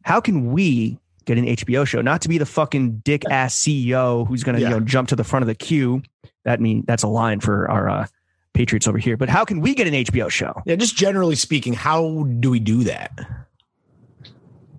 [0.08, 2.02] How can we get an HBO show?
[2.02, 4.70] Not to be the fucking dick ass CEO who's gonna Yeah.
[4.70, 6.02] you know jump to the front of the queue.
[6.46, 8.08] That mean that's a line for our uh,
[8.54, 9.18] Patriots over here.
[9.18, 10.62] But how can we get an HBO show?
[10.66, 13.20] Yeah, just generally speaking, how do we do that?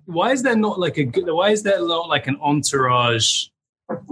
[0.05, 1.29] Why is there not like a good?
[1.29, 3.49] Why is there not like an entourage,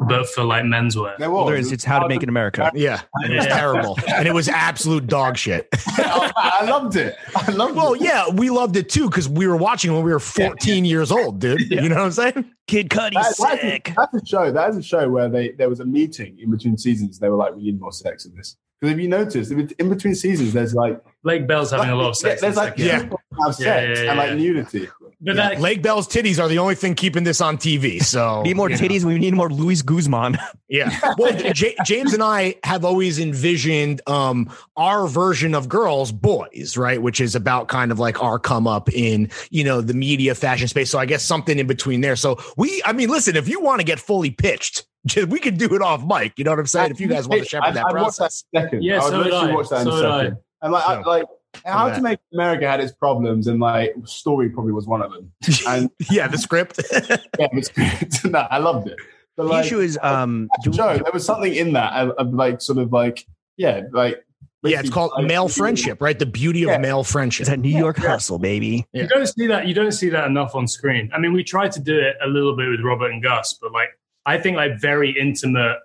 [0.07, 1.17] but for like menswear?
[1.17, 1.51] There Well, was.
[1.51, 1.71] there is.
[1.71, 2.71] It's how to make it America.
[2.75, 5.67] Yeah, it was terrible, and it was absolute dog shit.
[5.99, 7.15] Oh, I loved it.
[7.35, 8.01] I loved Well, it.
[8.01, 11.39] yeah, we loved it too because we were watching when we were 14 years old,
[11.39, 11.61] dude.
[11.69, 12.51] You know what I'm saying?
[12.67, 13.93] Kid Cudi's That- that's, a, sick.
[13.95, 14.51] that's a show.
[14.51, 17.19] That is a show where they there was a meeting in between seasons.
[17.19, 19.89] They were like, "We need more sex in this." Because if you notice, in in
[19.89, 22.41] between seasons, there's like Lake Bell's having a lot of sex.
[22.41, 22.85] There's in like Yeah.
[22.85, 23.03] second.
[23.05, 24.35] people have sex Yeah, yeah, yeah, and like yeah.
[24.35, 24.87] nudity.
[25.19, 25.49] But Yeah.
[25.49, 28.01] that, Lake Bell's titties are the only thing keeping this on TV.
[28.03, 28.81] So We need more you know.
[28.81, 29.03] titties.
[29.03, 30.37] We need more Luis Guzman.
[30.69, 31.13] Yeah.
[31.17, 37.01] Well, J- James and I have always envisioned um, our version of girls, boys, right?
[37.01, 40.67] Which is about kind of like our come up in, you know, the media fashion
[40.67, 40.89] space.
[40.91, 42.17] So I guess something in between there.
[42.17, 44.85] So we, I mean, listen, if you want to get fully pitched,
[45.29, 46.33] we could do it off mic.
[46.37, 46.91] You know what I'm saying?
[46.91, 48.43] If you guys want to shepherd that I'd watch process.
[48.53, 48.83] second.
[48.83, 49.55] Yeah, I would so would literally I.
[49.55, 50.19] watch that in So a would I.
[50.23, 50.37] second.
[50.63, 51.25] And like, I, So- like
[51.65, 51.95] How that.
[51.95, 55.31] to Make America had its problems, and like story probably was one of them.
[55.67, 56.79] And yeah, the script.
[56.91, 58.23] yeah, it was great.
[58.25, 58.97] no, I loved it.
[59.35, 62.33] But The like, issue is, um, do- Joe, there was something in that of, of
[62.33, 63.25] like sort of like
[63.57, 64.23] yeah, like
[64.63, 66.17] yeah, it's called like- male friendship, right?
[66.17, 66.77] The beauty of Yeah.
[66.79, 67.47] male it's friendship.
[67.47, 68.85] that New York hustle, baby.
[68.93, 69.03] Yeah.
[69.03, 69.67] You don't see that.
[69.67, 71.09] You don't see that enough on screen.
[71.13, 73.71] I mean, we tried to do it a little bit with Robert and Gus, but
[73.71, 73.89] like
[74.25, 75.77] I think like very intimate,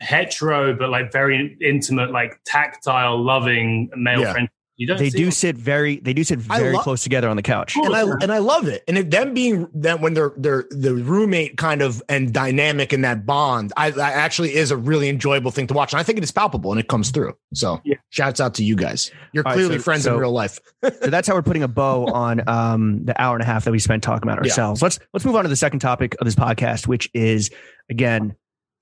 [0.00, 4.32] hetero, but like very intimate, like tactile, loving male Yeah.
[4.32, 4.52] friendship.
[4.78, 4.96] You don't.
[4.98, 5.32] They see do it.
[5.32, 7.76] sit very, they do sit very lo- close together on the couch.
[7.76, 8.82] and I and I love it.
[8.88, 13.02] And if them being that when they're they're the roommate kind of and dynamic in
[13.02, 15.92] that bond, I, I actually is a really enjoyable thing to watch.
[15.92, 17.34] And I think it is palpable and it comes through.
[17.52, 17.96] So Yeah.
[18.08, 19.10] shouts out to you guys.
[19.34, 20.58] You're All right, clearly so- friends so- in real life.
[20.82, 23.72] so that's how we're putting a bow on um, the hour and a half that
[23.72, 24.50] we spent talking about Yeah.
[24.50, 24.80] ourselves.
[24.82, 27.50] Let's let's move on to the second topic of this podcast, which is
[27.90, 28.34] again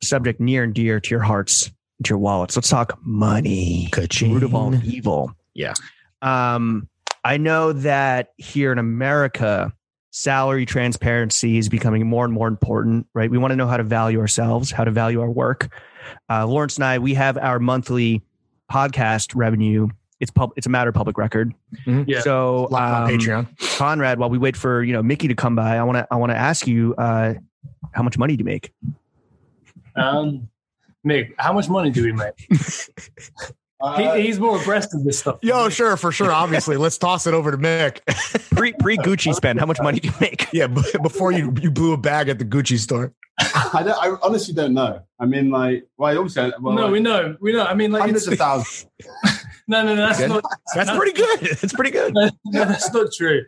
[0.03, 1.67] subject near and dear to your hearts,
[2.05, 2.57] to your wallets.
[2.57, 4.33] Let's talk money, Ka-ching.
[4.33, 5.35] root of all evil.
[5.55, 5.75] Yeah.
[6.23, 6.89] Um,
[7.25, 9.73] I know that here in America,
[10.11, 13.07] salary transparency is becoming more and more important.
[13.15, 13.31] Right?
[13.31, 15.73] We want to know how to value ourselves, how to value our work.
[16.29, 18.23] Uh, Lawrence and I, we have our monthly
[18.71, 19.89] podcast revenue.
[20.19, 21.55] It's pub- It's a matter of public record.
[21.87, 22.21] Yeah.
[22.21, 23.77] So Live on um, Patreon.
[23.79, 26.17] Konrad, while we wait for you know Mickey to come by, I want to I
[26.17, 27.35] want to ask you, uh,
[27.93, 28.73] how much money do you make?
[29.97, 30.49] Um,
[31.07, 32.49] Mick, how much money do we make?
[33.81, 35.39] Uh, he, he's more abreast of this stuff.
[35.43, 36.31] Yo, sure, for sure.
[36.31, 38.01] Obviously, let's toss it over to Mick.
[38.51, 40.49] Pre pre Gucci spend, how much money do you make?
[40.53, 43.15] yeah, before you you blew a bag at the Gucci store.
[43.39, 45.03] I, don't, I honestly don't know.
[45.19, 47.65] I mean, like, well, obviously, well, no, like, we know, we know.
[47.65, 48.87] I mean, like, hundreds it's, of thousands.
[49.67, 50.29] no, no, no, that's Good.
[50.29, 50.45] not.
[50.75, 51.41] That's pretty good.
[51.41, 52.13] That's pretty good.
[52.13, 53.47] No, that's not true.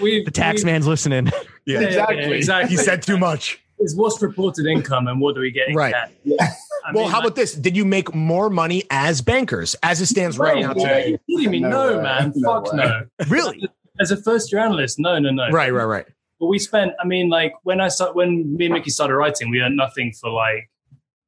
[0.00, 1.30] We The tax man's listening.
[1.66, 2.32] Yeah, Exactly.
[2.32, 2.76] exactly.
[2.76, 3.62] he said too much.
[3.78, 5.74] It's what's reported income and what do we get?
[5.74, 5.92] Right.
[5.94, 6.10] cash.
[6.84, 7.52] I well, mean, how like, about this?
[7.54, 10.70] Did you make more money as bankers as it stands right Wait, now?
[10.70, 11.18] are Today?
[11.26, 11.60] you kidding me?
[11.60, 12.32] No No, man.
[12.36, 12.76] No Fuck way.
[12.78, 13.06] no.
[13.28, 13.68] Really?
[14.00, 15.50] As a first year analyst, no, no, no.
[15.50, 16.06] Right, right, right.
[16.38, 16.92] But we spent.
[17.02, 20.12] I mean, like when I start, when me and Mickey started writing, we earned nothing
[20.12, 20.70] for like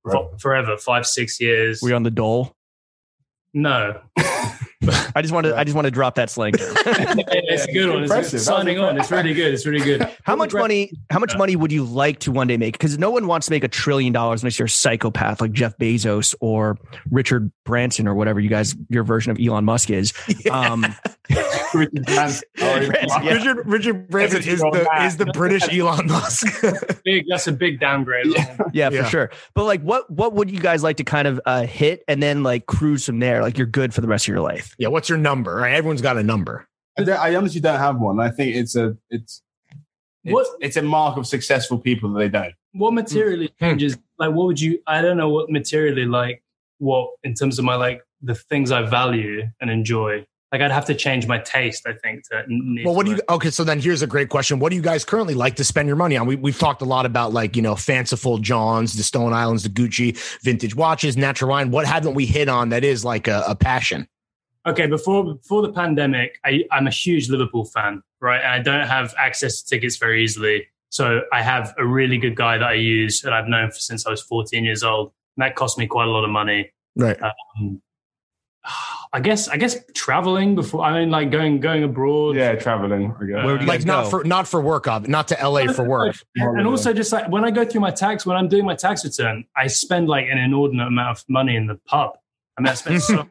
[0.04, 1.80] fo- forever, five, six years.
[1.82, 2.54] We on the dole.
[3.54, 4.00] no,
[5.14, 6.52] I just wanted I just want to drop that slang.
[6.52, 6.74] term.
[6.86, 8.02] it's a good one.
[8.02, 8.40] It's Impressive.
[8.40, 8.98] signing on.
[8.98, 9.52] It's really good.
[9.54, 10.08] It's really good.
[10.24, 10.92] How much money?
[11.10, 12.72] How much money would you like to one day make?
[12.74, 15.76] Because no one wants to make a trillion dollars unless you're a psychopath like Jeff
[15.78, 16.78] Bezos or
[17.10, 20.12] Richard Branson or whatever you guys your version of Elon Musk is.
[20.50, 20.94] Um,
[21.74, 22.48] Richard Branson.
[22.60, 23.32] Oh, Branson, yeah.
[23.32, 26.46] Richard Richard Branson is the on is the British Elon Musk.
[27.04, 27.24] Big.
[27.28, 28.26] That's a big downgrade.
[28.72, 29.02] yeah, Yeah.
[29.02, 29.30] for sure.
[29.54, 32.42] But like, what what would you guys like to kind of uh, hit and then
[32.42, 33.42] like cruise from there?
[33.42, 34.74] Like you're good for the rest of your life.
[34.78, 35.56] yeah, what's your number?
[35.56, 36.66] Right, everyone's got a number.
[36.98, 38.18] I, don't- honestly don't have one.
[38.20, 39.42] I think it's a it's
[40.24, 42.54] it's, What- it's a mark of successful people that they don't.
[42.72, 43.64] What materially Hmm.
[43.66, 43.96] changes?
[44.18, 44.80] Like, what would you?
[44.86, 46.42] I don't know what materially like.
[46.78, 50.26] What in terms of my like the things I value and enjoy.
[50.50, 51.86] Like, I'd have to change my taste.
[51.86, 52.44] I think to.
[52.84, 53.20] Well, what do you?
[53.28, 54.58] Okay, so then here's a great question.
[54.58, 56.26] What do you guys currently like to spend your money on?
[56.26, 59.68] We, we've talked a lot about like you know fanciful Johns, the Stone Islands, the
[59.68, 61.70] Gucci, vintage watches, natural wine.
[61.70, 64.08] What haven't we hit on that is like a, a passion?
[64.66, 68.40] Okay, before before the pandemic, I, I'm a huge Liverpool fan, right?
[68.40, 70.66] And I don't have access to tickets very easily.
[70.90, 74.06] So I have a really good guy that I use that I've known for since
[74.06, 75.12] I was 14 years old.
[75.36, 76.70] And that cost me quite a lot of money.
[76.96, 77.18] Right.
[77.22, 77.80] Um,
[79.12, 82.36] I guess I guess traveling before I mean like going going abroad.
[82.36, 83.14] Yeah, traveling.
[83.20, 83.44] I guess.
[83.44, 84.10] Where would you Like not go?
[84.10, 86.16] for not for work, of not to LA for work.
[86.36, 88.74] And, and also just like when I go through my tax, when I'm doing my
[88.74, 92.18] tax return, I spend like an inordinate amount of money in the pub.
[92.58, 93.28] I mean, I spend so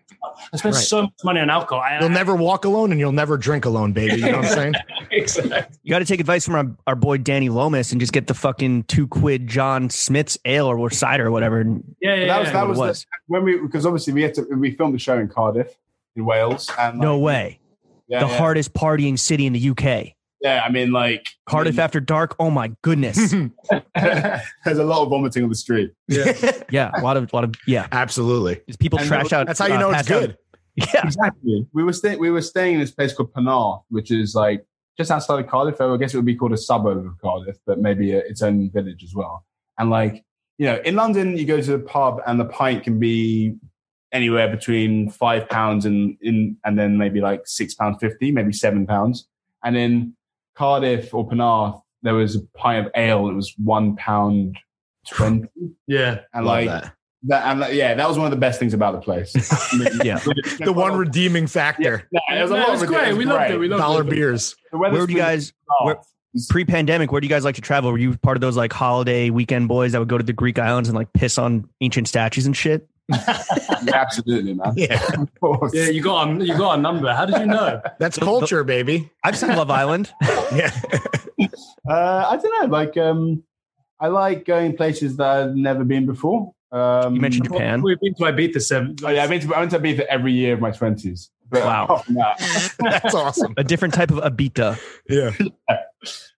[0.54, 0.84] I spend Right.
[0.84, 1.84] so much money on alcohol.
[1.84, 4.16] I, You'll never walk alone and you'll never drink alone, baby.
[4.22, 4.74] You know what I'm saying?
[5.12, 5.78] exactly.
[5.84, 8.34] You got to take advice from our, our boy Danny Lomas and just get the
[8.34, 11.60] fucking two quid John Smith's ale or cider or whatever.
[11.60, 12.28] And Yeah, yeah.
[12.28, 12.54] that was yeah.
[12.54, 12.99] that was, was.
[13.02, 15.76] The, when we because obviously we had to we filmed the show in Cardiff
[16.16, 17.60] in Wales and no like, way.
[18.08, 18.38] yeah, the yeah.
[18.38, 20.14] hardest partying city in the UK.
[20.42, 22.36] Yeah I mean like Cardiff I after dark.
[22.40, 23.18] Oh my goodness.
[23.96, 27.44] there's a lot of vomiting on the street yeah, yeah, a lot of, a lot
[27.44, 27.88] of, yeah.
[27.92, 28.62] Absolutely.
[28.68, 29.48] Just people And trash out.
[29.48, 30.38] That's how you uh, know it's pass out- good.
[30.76, 34.36] Yeah, exactly we were staying we were staying in this place called Penarth which is
[34.36, 34.64] like
[34.96, 37.80] just outside of Cardiff I guess it would be called a suburb of Cardiff but
[37.80, 39.44] maybe a, its own village as well
[39.80, 40.24] and like
[40.60, 43.56] you know in London you go to the pub and the pint can be
[44.12, 48.86] anywhere between five pounds and in and then maybe like six pounds fifty, maybe seven
[48.86, 49.28] pounds.
[49.64, 50.14] And in
[50.58, 53.28] Cardiff or Penarth, there was a pint of ale.
[53.30, 54.58] It was one pound
[55.08, 55.48] twenty,
[55.88, 56.22] Yeah.
[56.34, 56.94] and Love like that.
[57.24, 57.46] that.
[57.48, 59.34] And like, yeah, that was one of the best things about the place.
[60.04, 60.20] Yeah.
[60.60, 62.08] The one redeeming factor.
[62.12, 63.14] Yeah, there was a No, lot it was of great.
[63.18, 63.58] We loved it.
[63.60, 64.10] We loved Dollar it.
[64.10, 64.56] beers.
[64.72, 65.86] The Where would you guys, soft.
[65.86, 65.98] where-
[66.50, 67.92] pre-pandemic, where do you guys like to travel?
[67.92, 70.60] Were you part of those like holiday weekend boys that would go to the Greek
[70.60, 72.88] islands and like piss on ancient statues and shit?
[73.84, 74.74] Yeah, absolutely, man.
[74.76, 75.00] Yeah,
[75.74, 77.14] Yeah, you got a, you got a number.
[77.14, 77.82] How did you know?
[78.00, 79.10] that's culture, baby.
[79.24, 80.12] I've seen Love Island.
[80.54, 80.72] Yeah,
[81.90, 82.68] Uh, I don't know.
[82.78, 83.44] Like, um,
[84.00, 86.54] I like going places that I've never been before.
[86.72, 87.82] Um, You mentioned Japan.
[87.82, 88.96] We've been to Ibiza seven.
[89.04, 91.30] Oh, yeah, I went to I went to Ibiza every year of my twenties.
[91.52, 92.04] Wow.
[92.10, 93.54] that, that's awesome.
[93.58, 94.78] A different type of Abita.
[95.10, 95.32] Yeah,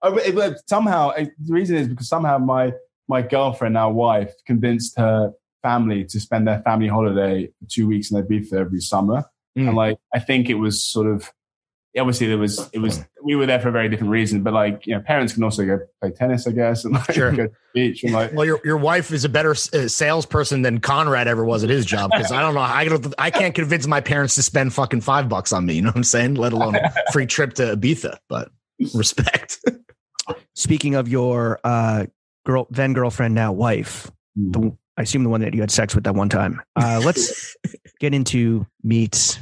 [0.02, 2.74] Oh, but- but somehow uh, the reason is because somehow my
[3.08, 8.22] my girlfriend, now wife, convinced her family to spend their family holiday two weeks in
[8.22, 9.26] Ibiza every summer.
[9.58, 9.70] Mm.
[9.70, 11.32] And like, I think it was sort of
[11.98, 14.86] obviously there was it was we were there for a very different reason, but like
[14.86, 17.32] you know, parents can also go play tennis, I guess, and like Sure.
[17.32, 18.34] go to the beach and like.
[18.34, 21.86] Well, your your wife is a better uh, salesperson than Konrad ever was at his
[21.86, 22.62] job because I don't know.
[22.62, 25.76] I don't, I can't convince my parents to spend fucking five bucks on me.
[25.76, 26.36] You know what I'm saying?
[26.36, 28.18] Let alone a free trip to Ibiza.
[28.28, 28.52] But
[28.94, 29.60] respect.
[30.56, 32.06] Speaking of your uh,
[32.46, 36.04] girl, then girlfriend, now wife, the, I assume the one that you had sex with
[36.04, 36.62] that one time.
[36.76, 37.56] Uh, let's
[38.02, 39.40] get into meats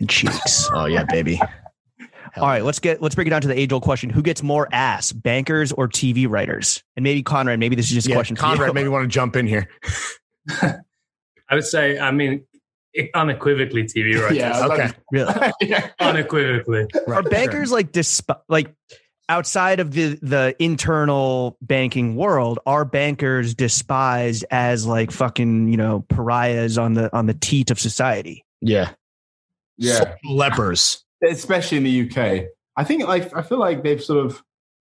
[0.00, 0.68] and cheeks.
[0.74, 1.40] Oh yeah, baby.
[2.36, 4.42] All right, let's get let's break it down to the age old question: Who gets
[4.42, 6.82] more ass, bankers or TV writers?
[6.96, 7.60] And maybe Konrad.
[7.60, 8.34] Maybe this is just a Yeah, question.
[8.34, 8.56] for you.
[8.56, 9.68] Konrad, maybe want to jump in here.
[10.60, 12.44] I would say, I mean,
[13.14, 14.36] unequivocally TV writers.
[14.36, 14.90] Yeah, Okay.
[15.12, 15.32] really.
[15.60, 15.90] yeah.
[16.00, 16.86] Unequivocally.
[17.06, 18.74] are bankers like disp- like
[19.28, 26.04] outside of the the internal banking world are bankers despised as like fucking you know
[26.08, 28.90] pariahs on the on the teat of society Yeah,
[29.78, 29.98] Yeah.
[29.98, 31.04] Social lepers.
[31.22, 32.46] especially in the UK.
[32.76, 34.42] I think like I feel like they've sort of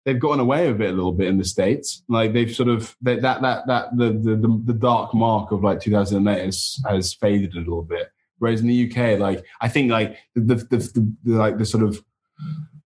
[0.05, 2.03] they've gotten away with it a little bit in the states.
[2.07, 5.63] Like they've sort of that that that, that the, the the the dark mark of
[5.63, 8.11] like 2008 has has faded a little bit.
[8.37, 11.65] Whereas in the UK, like I think like the the, the, the, the like the
[11.65, 12.03] sort of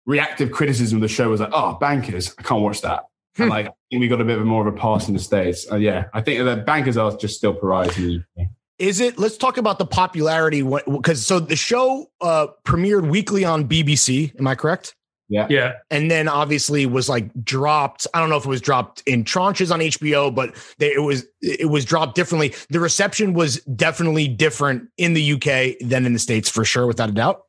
[0.06, 3.06] reactive criticism of the show was like, oh, bankers, I can't watch that.
[3.38, 5.14] And like I think we got a bit of a more of a pass in
[5.14, 5.70] the states.
[5.70, 8.48] Uh, yeah, I think the bankers are just still pariahs in the UK.
[8.80, 9.18] Is it?
[9.18, 14.38] Let's talk about the popularity because so the show uh, premiered weekly on BBC.
[14.40, 14.96] Am I correct?
[15.28, 15.48] Yeah.
[15.50, 15.74] Yeah.
[15.90, 18.06] And then obviously was like dropped.
[18.14, 21.26] I don't know if it was dropped in tranches on HBO, but they, it was
[21.42, 22.54] it was dropped differently.
[22.70, 27.10] The reception was definitely different in the UK than in the states for sure, without
[27.10, 27.44] a doubt.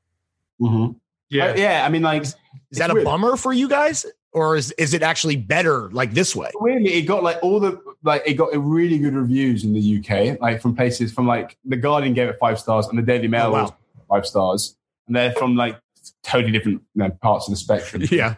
[0.61, 0.97] Mm-hmm.
[1.29, 1.55] Yeah.
[1.57, 1.85] yeah.
[1.85, 2.25] I mean, like
[2.71, 3.05] Is that a weird.
[3.05, 6.51] bummer for you guys, or is is it actually better like this way?
[6.57, 10.41] weirdly it got like all the like it got really good reviews in the UK,
[10.41, 13.47] like from places from like the Guardian gave it five stars and the Daily Mail
[13.47, 13.63] Oh, wow.
[13.63, 13.73] was
[14.09, 14.77] five stars,
[15.07, 15.79] and they're from like
[16.23, 18.03] totally different you know, parts of the spectrum.
[18.11, 18.35] Yeah,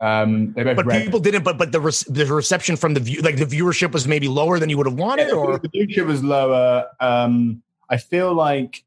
[0.00, 1.04] Um, but read.
[1.04, 1.42] people didn't.
[1.44, 4.58] But but the res- the reception from the view, like the viewership was maybe lower
[4.58, 6.86] than you would have wanted, Yeah, or the viewership was lower.
[7.00, 8.84] Um, I feel like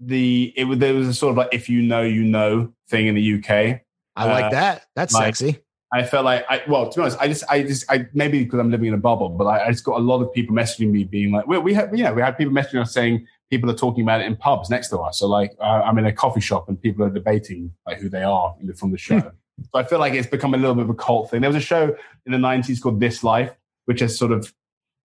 [0.00, 3.06] the it was there was a sort of like if you know you know thing
[3.06, 3.82] in the UK.
[4.16, 4.86] I like uh, that.
[4.96, 5.62] That's like- sexy.
[5.92, 8.60] I felt like I well to be honest I just I just I maybe because
[8.60, 10.90] I'm living in a bubble but I, I just got a lot of people messaging
[10.90, 13.68] me being like we we had you know we had people messaging us saying people
[13.68, 16.12] are talking about it in pubs next to us so like uh, I'm in a
[16.12, 19.82] coffee shop and people are debating like who they are from the show so I
[19.82, 21.96] feel like it's become a little bit of a cult thing there was a show
[22.24, 23.50] in the 90s called This Life
[23.86, 24.54] which has sort of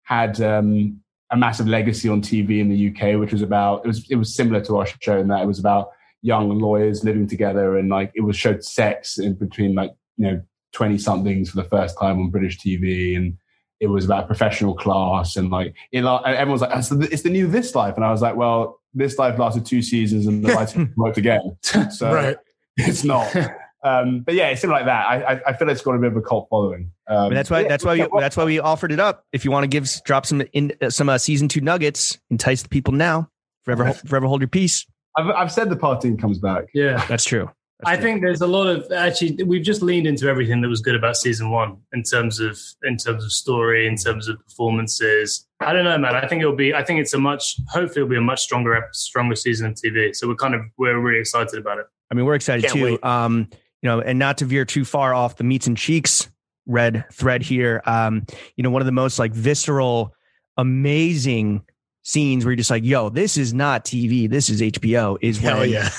[0.03, 1.01] had um,
[1.31, 4.35] a massive legacy on TV in the UK which was about it was it was
[4.35, 5.91] similar to our show in that it was about
[6.23, 10.43] young lawyers living together and like it was showed sex in between like you know
[10.75, 13.17] 20 somethings for the first time on British TV.
[13.17, 13.39] And
[13.81, 15.37] it was about professional class.
[15.37, 17.95] And like, it, everyone's like, it's the, it's the new This Life.
[17.97, 21.57] And I was like, well, This Life lasted two seasons and the writing worked again.
[21.91, 22.37] So right.
[22.77, 23.35] it's not.
[23.85, 25.07] Um, but yeah, it's something like that.
[25.07, 26.91] I, I, I feel it's got a bit of a cult following.
[27.07, 29.25] Um, that's why yeah, that's why we, that's why we offered it up.
[29.33, 32.63] If you want to give drop some in uh, some uh, season two nuggets, entice
[32.63, 33.29] the people now.
[33.65, 34.87] Forever forever hold your peace.
[35.17, 36.65] I've, I've said the partying comes back.
[36.75, 37.05] Yeah.
[37.07, 37.51] That's true.
[37.81, 38.03] That's I true.
[38.03, 41.17] think there's a lot of actually we've just leaned into everything that was good about
[41.17, 45.47] season one in terms of in terms of story, in terms of performances.
[45.61, 46.15] I don't know, man.
[46.15, 48.89] I think it'll be I think it's a much hopefully it'll be a much stronger
[48.93, 50.15] stronger season of TV.
[50.15, 51.87] So we're kind of we're really excited about it.
[52.11, 52.85] I mean, we're excited Can't too.
[52.85, 53.05] wait.
[53.05, 53.49] Um,
[53.85, 56.31] you know, and not to veer too far off the meats and cheeks
[56.67, 57.83] red thread here.
[57.85, 58.25] Um,
[58.57, 60.15] you know, one of the most like visceral,
[60.57, 61.63] amazing
[62.03, 65.59] scenes where you're just like, yo, this is not TV, this is HBO, is Hell
[65.59, 65.91] when yeah.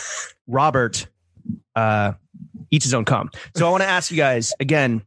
[0.47, 1.07] Robert
[1.75, 2.13] uh
[2.71, 3.29] eats his own cum.
[3.55, 5.05] So I want to ask you guys again.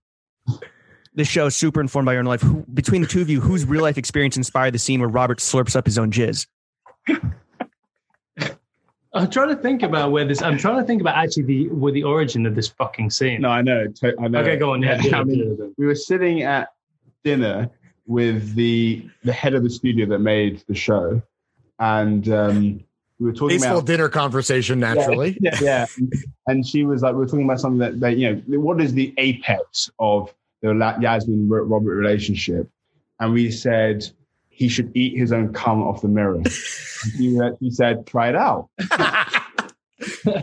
[1.14, 2.42] This show is super informed by your own life.
[2.42, 5.38] Who, between the two of you, whose real life experience inspired the scene where Robert
[5.38, 6.46] slurps up his own jizz?
[9.19, 10.43] I'm trying to think about where this.
[10.43, 13.40] I'm trying to think about actually the where the origin of this fucking scene.
[13.43, 13.86] No, I know.
[13.89, 14.40] to- I know.
[14.40, 14.82] Okay, go on.
[14.82, 15.73] Yeah, do I it, mean, do it, do it.
[15.78, 16.69] we were sitting at
[17.24, 17.70] dinner
[18.07, 21.20] with the the head of the studio that made the show,
[21.78, 22.85] and um,
[23.19, 25.36] we were talking Tasteful about dinner conversation, naturally.
[25.40, 25.86] yeah, yeah.
[26.47, 28.93] And she was like, we were talking about something that, that you know, what is
[28.95, 30.32] the apex of
[30.62, 32.70] the Yasmin Robert relationship?
[33.20, 34.09] And we said
[34.59, 36.43] he should eat his own cum off the mirror.
[37.16, 38.68] he, he said, "Try it out."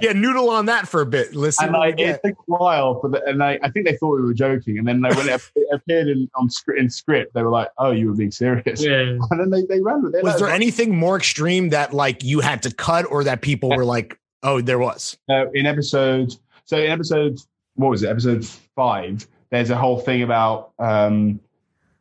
[0.02, 1.36] yeah, noodle on that for a bit.
[1.36, 4.16] Listen, and like it took a while for the, and I, I think they thought
[4.16, 4.78] we were joking.
[4.78, 7.92] And then like, when it appeared in on script, in script, they were like, "Oh,
[7.92, 9.00] you were being serious." Yeah.
[9.00, 10.24] And then they they ran with it.
[10.24, 13.70] was Like, there anything more extreme that like you had to cut, or that people
[13.70, 16.34] were like, "Oh, there was." uh, in episode
[16.64, 17.38] so in episode
[17.76, 21.40] what was it episode five there's a whole thing about um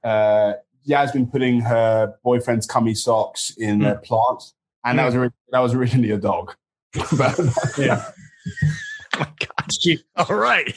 [0.05, 0.53] uh
[0.85, 3.87] yasmin putting her boyfriend's cummy socks in Hmm.
[3.87, 4.43] a plant
[4.85, 6.55] and that was ori- that was originally a dog
[7.19, 7.39] but
[7.79, 8.05] Yeah.
[10.17, 10.75] All right.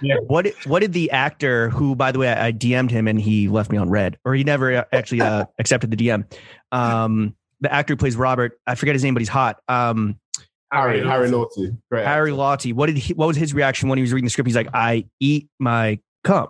[0.00, 0.16] yeah.
[0.26, 3.20] What did, what did the actor who, by the way, I, I DM'd him and
[3.20, 6.24] he left me on red, or he never uh, actually uh, accepted the DM.
[6.72, 9.60] Um, the actor who plays Robert, I forget his name, but he's hot.
[9.68, 10.18] Um,
[10.72, 12.26] harry harry lawtey Harry actor.
[12.32, 12.72] Lawtey.
[12.74, 13.14] What did he?
[13.14, 14.48] What was his reaction when he was reading the script?
[14.48, 16.48] He's like, "I eat my cum."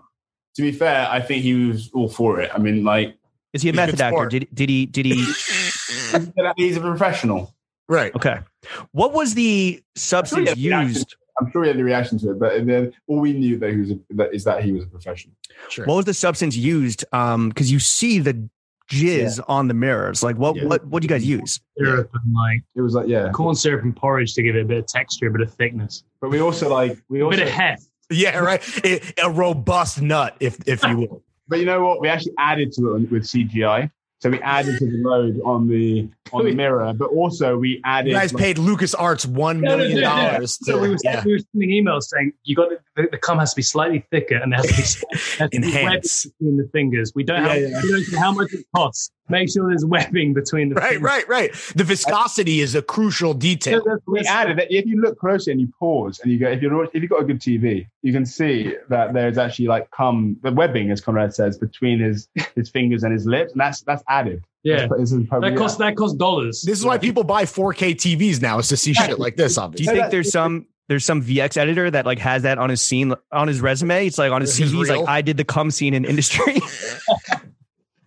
[0.57, 3.17] To be fair i think he was all for it i mean like
[3.53, 4.27] Is he a He's a method actor?
[4.27, 4.87] Did did he?
[4.87, 5.15] Did he?
[6.57, 7.53] he's a professional
[7.89, 8.13] Right.
[8.17, 8.41] Okay.
[8.91, 11.15] What was the substance Actually, yeah, used?
[11.41, 13.77] i'm sure he had the reaction to it but then all we knew that he
[13.77, 15.35] was a, that is that he was a professional
[15.69, 15.85] Sure.
[15.87, 17.05] What was the substance used?
[17.13, 18.49] Um, because you see the
[18.91, 20.23] jizz on the mirrors.
[20.23, 20.67] Like, what Yeah.
[20.67, 21.61] what what do you guys use?
[21.79, 24.65] Syrup and like it was like yeah corn syrup and porridge to give it a
[24.65, 27.49] bit of texture, a bit of thickness, but we also like we a bit of
[27.49, 27.89] heft.
[28.11, 28.39] Yeah.
[28.47, 28.63] Right.
[28.85, 31.23] A, a robust nut, if if you will.
[31.49, 32.01] But you know what?
[32.01, 33.91] We actually added to it with CGI.
[34.19, 38.09] So we added to the load on the on the mirror, but also we added.
[38.11, 40.59] You guys like, paid Lucas Arts one million dollars.
[40.63, 41.23] So we were, yeah.
[41.25, 44.37] we were sending emails saying you got the, the cum has to be slightly thicker
[44.37, 47.13] and there has to be, there has to be webbing between the fingers.
[47.15, 47.81] We don't Yeah, have yeah.
[47.83, 49.11] we don't know how much it costs.
[49.29, 51.03] Make sure there's webbing between the Right, fingers.
[51.03, 51.53] right, right.
[51.75, 53.83] The viscosity is a crucial detail.
[54.07, 54.69] we added it.
[54.71, 57.23] If you look closely and you pause and you go, if you're if you've got
[57.23, 61.35] a good TV, you can see that there's actually like come the webbing, as Konrad
[61.35, 64.45] says, between his his fingers and his lips, and that's that's added.
[64.63, 64.87] Yeah.
[64.87, 66.63] That's- this is That costs that costs dollars.
[66.63, 69.59] This is why people buy 4K TVs now is to see shit like this.
[69.59, 72.71] Obviously, do you think there's some there's some VX editor that like has that on
[72.71, 74.07] his scene on his resume?
[74.07, 74.77] It's like on his His CV.
[74.79, 75.09] He's like.
[75.09, 76.55] I did the cum scene in industry.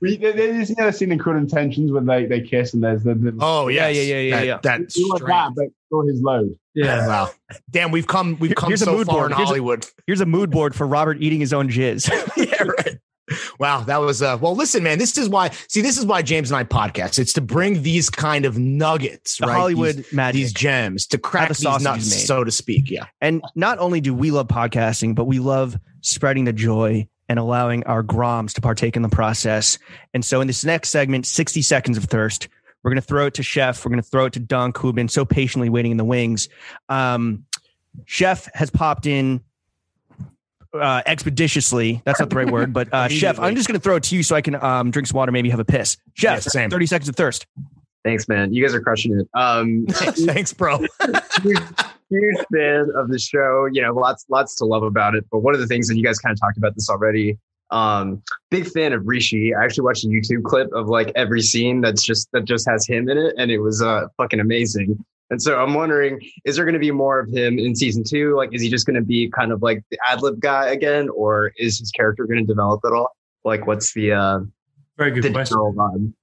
[0.02, 3.16] We, there's you know, scene in Cruel Intentions when they, they kiss and there's the,
[3.16, 4.08] the oh Yeah, yes.
[4.08, 4.58] yeah, yeah, yeah, That, yeah.
[4.64, 6.56] that you like that, but for his load.
[6.74, 7.06] yeah.
[7.08, 7.30] Wow.
[7.70, 9.32] Damn, we've come we've come Here's a so mood far board.
[9.32, 9.86] in Here's a- Hollywood.
[10.08, 12.10] Here's a mood board for Robert eating his own jizz.
[12.38, 12.98] yeah, right.
[13.60, 14.98] Wow, that was uh well listen, man.
[15.00, 17.20] This is why see, this is why James and I podcast.
[17.20, 19.56] It's to bring these kind of nuggets, the right?
[19.56, 20.36] Hollywood these, magic.
[20.40, 22.26] these gems to crack the these nuts, made.
[22.26, 22.90] so to speak.
[22.90, 23.06] Yeah.
[23.22, 27.84] And not only do we love podcasting, but we love spreading the joy and allowing
[27.86, 29.78] our groms to partake in the process.
[30.14, 32.50] And so in this next segment, 60 seconds of thirst,
[32.84, 33.86] we're going to throw it to Chef.
[33.86, 36.06] We're going to throw it to Dunk, who have been so patiently waiting in the
[36.06, 36.50] wings.
[36.90, 37.46] Um,
[38.06, 39.42] Chef has popped in
[40.74, 42.02] uh, expeditiously.
[42.06, 44.16] That's not the right word, but uh, Chef, I'm just going to throw it to
[44.16, 45.98] you so I can um, drink some water, maybe have a piss.
[46.14, 46.70] Chef, Yeah, same.
[46.70, 47.46] 30 seconds of thirst.
[48.04, 48.54] Thanks, man.
[48.54, 49.28] You guys are crushing it.
[49.34, 50.78] Um, Thanks, bro.
[50.78, 51.60] huge,
[52.10, 53.68] huge fan of the show.
[53.72, 55.26] You know, lots, lots to love about it.
[55.32, 57.38] But one of the things that you guys kind of talked about this already.
[57.72, 59.54] Um, big fan of Rishi.
[59.54, 62.88] I actually watched a YouTube clip of like every scene that's just that just has
[62.88, 65.04] him in it, and it was uh fucking amazing.
[65.30, 68.36] And so I'm wondering, is there going to be more of him in season two?
[68.36, 71.10] Like, is he just going to be kind of like the ad lib guy again,
[71.10, 73.16] or is his character going to develop at all?
[73.46, 74.40] Like, what's the uh
[74.98, 75.58] Very the good question.
[75.58, 76.14] vibe?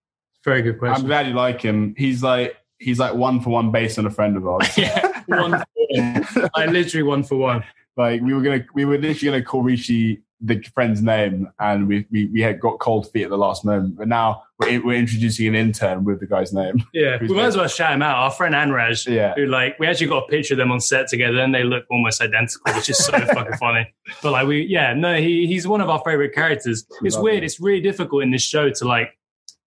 [0.46, 1.02] Very good question.
[1.02, 1.94] I'm glad you like him.
[1.98, 4.68] He's like he's like one for one based on a friend of ours.
[4.78, 6.50] yeah, one for one.
[6.54, 7.64] I literally one for one.
[7.96, 12.06] like we were gonna we were literally gonna call Rishi the friend's name and we
[12.10, 15.48] we, we had got cold feet at the last moment but now we're, we're introducing
[15.48, 18.16] an intern with the guy's name Yeah, we might as well shout him out.
[18.16, 21.08] Our friend Anraj, yeah who like we actually got a picture of them on set
[21.08, 23.92] together, and they look almost identical, which is so fucking funny.
[24.22, 26.86] But like we, yeah, no, he he's one of our favorite characters.
[27.02, 27.38] It's weird.
[27.38, 27.44] him.
[27.44, 29.18] It's really difficult in this show to like.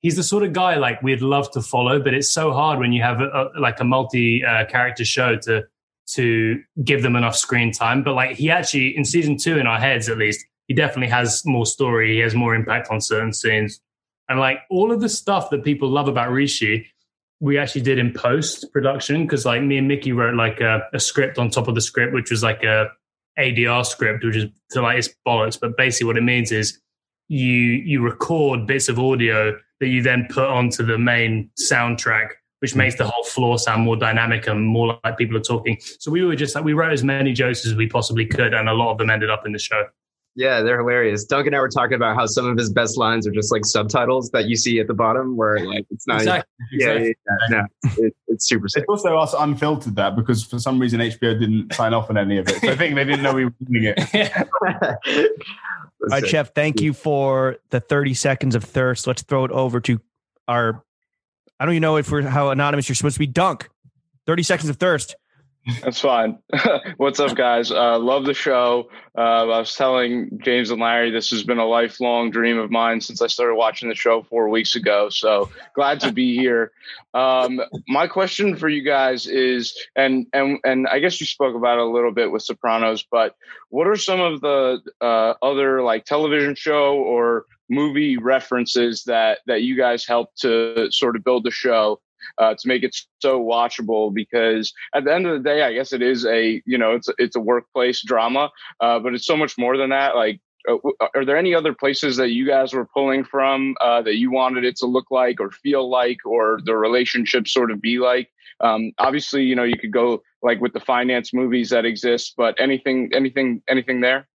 [0.02, 2.94] He's the sort of guy like we'd love to follow, but it's so hard when
[2.94, 5.64] you have a, a, like a multi uh, character show to
[6.14, 8.04] to give them enough screen time.
[8.04, 11.46] But like he actually in season two, in our heads at least, he definitely has
[11.46, 12.14] more story.
[12.14, 13.82] He has more impact on certain scenes,
[14.30, 16.88] and like all of the stuff that people love about Rishi,
[17.40, 21.00] we actually did in post production because like me and Mickey wrote like a, a
[21.00, 22.90] script on top of the script, which was like a
[23.38, 24.46] ADR script, which is
[24.76, 25.60] like it's bollocks.
[25.60, 26.80] But basically, what it means is
[27.28, 32.30] you you record bits of audio that you then put onto the main soundtrack,
[32.60, 35.78] which makes the whole floor sound more dynamic and more like people are talking.
[36.00, 38.70] So we were just like we wrote as many jokes as we possibly could, and
[38.70, 39.86] a lot of them ended up in the show.
[40.36, 41.26] Yeah, they're hilarious.
[41.26, 43.66] Duncan and I were talking about how some of his best lines are just like
[43.66, 46.18] subtitles that you see at the bottom, where like it's not.
[46.18, 46.56] Exactly.
[46.72, 47.16] Yeah, exactly.
[47.34, 47.64] yeah, yeah,
[47.98, 48.84] no, it, it's super sick.
[48.84, 52.38] it's also us unfiltered that because for some reason HBO didn't sign off on any
[52.38, 55.32] of it so I think they didn't know we were doing it
[56.02, 59.06] All right, Chef, thank you for the 30 seconds of thirst.
[59.06, 60.00] Let's throw it over to
[60.48, 60.84] our
[61.60, 63.28] I don't even know if we're how anonymous you're supposed to be.
[63.28, 63.70] Dunk.
[64.26, 65.16] 30 seconds of thirst.
[65.82, 66.40] That's fine.
[66.98, 67.72] What's up, guys?
[67.72, 68.90] Uh, love the show.
[69.18, 73.02] Uh, I was telling James and Larry this has been a lifelong dream of mine
[73.02, 75.10] since I started watching the show four weeks ago.
[75.10, 76.72] So glad to be here.
[77.14, 81.78] Um, my question for you guys is, and and and I guess you spoke about
[81.78, 83.36] it a little bit with Sopranos, but
[83.70, 89.62] what are some of the uh, other like television show or movie references that that
[89.62, 92.00] you guys helped to sort of build the show
[92.38, 95.94] uh, to make it so watchable because at the end of the day i guess
[95.94, 98.50] it is a you know it's it's a workplace drama
[98.80, 100.16] uh, but it's so much more than that.
[100.16, 100.78] Like uh,
[101.16, 104.66] are there any other places that you guys were pulling from uh, that you wanted
[104.66, 108.30] it to look like or feel like or the relationship sort of be like?
[108.62, 112.60] Um, obviously you know you could go like with the finance movies that exist but
[112.60, 114.28] anything anything anything there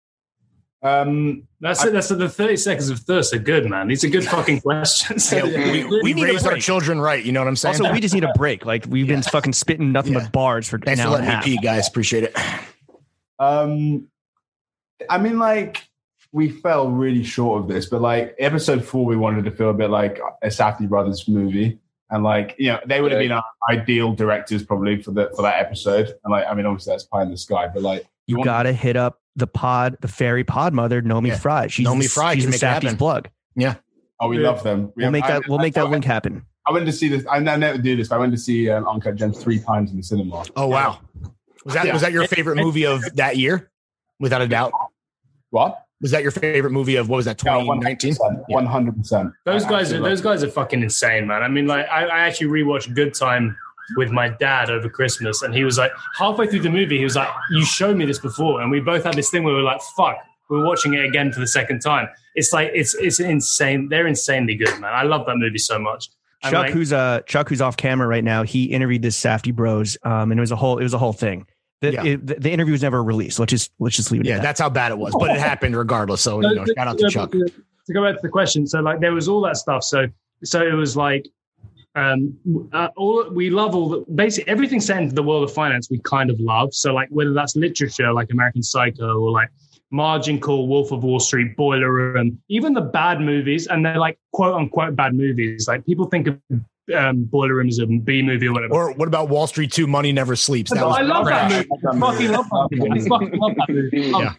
[0.84, 1.92] Um, That's it.
[1.92, 3.86] That's the thirty seconds of thirst are good, man.
[3.86, 5.30] These are good fucking questions.
[5.32, 7.24] Yeah, we, we, We need a raised our children right.
[7.24, 7.76] You know what I'm saying?
[7.80, 8.66] Also, we just need a break.
[8.66, 10.20] Like we've been fucking spitting nothing Yeah.
[10.20, 11.44] but bars for Thanks an for hour and a half.
[11.44, 11.86] pee, guys.
[11.86, 12.36] Appreciate it.
[13.38, 14.08] Um,
[15.08, 15.82] I mean, like
[16.32, 19.74] we fell really short of this, but like episode four, we wanted to feel a
[19.74, 21.78] bit like a Safdie brothers movie,
[22.10, 23.28] and like you know, they would have Okay.
[23.28, 26.08] been our ideal directors probably for the for that episode.
[26.24, 28.72] And like, I mean, obviously that's pie in the sky, but like You want- gotta
[28.72, 31.36] hit up the pod, the fairy pod mother, Naomi Yeah.
[31.38, 31.66] Fry.
[31.68, 32.60] She's Naomi the, Fry she's can the make.
[32.60, 33.28] Safdie's plug.
[33.56, 33.74] Yeah.
[34.20, 34.48] Oh, we Yeah.
[34.50, 34.84] love them.
[34.84, 35.48] We We'll have- make I- that.
[35.48, 36.44] We'll make that I, link happen.
[36.66, 37.26] I went to see this.
[37.26, 38.08] I, I never do this.
[38.08, 40.44] But I went to see um, Uncut Gems three times in the cinema.
[40.54, 41.00] Oh wow.
[41.64, 41.92] Was that Yeah.
[41.92, 43.70] was that your favorite movie of that year?
[44.20, 44.72] Without a doubt.
[45.50, 45.78] What?
[46.00, 48.14] Was that your favorite movie of what was that, 2019?
[48.48, 49.32] One hundred percent.
[49.44, 51.42] Those guys are those guys are fucking insane, man.
[51.42, 53.56] I mean, like I, I actually rewatched Good Time
[53.96, 57.16] with my dad over Christmas, and he was like halfway through the movie, he was
[57.16, 59.66] like, "You showed me this before," and we both had this thing where we were
[59.66, 60.16] like, "Fuck."
[60.50, 62.08] We're watching it again for the second time.
[62.34, 63.88] It's like it's it's insane.
[63.88, 64.92] They're insanely good, man.
[64.92, 66.08] I love that movie so much.
[66.42, 69.96] Chuck, like, who's uh Chuck, who's off camera right now, he interviewed this Safdie Bros,
[70.02, 71.46] um, and it was a whole it was a whole thing.
[71.80, 72.04] The, Yeah.
[72.04, 73.38] it- the, the interview was never released.
[73.38, 74.42] Let's just let's just leave it Yeah, at that.
[74.42, 75.14] that's how bad it was.
[75.18, 76.20] But it happened regardless.
[76.20, 77.30] So you know, shout out to Chuck.
[77.32, 77.46] To,
[77.86, 79.84] to go back to the question, so like there was all that stuff.
[79.84, 80.06] So
[80.44, 81.26] so it was like
[81.94, 82.34] um
[82.72, 85.98] uh, all we love all the basically everything set into the world of finance we
[85.98, 86.72] kind of love.
[86.74, 89.50] So like whether that's literature like American Psycho or like
[89.90, 94.18] Margin Call, Wolf of Wall Street, Boiler Room, even the bad movies, and they're like
[94.32, 95.68] quote unquote bad movies.
[95.68, 96.38] Like people think of
[96.96, 98.74] um, Boiler Room as a B movie or whatever.
[98.74, 100.72] Or what about Wall Street 2 Money Never Sleeps?
[100.72, 101.68] That was I love that movie.
[101.70, 103.00] I fucking love that movie.
[103.00, 104.00] I fucking love that movie.
[104.00, 104.34] Yeah.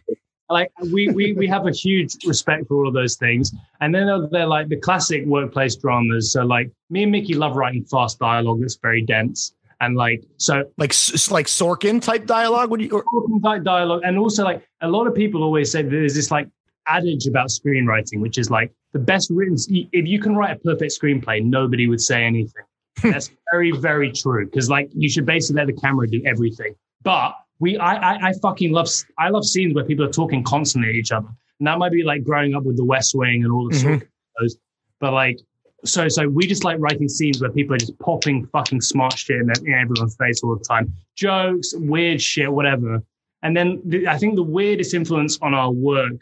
[0.49, 4.07] Like we, we we have a huge respect for all of those things, and then
[4.07, 6.33] they're, they're like the classic workplace dramas.
[6.33, 10.63] So like me and Mickey love writing fast dialogue that's very dense, and like so
[10.77, 10.91] Like
[11.31, 12.69] like Sorkin type dialogue.
[12.71, 12.89] Would you?
[12.89, 16.29] Or, talking type dialogue, and also like a lot of people always say there's this
[16.29, 16.49] like
[16.87, 19.55] adage about screenwriting, which is like the best written.
[19.69, 22.63] If you can write a perfect screenplay, nobody would say anything.
[23.03, 26.75] That's very very true because like you should basically let the camera do everything.
[27.01, 28.89] But we, I, I, I fucking love.
[29.17, 31.29] I love scenes where people are talking constantly at each other,
[31.59, 33.93] and that might be like growing up with The West Wing and all the sort
[33.95, 34.03] of
[34.39, 34.57] those.
[34.99, 35.39] But like.
[35.85, 39.41] So, so we just like writing scenes where people are just popping fucking smart shit
[39.41, 43.03] in, in everyone's face all the time, jokes, weird shit, whatever.
[43.41, 46.13] And then the, I think the weirdest influence on our work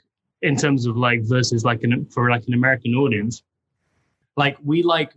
[0.42, 3.44] in terms of like versus like an, for like an American audience,
[4.36, 5.14] like we like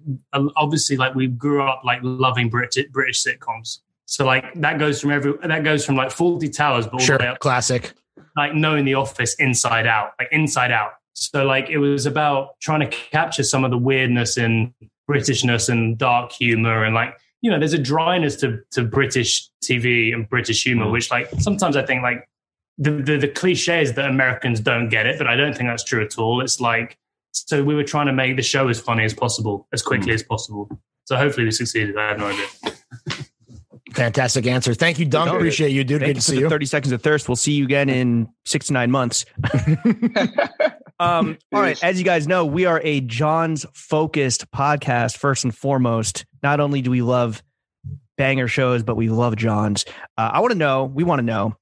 [0.57, 3.79] obviously like we grew up like loving British British sitcoms.
[4.06, 7.18] So like that goes from every that goes from like Fawlty Towers, but all sure,
[7.18, 7.94] the way up classic.
[8.36, 10.93] like knowing the office inside out, like inside out.
[11.14, 14.72] So like it was about trying to capture some of the weirdness and
[15.09, 20.14] Britishness and dark humor and like you know there's a dryness to to British TV
[20.14, 20.93] and British humor, mm.
[20.93, 22.28] which like sometimes I think like
[22.78, 25.85] the, the the cliche is that Americans don't get it, but I don't think that's
[25.85, 26.40] true at all.
[26.40, 26.98] It's like
[27.32, 30.14] so we were trying to make the show as funny as possible, as quickly mm.
[30.14, 30.70] as possible.
[31.05, 31.98] So hopefully we succeeded.
[31.98, 32.47] I have no idea.
[33.95, 34.75] Fantastic answer.
[34.75, 35.31] Thank you, Dunk.
[35.31, 36.01] No, Appreciate you, dude.
[36.01, 36.49] Thank Good you to for see the you.
[36.49, 37.29] 30 seconds of thirst.
[37.29, 39.25] We'll see you again in six to nine months.
[40.99, 41.83] um, all right.
[41.83, 46.27] As you guys know, we are a John's focused podcast, first and foremost.
[46.43, 47.43] Not only do we love
[48.16, 49.85] banger shows, but we love John's.
[50.19, 51.57] Uh, I want to know, we want to know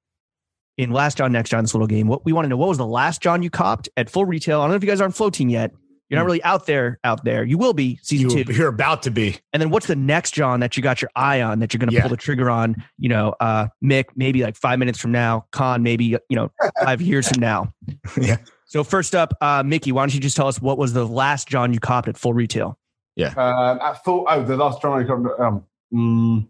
[0.78, 2.78] in Last John, Next John, this little game, what we want to know, what was
[2.78, 4.60] the last John you copped at full retail?
[4.60, 5.72] I don't know if you guys are on Flow Team yet.
[6.12, 7.42] You're not really out there, out there.
[7.42, 8.52] You will be season You, two.
[8.52, 9.38] you're about to be.
[9.54, 11.88] And then what's the next John that you got your eye on that you're going
[11.88, 12.02] to Yeah.
[12.02, 12.76] pull the trigger on?
[12.98, 15.46] You know, uh, Mick, maybe like five minutes from now.
[15.52, 16.50] Con, maybe you know,
[16.84, 17.72] five years from now.
[18.20, 18.36] Yeah.
[18.66, 21.48] So first up, uh, Mickey, why don't you just tell us what was the last
[21.48, 22.78] John you copped at full retail?
[23.18, 25.06] Um, at full, oh, the last drama.
[25.38, 26.46] Um, mm,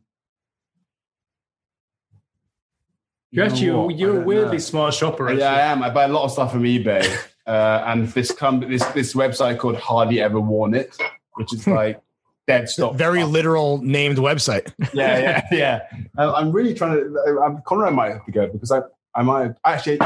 [3.30, 3.94] You're you know actually?
[3.94, 4.58] I you're a weirdly know.
[4.58, 5.32] smart shopper.
[5.32, 5.82] Yeah, I am.
[5.82, 7.02] I buy a lot of stuff from eBay,
[7.46, 10.96] uh, and this come this this website called Hardly Ever Worn It,
[11.34, 12.00] which is like
[12.46, 12.94] dead stop.
[12.96, 14.72] Very literal named website.
[14.92, 15.80] yeah, yeah, yeah.
[16.18, 17.40] Uh, I'm really trying to.
[17.44, 18.80] I'm Konrad might have to go because I,
[19.14, 19.98] I might actually.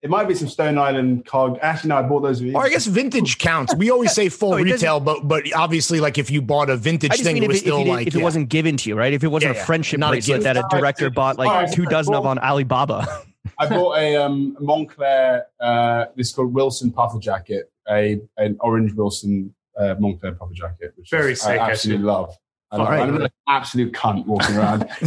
[0.00, 1.58] It might be some Stone Island card.
[1.60, 2.42] Actually, no, I bought those.
[2.42, 3.74] Or I guess vintage counts.
[3.74, 6.70] We always say full No, it doesn't- retail, but but obviously, like if you bought
[6.70, 8.24] a vintage thing, it if, was it, if, still it, like if it yeah.
[8.24, 9.12] wasn't given to you, right?
[9.12, 9.66] If it wasn't Yeah, a yeah.
[9.66, 10.44] friendship Not a bracelet gift.
[10.44, 13.06] that a director bought like Alright, two dozen of on Alibaba.
[13.58, 15.42] I bought a um, Moncler.
[15.60, 17.70] Uh, this is called Wilson puffer jacket.
[17.88, 22.36] A an orange Wilson uh, Moncler puffer jacket, which Very is, sick, I absolutely love.
[22.72, 23.08] I love Alright.
[23.08, 23.14] it.
[23.14, 24.88] I'm an absolute cunt walking around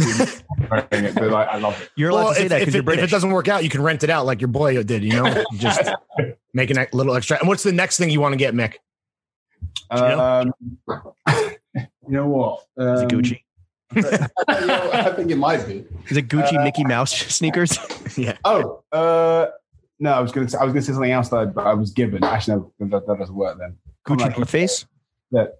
[0.70, 1.90] wearing it, but like, I love it.
[1.94, 3.48] You're allowed Well, to say if, that if, because it, you're if it doesn't work
[3.48, 5.04] out, you can rent it out like your boy did.
[5.04, 5.90] You know, just
[6.54, 7.38] make a little extra.
[7.38, 8.76] And what's the next thing you want to get, Mick?
[9.90, 10.52] Um,
[11.74, 12.64] you know what?
[12.78, 13.42] Um, Is it Gucci?
[14.48, 15.84] I think it might be.
[16.08, 17.78] Is it Gucci uh, Mickey Mouse sneakers?
[18.16, 18.36] Yeah.
[18.44, 19.46] Oh, uh,
[20.00, 21.64] no, I was going to say I was to say something else that I, but
[21.64, 22.24] I was given.
[22.24, 23.76] Actually, no, that, that doesn't work then.
[24.04, 24.84] Gucci North Face?
[25.32, 25.58] that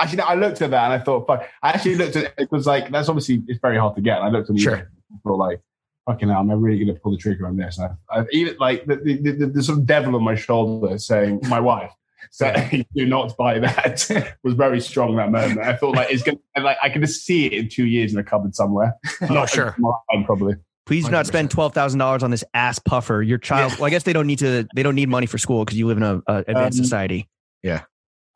[0.00, 1.46] actually no, I looked at that and I thought, fuck.
[1.62, 2.50] I actually looked at it.
[2.50, 4.18] Was like that's obviously it's very hard to get.
[4.18, 4.74] And I looked at it Sure.
[4.74, 5.60] and thought like,
[6.06, 7.78] fucking hell, am I really going to pull the trigger on this?
[7.78, 10.98] And I, I even like the, the, the, the sort of devil on my shoulder
[10.98, 11.92] saying, my wife.
[12.36, 15.60] Saying, "Do not buy that." was very strong that moment.
[15.60, 18.18] I thought like it's gonna like I can just see it in two years in
[18.18, 18.94] a cupboard somewhere.
[19.28, 19.74] No, sure.
[19.78, 20.54] Mine, probably.
[20.84, 23.22] Please do not spend twelve thousand dollars on this ass puffer.
[23.22, 23.72] Your child.
[23.72, 24.68] Well, I guess they don't need to.
[24.74, 27.28] They don't need money for school because you live in a, a advanced Um, society.
[27.62, 27.82] Yeah.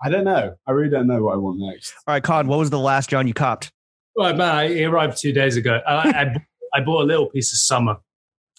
[0.02, 0.54] I don't know.
[0.66, 1.92] I really don't know what I want next.
[2.06, 2.46] All right, Con.
[2.48, 3.70] What was the last John you copped?
[4.16, 5.80] Well, man, I- it arrived two days ago.
[5.86, 6.36] I, I,
[6.74, 7.98] I bought a little piece of summer.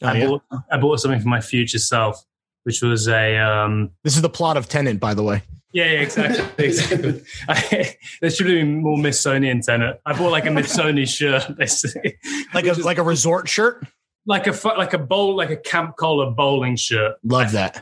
[0.03, 0.27] Oh, I yeah?
[0.27, 2.23] bought I bought something for my future self,
[2.64, 5.42] which was a um, This is the plot of Tenet, by the way.
[5.74, 6.46] yeah, yeah exactly.
[6.66, 7.24] exactly.
[7.50, 10.02] I, there should have been more Missonian Tenet.
[10.06, 12.18] I bought like a Missoni shirt, basically,
[12.54, 13.86] Like a like a resort shirt.
[14.26, 17.16] like a like a bowl, like a camp collar bowling shirt.
[17.24, 17.82] Love that.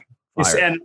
[0.61, 0.79] And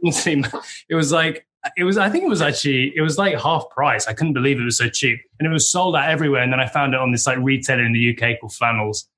[0.89, 1.47] it was like
[1.77, 1.97] it was.
[1.97, 4.07] I think it was actually it was like half price.
[4.09, 6.43] I couldn't believe it was so cheap, and it was sold out everywhere.
[6.43, 9.09] And then I found it on this like retailer in the UK called Flannels,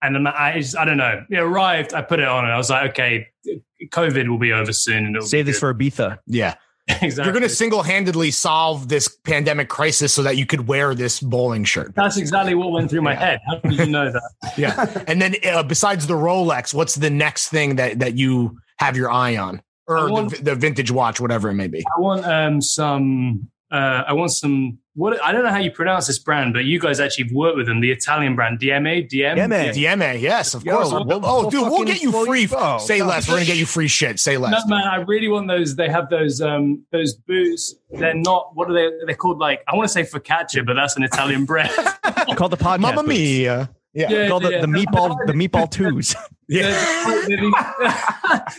[0.00, 1.24] and then I just, I don't know.
[1.30, 1.92] It arrived.
[1.92, 3.28] I put it on, and I was like, okay,
[3.90, 6.18] COVID will be over soon, and it'll Save be this for Ibiza.
[6.26, 6.54] Yeah.
[6.88, 7.24] exactly.
[7.24, 11.20] You're going to single handedly solve this pandemic crisis so that you could wear this
[11.20, 11.94] bowling shirt.
[11.94, 13.40] That's exactly what went through my head.
[13.46, 14.22] How did you know that?
[14.56, 15.04] Yeah.
[15.06, 19.10] and then uh, besides the Rolex, what's the next thing that, that you have your
[19.10, 19.62] eye on?
[19.86, 21.84] Or want- the, the vintage watch, whatever it may be.
[21.96, 23.48] I want um some.
[23.72, 24.78] Uh, I want some.
[24.94, 27.56] What I don't know how you pronounce this brand, but you guys actually have worked
[27.56, 27.80] with them.
[27.80, 29.72] The Italian brand Diemme, DM, Diemme.
[29.72, 30.92] Diemme, yes, of Yo, course.
[30.92, 32.46] we'll- oh, we'll dude, we'll get you we'll- free.
[32.52, 33.08] oh, say God.
[33.08, 33.26] less.
[33.28, 34.20] We're gonna get you free shit.
[34.20, 34.50] Say less.
[34.50, 34.66] No, less.
[34.68, 35.74] man, I really want those.
[35.76, 37.74] They have those um those boots.
[37.90, 38.50] They're not.
[38.54, 38.90] What are they?
[39.06, 41.70] They're called like I want to say focaccia, but that's an Italian brand.
[42.36, 42.80] Called the podcast.
[42.80, 43.08] Mamma boots.
[43.08, 43.70] mia.
[43.94, 44.10] Yeah.
[44.10, 44.60] Yeah, Called the, yeah.
[44.62, 45.16] the meatball.
[45.26, 46.14] The meatball twos.
[46.48, 46.62] They're,
[47.28, 47.54] they're, these-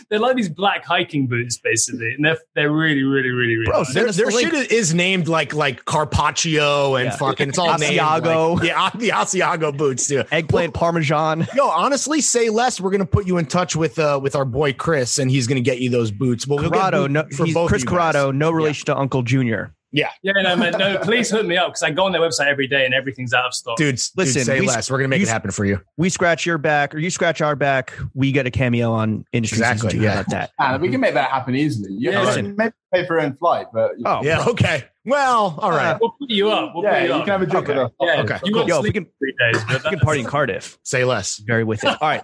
[0.08, 3.64] they're like these black hiking boots, basically, and they're they're really, really, really, really.
[3.66, 3.94] Bro, nice.
[3.94, 4.50] Their, their the link.
[4.52, 7.16] shit is named like like Carpaccio and Yeah.
[7.16, 8.54] fucking it's all named Asiago.
[8.56, 10.22] like- yeah, the Asiago boots too.
[10.30, 11.46] Eggplant parmesan.
[11.54, 12.80] Yo, honestly, say less.
[12.80, 15.60] We're gonna put you in touch with uh with our boy Chris, and he's gonna
[15.60, 16.44] get you those boots.
[16.44, 17.02] But we'll Corrado.
[17.04, 18.12] boot No, for both Chris of you guys.
[18.14, 18.30] Corrado.
[18.30, 19.74] No relation to Uncle Junior.
[19.94, 20.98] Yeah, no, man, no.
[20.98, 23.46] Please hook me up because I go on their website every day and everything's out
[23.46, 23.76] of stock.
[23.76, 24.90] Dude, Listen, listen, say we- less.
[24.90, 25.80] We're gonna make you- it happen for you.
[25.96, 27.92] We scratch your back, or you scratch our back.
[28.14, 29.56] We get a cameo on industry.
[29.58, 30.04] Exactly, Season two.
[30.04, 30.12] Yeah.
[30.20, 30.50] about that?
[30.58, 31.92] And we can make that happen easily.
[31.92, 32.56] You Yeah, know, listen.
[32.56, 34.44] maybe pay for your own flight, but Oh, Yeah.
[34.48, 34.84] Okay.
[35.06, 35.98] Well, all uh, right.
[36.00, 36.72] We'll put you up.
[36.74, 37.24] We'll yeah, put you you up.
[37.24, 37.78] can have a drink Okay.
[37.78, 37.90] with us.
[38.00, 38.38] yeah, Okay.
[38.44, 40.78] You won't Yo, if we can, for three days, but we can party in Cardiff.
[40.82, 41.36] Say less.
[41.38, 41.88] Very with it.
[41.88, 42.22] All right.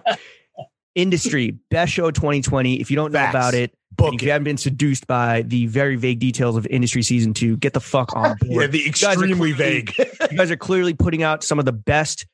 [0.95, 2.81] Industry best show 2020.
[2.81, 3.33] If you don't know Facts.
[3.33, 6.65] about it, and Book if you haven't been seduced by the very vague details of
[6.67, 8.61] industry season two, get the fuck on board.
[8.61, 9.93] Yeah, the extremely clearly- vague.
[10.31, 12.25] you guys are clearly putting out some of the best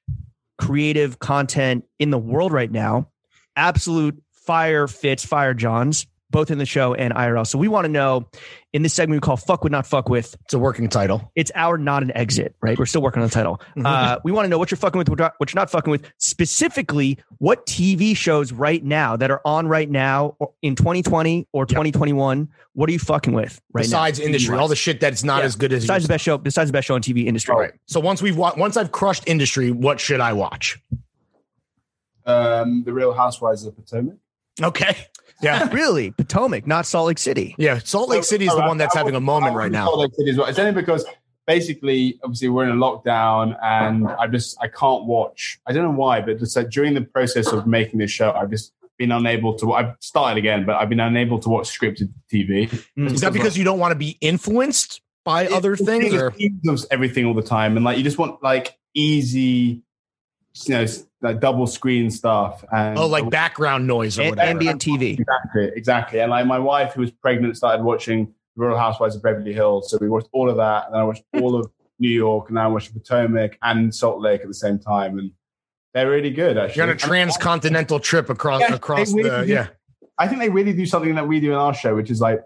[0.59, 3.09] creative content in the world right now.
[3.55, 7.47] Absolute fire fits, fire Johns, both in the show and IRL.
[7.47, 8.27] So we want to know
[8.73, 10.35] in this segment we call Fuck With Not Fuck With.
[10.45, 11.31] It's a working title.
[11.35, 12.77] It's our not an exit, right?
[12.77, 13.61] We're still working on the title.
[13.83, 16.03] Uh, we want to know what you're fucking with, what you're- not fucking with.
[16.17, 21.65] Specifically, what TV shows right now that are on right now or in 2020 or
[21.65, 22.49] 2021?
[22.73, 23.85] What are you fucking with right now?
[23.85, 24.25] Besides now?
[24.25, 24.61] industry, TV-wise?
[24.61, 25.45] all the shit that's not Yeah.
[25.45, 27.53] as good as besides the used- best show, besides the best show on TV industry.
[27.53, 27.71] All right.
[27.87, 30.77] So once we've wa- once I've crushed industry, what should I watch?
[32.25, 34.15] Um, the Real Housewives of Potomac.
[34.61, 34.95] Okay.
[35.41, 35.69] Yeah.
[35.71, 37.55] Really, Potomac, not Salt Lake City.
[37.57, 37.79] Yeah.
[37.79, 39.85] Salt Lake City is the one that's having a moment right now.
[39.85, 40.47] Salt Lake City as well.
[40.47, 41.05] It's only because
[41.45, 45.59] basically, obviously, we're in a lockdown, and I just I can't watch.
[45.67, 48.49] I don't know why, but just like during the process of making this show, I've
[48.49, 49.73] just been unable to.
[49.73, 52.67] I've started again, but I've been unable to watch scripted TV.
[52.97, 53.11] Mm.
[53.11, 56.13] Is that because you don't want to be influenced by other things?
[56.13, 56.33] Or
[56.91, 59.83] everything all the time, and like you just want like easy,
[60.65, 62.63] you know, s- like double screen stuff.
[62.71, 64.49] And oh, like background noise or A- whatever.
[64.49, 65.13] ambient TV.
[65.19, 66.19] Exactly, exactly.
[66.19, 69.89] And like my wife, who was pregnant, started watching The Real Housewives of Beverly Hills.
[69.89, 72.55] So we watched all of that, and then I watched all of New York, and
[72.55, 75.31] now I watched Potomac and Salt Lake at the same time, and
[75.93, 76.57] they're really good.
[76.57, 79.51] Actually, You're on a transcontinental trip across Yeah, across they the do.
[79.51, 79.67] yeah.
[80.19, 82.41] I think they really do something that we do in our show, which is like,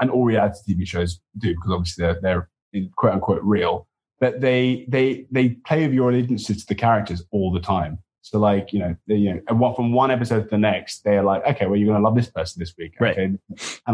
[0.00, 3.86] and all reality TV shows do because obviously they're they're quote unquote real,
[4.20, 7.98] but they they they play with your allegiances to the characters all the time.
[8.28, 11.04] So like you know they, you know and what from one episode to the next
[11.04, 13.12] they're like okay well you're gonna love this person this week Right.
[13.12, 13.38] okay and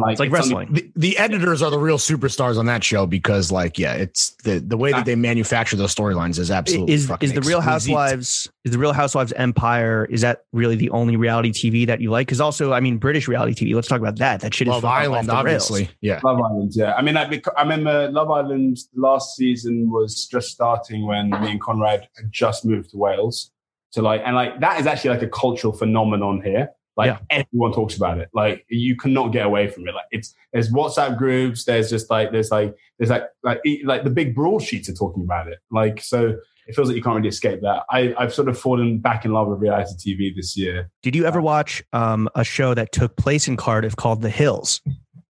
[0.01, 0.73] like It's like something- wrestling.
[0.73, 4.59] The, the editors are the real superstars on that show because like yeah, it's the
[4.59, 7.91] the way that they manufacture those storylines is absolutely Is fucking is the Real exquisite.
[7.93, 10.07] Housewives is the Real Housewives Empire?
[10.11, 12.27] Is that really the only reality TV that you like?
[12.27, 13.75] Because also, I mean, British reality TV.
[13.75, 14.41] Let's talk about that.
[14.41, 15.71] That shit is Love fucking Island, off the rails.
[15.71, 15.95] obviously.
[16.01, 16.21] Yeah.
[16.25, 16.95] Love Island, yeah.
[16.95, 21.51] I mean, I, bec- I remember Love Island last season was just starting when me
[21.51, 23.51] and Konrad had just moved to Wales.
[23.93, 26.71] So like, and like that is actually like a cultural phenomenon here.
[26.97, 27.19] Like Yeah.
[27.31, 28.29] everyone talks about it.
[28.35, 29.95] Like you cannot get away from it.
[29.95, 31.65] Like it's there's WhatsApp groups.
[31.65, 35.49] There's just like there's like there's like like like the big broadsheets are talking about
[35.49, 35.59] it.
[35.71, 36.37] Like so,
[36.67, 37.85] it feels like you can't really escape that.
[37.91, 40.91] I I've sort of fallen back in love with reality TV this year.
[41.03, 44.81] Did you ever watch um, a show that took place in Cardiff called The Hills?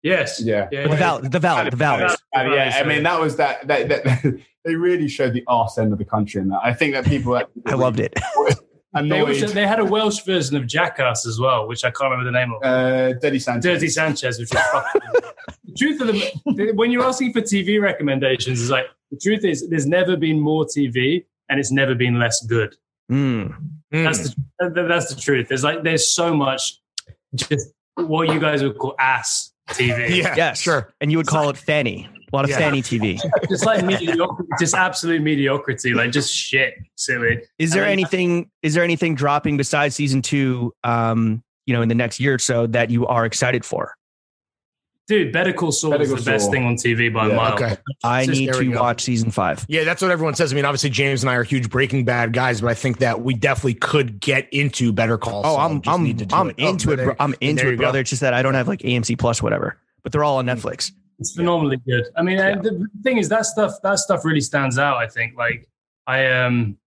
[0.03, 0.41] Yes.
[0.41, 0.67] Yeah.
[0.71, 0.83] Yeah.
[0.83, 0.95] The yeah.
[0.97, 1.29] Valley.
[1.29, 1.69] The Valley.
[1.69, 2.03] The Valley.
[2.03, 5.93] Uh, yeah, I mean that was that, that that they really showed the arse end
[5.93, 6.59] of the country in that.
[6.63, 8.13] I think that people that I loved it.
[8.93, 12.09] They, annoyed also, they had a Welsh version of Jackass as well, which I can't
[12.11, 12.63] remember the name of.
[12.63, 13.63] uh, Dirty Sanchez.
[13.65, 14.85] Dirty Sanchez, which was
[15.65, 16.07] the truth of
[16.55, 20.39] the when you're asking for TV recommendations, is like the truth is there's never been
[20.39, 22.73] more TV and it's never been less good.
[23.11, 23.53] Mm.
[23.91, 25.49] That's the that's the truth.
[25.49, 26.79] There's like there's so much
[27.35, 30.15] just what you guys would call ass TV.
[30.23, 30.35] yeah.
[30.37, 30.93] Yes, Sure.
[31.01, 32.07] And you would call it Fanny.
[32.31, 32.57] A lot of Yeah.
[32.57, 33.19] Fanny TV.
[33.49, 37.41] just like mediocrity, just absolute mediocrity, like just shit, silly.
[37.59, 38.49] Is there And then- anything?
[38.61, 40.73] Is there anything dropping besides season two?
[40.83, 43.95] Um, you know, in the next year or so that you are excited for?
[45.07, 46.51] Dude, Better Call Saul Better is Call the best Saul.
[46.51, 47.53] thing on TV by Yeah, a mile.
[47.53, 47.77] Okay.
[48.03, 48.81] I Just- need to go.
[48.81, 49.63] watch season five.
[49.69, 50.51] Yeah, that's what everyone says.
[50.51, 53.21] I mean, obviously James and I are huge Breaking Bad guys, but I think that
[53.21, 56.55] we definitely could get into Better Call Oh, I'm I'm need to do I'm it.
[56.59, 56.97] Oh, into it.
[57.03, 57.15] Bro.
[57.19, 57.83] I'm and into it, you go.
[57.83, 57.99] brother.
[57.99, 59.77] It's just that I don't have like AMC Plus, whatever.
[60.01, 60.91] But they're all on Netflix.
[61.19, 62.05] It's phenomenally good.
[62.15, 62.57] I mean, Yeah.
[62.57, 64.97] uh, the thing is that stuff that stuff really stands out.
[64.97, 65.37] I think.
[65.37, 65.67] Like
[66.07, 66.77] I um,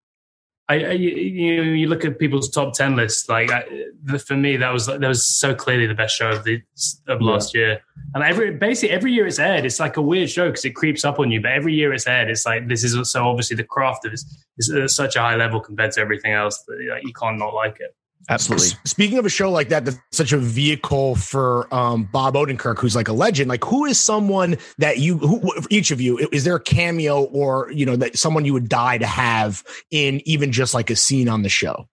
[0.68, 3.28] I, I you, you know, you look at people's top ten lists.
[3.28, 3.64] Like I,
[4.02, 6.62] the, for me, that was that was so clearly the best show of the
[7.06, 7.80] of last year.
[8.14, 11.04] And every basically every year it's aired, it's like a weird show because it creeps
[11.06, 11.40] up on you.
[11.40, 14.14] But every year it's aired, it's like this is so obviously the craft of it
[14.14, 17.38] is, is at such a high level compared to everything else that like, you can't
[17.38, 17.94] not like it.
[18.30, 18.66] Absolutely.
[18.68, 22.78] S- Speaking of a show like that, that's such a vehicle for um, Bob Odenkirk,
[22.78, 23.48] who's like a legend.
[23.48, 25.40] Like, who is someone that you, who,
[25.70, 28.98] each of you, is there a cameo or you know that someone you would die
[28.98, 31.88] to have in even just like a scene on the show?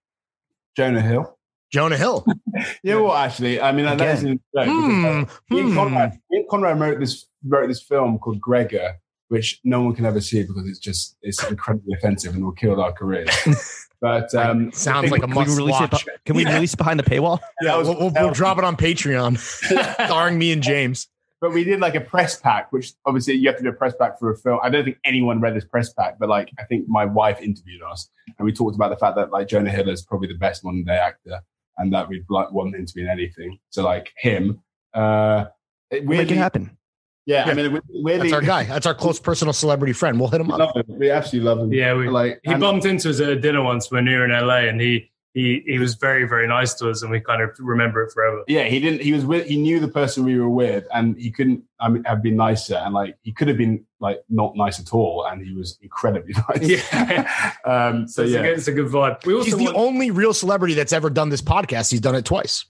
[0.76, 1.38] Jonah Hill.
[1.72, 2.26] Jonah Hill.
[2.84, 4.40] Yeah, well, actually, I mean that is Again.
[4.54, 5.78] an Hmm, Me and hmm.
[5.78, 8.96] Konrad, me and Konrad wrote this wrote this film called Gregor,
[9.28, 12.80] which no one can ever see because it's just it's incredibly offensive and will kill
[12.80, 13.30] our careers.
[14.02, 16.06] but um, Sounds like a Can must release watch.
[16.06, 16.56] be- Can we Yeah.
[16.56, 17.40] release it behind the paywall?
[17.62, 19.38] yeah, was- we'll, we'll, we'll was- drop it on Patreon,
[20.08, 21.08] starring me and James.
[21.42, 23.94] but we did like a press pack, which obviously you have to do a press
[24.00, 24.60] pack for a film.
[24.64, 27.82] I don't think anyone read this press pack, but like I think my wife interviewed
[27.84, 30.64] us and we talked about the fact that like Jonah Hill is probably the best
[30.64, 31.42] modern day actor
[31.78, 33.60] and that we'd like want him to be in anything.
[33.70, 34.62] So like him,
[34.94, 35.46] uh,
[35.92, 36.78] it We'll make it happen.
[37.26, 37.52] Yeah, Yeah.
[37.52, 38.64] I mean, we- weirdly, That's our guy.
[38.66, 40.20] That's our close personal celebrity friend.
[40.20, 40.60] We'll hit him We up.
[40.60, 40.86] love him.
[41.00, 41.74] We absolutely love him.
[41.74, 44.26] Yeah, we- like he and- bumped into us at a dinner once when we were
[44.26, 47.42] in LA, and he he he was very very nice to us, and we kind
[47.42, 48.44] of remember it forever.
[48.48, 49.02] yeah, he didn't.
[49.02, 49.46] He was with.
[49.48, 51.62] He knew the person we were with, and he couldn't.
[51.80, 54.94] I mean, have been nicer, and like he could have been like not nice at
[54.94, 56.62] all, and he was incredibly nice.
[56.90, 57.54] Yeah.
[57.66, 58.08] um.
[58.08, 58.40] So So it's, yeah.
[58.40, 59.26] a good, it's a good vibe.
[59.26, 61.92] We also He's the want- only real celebrity that's ever done this podcast.
[61.92, 62.66] He's done it twice.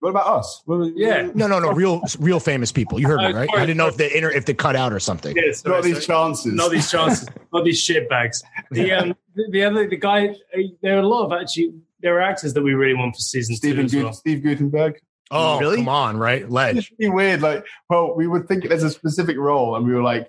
[0.00, 0.62] What about us?
[0.64, 1.28] What was- Yeah.
[1.34, 1.72] No, no, no.
[1.72, 2.98] Real, real famous people.
[2.98, 3.50] You heard me, Uh, right?
[3.54, 5.36] I didn't know if the inter, if they cut out or something.
[5.36, 6.18] Yeah, sorry, Not these sorry.
[6.28, 6.52] chances.
[6.54, 8.42] not these chances, not these shit bags.
[8.70, 12.16] The um, the, the other the guy, uh, there are a lot of actually there
[12.16, 14.12] are actors that we really want for season Stephen two as Gut- well.
[14.14, 14.94] Steve Guttenberg.
[15.32, 15.76] Oh, Really?
[15.76, 16.44] come on, right?
[16.50, 17.40] It's really weird.
[17.40, 20.28] Like, well, we would think there's a specific role, and we were like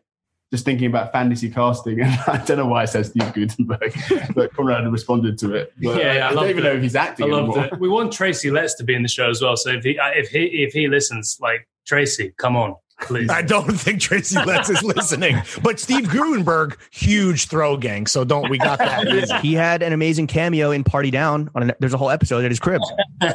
[0.51, 3.93] just thinking about fantasy casting, and I don't know why I said Steve Guttenberg,
[4.35, 5.73] but Konrad responded to it.
[5.81, 6.67] But Yeah, yeah, I I, don't even it.
[6.67, 7.65] know if he's I acting loved anymore.
[7.73, 7.79] it.
[7.79, 9.55] We want Tracy Letts to be in the show as well.
[9.55, 13.29] So if he uh, if he if he listens, like Tracy, come on, please.
[13.29, 18.05] I don't think Tracy Letts is listening, but Steve Guttenberg, huge throw gang.
[18.05, 19.07] So don't we got that?
[19.07, 19.33] easy.
[19.37, 21.49] He had an amazing cameo in Party Down.
[21.55, 22.81] On an, there's a whole episode at his crib.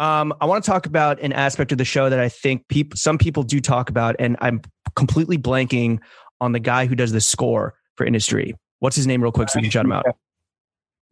[0.00, 2.96] Um, I want to talk about an aspect of the show that I think people,
[2.96, 4.62] some people do talk about, and I'm
[4.96, 5.98] completely blanking
[6.40, 8.56] on the guy who does the score for Industry.
[8.78, 10.06] What's his name, real quick, so we can shout him out?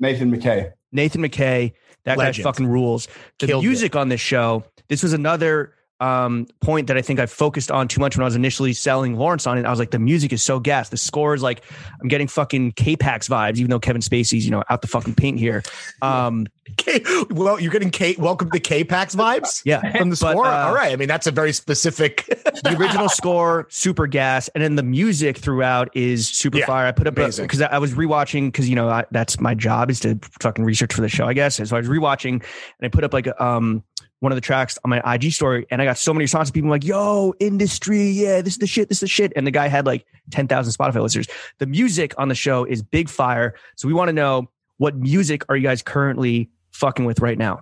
[0.01, 0.73] Nathan Micay.
[0.91, 1.75] Nathan Micay.
[2.05, 2.43] That Legend.
[2.43, 3.09] guy fucking rules.
[3.41, 3.69] The Killed it.
[3.69, 4.65] music on this show.
[4.89, 8.27] This was another um, point that I think I focused on too much when I
[8.27, 9.67] was initially selling Lawrence on it.
[9.67, 10.89] I was like, the music is so gas.
[10.89, 11.63] The score is like,
[12.01, 15.39] I'm getting fucking K-Pax vibes, even though Kevin Spacey's, you know, out the fucking paint
[15.39, 15.63] here.
[16.01, 16.47] Um,
[16.77, 18.15] K- well, you're getting K.
[18.19, 19.97] Welcome to K-Pax vibes yeah.
[19.97, 20.47] from the But, score.
[20.47, 20.93] uh, All right.
[20.93, 22.25] I mean, that's a very specific.
[22.65, 26.87] the original score, super gas, and then the music throughout is super Yeah, fire.
[26.87, 30.01] I put up because I was rewatching because you know I, that's my job is
[30.01, 31.57] to fucking research for the show, I guess.
[31.57, 32.43] So I was rewatching and
[32.83, 33.83] I put up like a, um
[34.21, 36.51] one of the tracks on my IG story, and I got so many responses.
[36.51, 39.53] People like, "Yo, industry, yeah, this is the shit, this is the shit," and the
[39.53, 41.29] guy had like ten thousand Spotify listeners.
[41.59, 45.45] The music on the show is big fire, so we want to know what music
[45.49, 47.61] are you guys currently fucking with right now?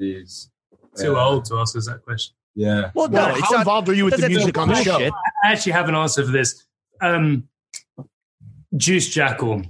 [0.00, 0.48] Jeez.
[0.98, 1.24] Too Yeah.
[1.24, 2.34] old to ask us that question.
[2.54, 2.90] Yeah.
[2.94, 4.68] Well, Well, it's how not- involved are you with the doesn't have to music on
[4.68, 4.90] the show?
[4.92, 5.12] bullshit.
[5.44, 6.64] I actually have an answer for this.
[7.00, 7.48] Um,
[8.76, 9.62] Juice Jackal.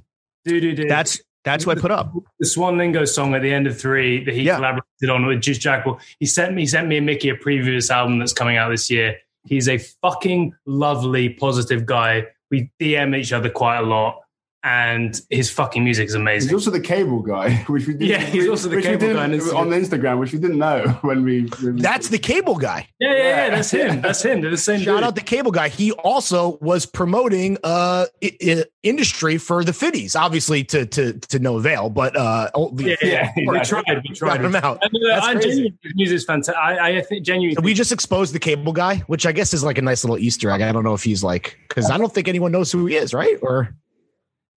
[0.44, 0.88] Do do do.
[0.88, 2.12] That's that's what I put up.
[2.40, 4.56] the Swan Lingo song at the end of three that he Yeah.
[4.56, 6.00] collaborated on with Juice Jackal.
[6.18, 8.56] He sent me, he sent me and Mickey a preview of this album that's coming
[8.56, 9.16] out this year.
[9.46, 12.26] He's a fucking lovely, positive guy.
[12.50, 14.20] We DM each other quite a lot,
[14.64, 16.48] and his fucking music is amazing.
[16.48, 19.32] He's also the cable guy, which we didn't, Yeah, he's also the cable guy on
[19.32, 19.56] Instagram.
[19.56, 21.42] on Instagram, which we didn't know when we.
[21.62, 22.88] when we- That's the cable guy.
[22.98, 23.50] Yeah, yeah, yeah.
[23.50, 24.00] That's him.
[24.00, 24.40] That's him.
[24.40, 24.80] They're the same.
[24.80, 25.04] Shout dude.
[25.04, 25.68] out the cable guy.
[25.68, 31.38] He also was promoting uh I- I- industry for the fitties, obviously to to to
[31.38, 33.32] no avail, but uh only- Yeah, yeah.
[33.36, 33.84] We tried.
[33.88, 34.40] We Got tried.
[34.44, 34.78] him out.
[34.82, 35.48] I, know, That's I crazy.
[35.48, 36.56] genuinely his music is fantastic.
[36.56, 37.54] I, I think genuinely.
[37.56, 40.18] So we just exposed the cable guy, which I guess is like a nice little
[40.18, 40.62] Easter egg.
[40.62, 43.12] I don't know if he's like because I don't think anyone knows who he is,
[43.12, 43.36] right?
[43.42, 43.74] Or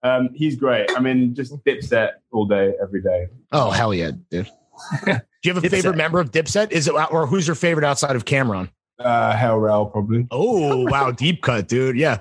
[0.03, 0.89] um, he's great.
[0.95, 3.27] I mean, just Dipset all day, every day.
[3.51, 4.49] oh hell yeah, dude.
[5.05, 5.11] Do
[5.43, 5.71] you have a Dipset.
[5.71, 6.71] favorite member of Dipset?
[6.71, 8.69] Is it or who's your favorite outside of Cam'ron?
[8.99, 10.27] Uh, Hell Rel, probably.
[10.31, 11.95] Oh wow, deep cut, dude.
[11.97, 12.17] Yeah,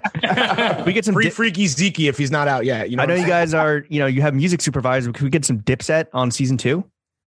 [0.85, 2.90] We get some free di- freaky Zeke if he's not out yet.
[2.90, 5.11] You know, I know you guys are, you know, you have music supervisor.
[5.12, 6.85] Can we get some Dipset on season two?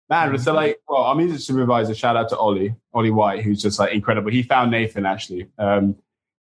[0.08, 3.78] Man, so like, well, our music supervisor, shout out to Ollie, Ollie White, who's just
[3.80, 4.30] like incredible.
[4.30, 5.48] He found Nathan actually.
[5.58, 5.96] Um,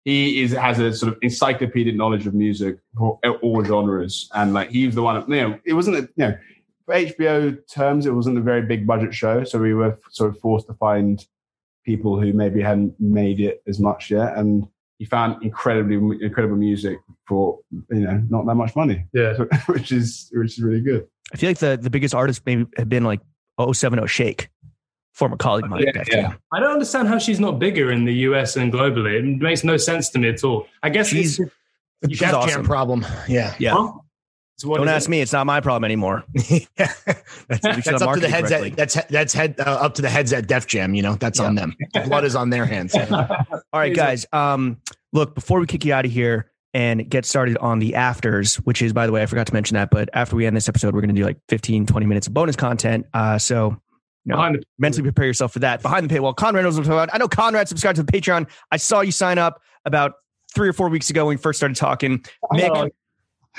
[0.08, 4.70] he is has a sort of encyclopedic knowledge of music for all genres, and like
[4.70, 5.22] he was the one.
[5.30, 6.38] You know, it wasn't a, you know
[6.86, 10.40] for HBO terms, it wasn't a very big budget show, so we were sort of
[10.40, 11.26] forced to find
[11.84, 14.66] people who maybe hadn't made it as much yet, and
[14.96, 17.58] he found incredibly incredible music for
[17.90, 19.34] you know not that much money, yeah.
[19.66, 21.06] which is which is really good.
[21.34, 23.20] I feel like the, the biggest artists maybe have been like
[23.60, 24.48] 070 Shake,
[25.18, 25.84] former colleague of mine.
[25.94, 26.32] Yeah, yeah.
[26.52, 29.18] I don't understand how she's not bigger in the US and globally.
[29.18, 30.66] It makes no sense to me at all.
[30.82, 31.50] I guess She's- it's,
[32.02, 32.64] The She's Def Jam awesome.
[32.64, 33.04] problem.
[33.28, 33.54] Yeah.
[33.58, 33.72] Yeah.
[33.74, 33.92] Huh?
[34.58, 35.10] So Don't ask it?
[35.10, 35.20] me.
[35.20, 36.24] It's not my problem anymore.
[36.50, 36.92] yeah.
[37.48, 40.32] That's, that's up to the heads at that's that's head uh, up to the heads
[40.32, 40.94] at Def Jam.
[40.96, 41.74] You know, that's on them.
[41.94, 42.92] The blood is on their hands.
[43.10, 43.26] All
[43.72, 44.26] right, guys.
[44.32, 44.78] Um,
[45.12, 48.82] look, before we kick you out of here and get started on the afters, which
[48.82, 50.92] is, by the way, I forgot to mention that, but after we end this episode,
[50.92, 53.06] we're going to do like 15, 20 minutes of bonus content.
[53.14, 53.80] Uh, so
[54.28, 55.80] you know, Behind the mentally prepare yourself for that.
[55.80, 57.14] Behind the paywall, Konrad knows what I'm talking about.
[57.14, 58.46] I know Konrad subscribed to the Patreon.
[58.70, 60.12] I saw you sign up about
[60.54, 62.22] three or four weeks ago when we first started talking.
[62.52, 62.90] Mick,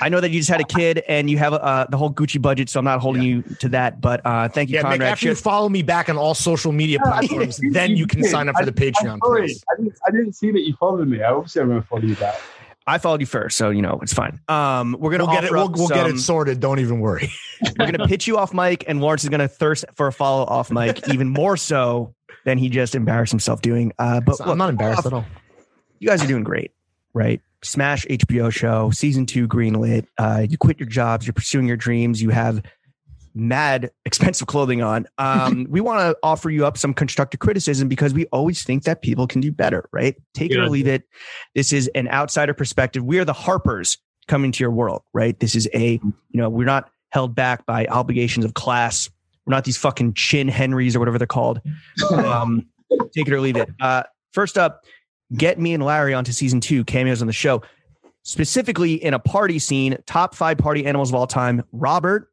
[0.02, 2.40] I know that you just had a kid and you have uh, the whole Gucci
[2.40, 4.00] budget, so I'm not holding you to that.
[4.00, 5.02] But uh, thank you, Yeah, Mick, Konrad.
[5.02, 8.56] after you follow me back on all social media platforms, then you can sign up
[8.56, 9.18] for the Patreon.
[9.24, 9.64] Sorry, please.
[9.72, 11.20] I didn't, I didn't see that you followed me.
[11.20, 12.40] I obviously I'm going to follow you back.
[12.86, 14.40] I followed you first, so you know it's fine.
[14.48, 15.52] Um, we're gonna We'll get it.
[15.52, 16.60] We'll, we'll get it sorted.
[16.60, 17.30] Don't even worry.
[17.78, 20.70] We're gonna pitch you off mic, and Lawrence is gonna thirst for a follow off
[20.70, 22.14] mic, even more so
[22.46, 23.92] than he just embarrassed himself doing.
[23.98, 25.26] Uh, but I'm not embarrassed at all.
[25.98, 26.72] you guys are doing great,
[27.12, 27.42] right?
[27.62, 30.06] Smash HBO show, season two greenlit.
[30.16, 32.62] Uh, you quit your jobs, you're pursuing your dreams, you have
[33.40, 35.06] mad expensive clothing on.
[35.18, 39.02] Um, we want to offer you up some constructive criticism because we always think that
[39.02, 40.16] people can do better, right?
[40.34, 41.04] Take it or leave it.
[41.54, 43.04] This is an outsider perspective.
[43.04, 43.98] We are the Harpers
[44.28, 45.38] coming to your world, right?
[45.40, 49.10] This is a, you know, we're not held back by obligations of class.
[49.44, 51.60] We're not these fucking chin Henrys or whatever they're called.
[52.10, 52.66] Um,
[53.14, 53.68] take it or leave it.
[53.80, 54.02] Uh,
[54.32, 54.84] first up,
[55.36, 57.62] get me and Larry onto season two cameos on the show,
[58.24, 59.96] specifically in a party scene.
[60.06, 62.29] Top five party animals of all time: Robert,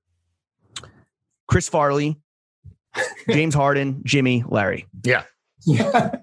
[1.47, 2.17] Chris Farley,
[3.29, 4.87] James Harden, Jimmy, Larry.
[5.03, 5.23] Yeah.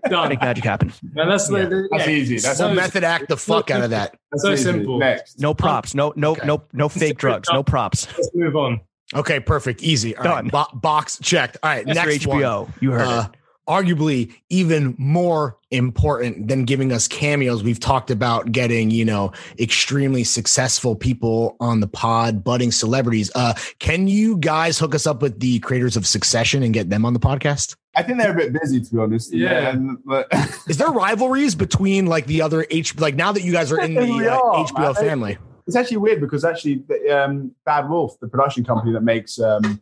[0.09, 0.29] Done.
[0.31, 0.93] Make magic happen.
[1.03, 1.65] Man, that's Yeah.
[1.67, 2.13] the, That's yeah.
[2.13, 2.39] easy.
[2.39, 4.17] That's So- We'll method act the fuck out of that.
[4.33, 4.63] That's so easy.
[4.63, 4.99] simple.
[4.99, 5.39] Next.
[5.39, 5.95] No props.
[5.95, 6.47] No no Okay.
[6.47, 7.49] no no fake drugs.
[7.53, 8.07] No props.
[8.17, 8.81] Let's move on.
[9.15, 10.17] Okay, perfect, easy.
[10.17, 10.49] All right, Done.
[10.49, 11.59] bo- box checked.
[11.63, 11.95] All right, Mr.
[11.95, 12.41] next one.
[12.41, 12.69] HBO.
[12.81, 13.39] You heard Uh, it.
[13.69, 20.23] Arguably even more important than giving us cameos we've talked about getting you know extremely
[20.23, 25.41] successful people on the pod budding celebrities uh can you guys hook us up with
[25.41, 28.53] the creators of succession and get them on the podcast I think they're a bit
[28.53, 29.32] busy, to be honest.
[29.32, 29.70] Yeah.
[29.70, 30.27] And, but,
[30.69, 33.95] is there rivalries between like the other h like now that you guys are in
[33.95, 34.95] the We uh, hbo man.
[34.95, 39.81] family it's actually weird because actually, um, Bad Wolf, the production company that makes um,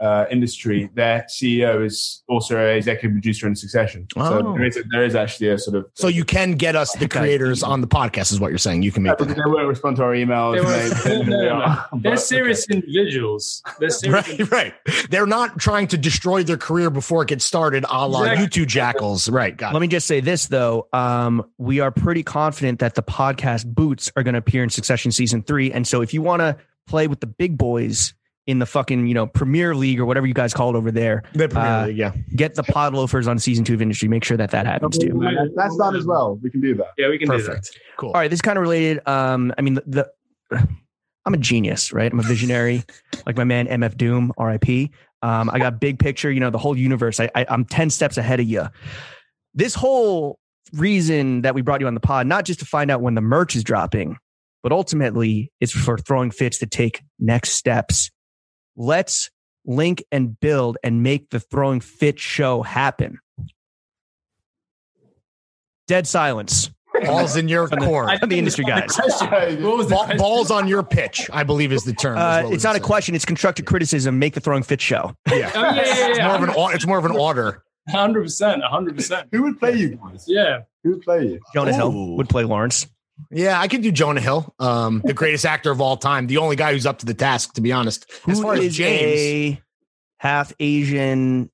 [0.00, 4.06] uh, industry, their CEO is also an executive producer in Succession.
[4.16, 4.30] Oh.
[4.40, 5.86] So there is, a, there is actually a sort of.
[5.94, 8.82] So you can get us the creators on the podcast, is what you're saying.
[8.82, 9.36] You can make But them.
[9.36, 10.54] they won't respond to our emails.
[10.56, 11.52] They won't- They- they- no, no, they no.
[11.64, 11.88] are.
[11.92, 13.62] They're But- serious individuals.
[13.78, 14.38] They're serious.
[14.38, 14.74] Right, right.
[15.10, 18.44] They're not trying to destroy their career before it gets started, a la Exactly.
[18.44, 19.28] you two jackals.
[19.28, 19.82] Right, got Let it.
[19.82, 20.88] me just say this though.
[20.92, 25.12] Um, we are pretty confident that the podcast boots are going to appear in Succession
[25.12, 25.70] season three.
[25.72, 26.56] And so if you want to
[26.86, 28.14] play with the big boys
[28.50, 31.22] in the fucking, you know, Premier League or whatever you guys call it over there,
[31.34, 32.12] The Premier uh, League, yeah.
[32.34, 34.08] get the pod loafers on season two of industry.
[34.08, 35.22] Make sure that that happens too.
[35.54, 36.38] That's done as well.
[36.42, 36.88] We can do that.
[36.98, 37.46] Yeah, we can do that.
[37.46, 37.78] Perfect.
[37.96, 38.08] Cool.
[38.10, 39.06] All right, this is kind of related.
[39.06, 40.10] Um, I mean, the,
[40.50, 40.68] the
[41.26, 42.10] I'm a genius, right?
[42.10, 42.82] I'm a visionary,
[43.26, 44.90] like my man MF Doom, RIP.
[45.22, 47.20] Um, I got big picture, you know, the whole universe.
[47.20, 48.66] I, I I'm ten steps ahead of you.
[49.54, 50.38] This whole
[50.72, 53.20] reason that we brought you on the pod, not just to find out when the
[53.20, 54.16] merch is dropping,
[54.62, 58.10] but ultimately it's for throwing fits to take next steps.
[58.80, 59.30] Let's
[59.66, 63.18] link and build and make the throwing fit show happen.
[65.86, 66.70] Dead silence
[67.04, 68.22] Balls in your court.
[68.22, 68.96] on the industry guys.
[68.96, 72.16] What was the Ball, balls on your pitch, I believe is the term.
[72.16, 72.82] Uh, what it's not a said.
[72.84, 73.14] question.
[73.14, 74.18] It's constructive criticism.
[74.18, 75.14] Make the throwing fit show.
[75.30, 75.50] Yeah.
[75.54, 77.62] Oh, yeah, yeah, It's more of an it's more of an order.
[77.90, 79.28] Hundred percent, hundred percent.
[79.32, 80.24] Who would play you guys?
[80.26, 81.40] Yeah, Who would play you?
[81.52, 81.74] Jonah Ooh.
[81.74, 82.86] Hill would play Lawrence.
[83.30, 86.56] Yeah, I could do Jonah Hill, um, the greatest actor of all time, the only
[86.56, 88.10] guy who's up to the task, to be honest.
[88.26, 89.62] As Who far as James, a
[90.18, 91.50] half Asian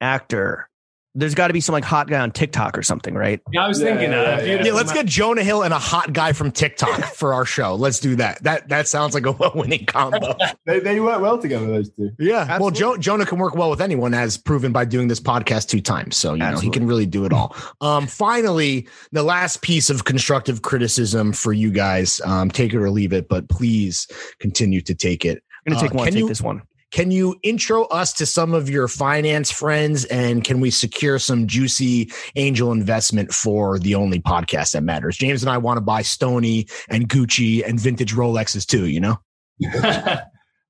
[0.00, 0.69] actor?
[1.16, 3.40] There's got to be some like hot guy on TikTok or something, right?
[3.52, 3.64] yeah.
[3.64, 4.46] I was Yeah, thinking yeah, that.
[4.46, 4.64] yeah, yeah.
[4.66, 7.74] yeah, let's get Jonah Hill and a hot guy from TikTok for our show.
[7.74, 8.40] Let's do that.
[8.44, 10.36] That that sounds like a well-winning combo.
[10.66, 12.10] They, they work well together, those two.
[12.18, 12.58] Yeah.
[12.58, 15.80] Well, jo- Jonah can work well with anyone, as proven by doing this podcast two
[15.80, 16.16] times.
[16.16, 17.56] So, you know, he can really do it all.
[17.80, 22.88] Um, finally, the last piece of constructive criticism for you guys, um, take it or
[22.90, 24.06] leave it, but please
[24.38, 25.42] continue to take it.
[25.66, 26.06] I'm gonna take Uh, one.
[26.06, 26.62] Take you- this one.
[26.90, 31.46] Can you intro us to some of your finance friends and can we secure some
[31.46, 35.16] juicy angel investment for the only podcast that matters?
[35.16, 39.18] James and I want to buy Stony and Gucci and vintage Rolexes too, you know?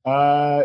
[0.07, 0.65] Uh,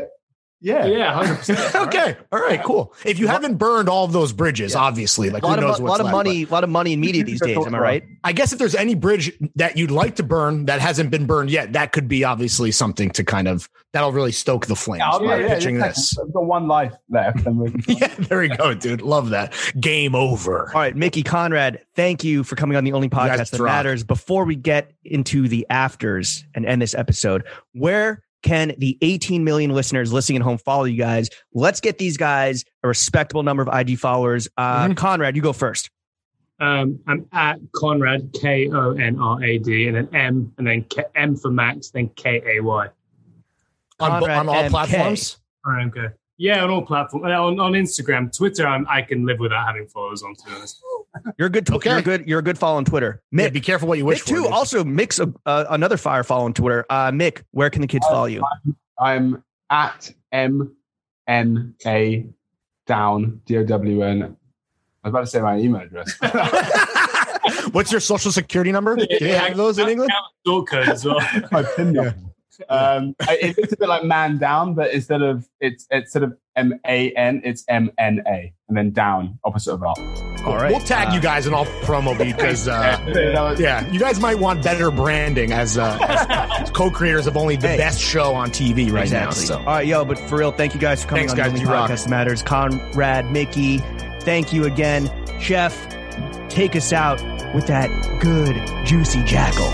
[0.65, 0.85] yeah.
[0.85, 2.17] yeah, okay.
[2.31, 2.93] All right, cool.
[3.05, 5.79] If you haven't burned all of those bridges, obviously, like A lot who of, knows
[5.79, 7.55] mo- what's lot of money, a lot of money in media these days.
[7.55, 8.03] Am I right?
[8.23, 11.51] I guess if there's any bridge that you'd like to burn that hasn't been burned
[11.51, 15.03] yet, that could be obviously something to kind of that'll really stoke the flames.
[15.21, 16.17] Yeah, by yeah, pitching yeah, this.
[16.17, 17.45] I've got one life left.
[17.87, 19.01] Yeah, there we go, dude.
[19.01, 19.53] Love that.
[19.79, 20.71] Game over.
[20.73, 24.03] All right, Mickey Konrad, thank you for coming on the only podcast that matters.
[24.03, 27.43] Before we get into the afters and end this episode,
[27.73, 31.29] where can the 18 million listeners listening at home follow you guys?
[31.53, 34.47] Let's get these guys a respectable number of IG followers.
[34.55, 34.93] Uh, Mm-hmm.
[34.93, 35.89] Konrad, you go first.
[36.61, 40.83] Um, I'm at Konrad K O N R A D and then M and then
[40.83, 42.87] K- M for Max, then K A Y.
[43.99, 44.69] On, on all MK.
[44.69, 45.37] platforms.
[45.67, 46.07] Okay.
[46.37, 47.25] Yeah, on all platforms.
[47.25, 50.35] On, on Instagram, Twitter, I'm, I can live without having followers on.
[50.35, 50.81] To be honest.
[51.37, 51.69] You're a good.
[51.69, 51.89] Okay.
[51.89, 52.27] You're a good.
[52.27, 53.21] You're a good follow on Twitter.
[53.31, 54.29] Yeah, Mick, be careful what you wish Mick for.
[54.29, 54.43] too.
[54.43, 54.51] dude.
[54.51, 56.85] Also, Mick's a, uh, another fire follow on Twitter.
[56.89, 58.43] Uh, Mick, where can the kids follow you?
[58.99, 60.75] I'm at M
[61.27, 62.27] N A
[62.87, 64.21] down D O W N.
[65.03, 66.15] I was about to say my email address.
[67.71, 68.95] What's your social security number?
[68.95, 70.11] Do they have those in England?
[70.45, 71.19] Short code as well.
[71.51, 72.15] my pin number.
[72.69, 76.23] Um, I- it looks a bit like man down, but instead of it's it's sort
[76.23, 79.97] of M A N, it's M N A, and then down, opposite of up.
[80.45, 80.69] All right.
[80.71, 84.91] We'll tag you guys in all promo because, uh, yeah, you guys might want better
[84.91, 85.97] branding as, uh,
[86.61, 87.77] as co-creators of only the Hey.
[87.77, 89.29] best show on TV right now.
[89.29, 89.45] Exactly.
[89.47, 91.53] So All right, yo, but for real, thank you guys for coming Thanks, on guys.
[91.53, 91.89] the You Only rock.
[91.89, 92.43] Podcast Matters.
[92.43, 93.79] Konrad, Mickey,
[94.21, 95.09] thank you again.
[95.39, 95.75] Chef,
[96.47, 97.19] take us out
[97.55, 97.89] with that
[98.21, 99.71] good, juicy jackal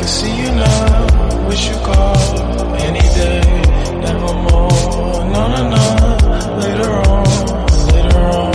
[0.00, 1.46] can see you now.
[1.48, 1.76] Wish you
[2.88, 3.40] any day.
[4.06, 5.12] Never more.
[5.34, 5.84] No, no, no.
[6.62, 7.26] Later on,
[7.92, 8.52] later on.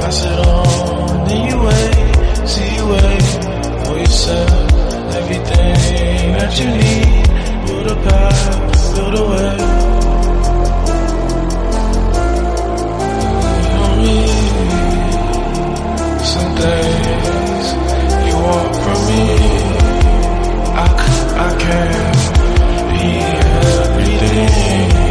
[0.00, 1.28] Pass it on.
[1.28, 3.26] Then you wait, see you wait
[3.84, 4.50] for yourself.
[5.20, 7.24] Everything that you need.
[7.66, 9.52] Build a path, build a way.
[16.32, 17.13] Someday.
[21.66, 22.12] care
[22.90, 23.20] be
[23.72, 25.03] everything.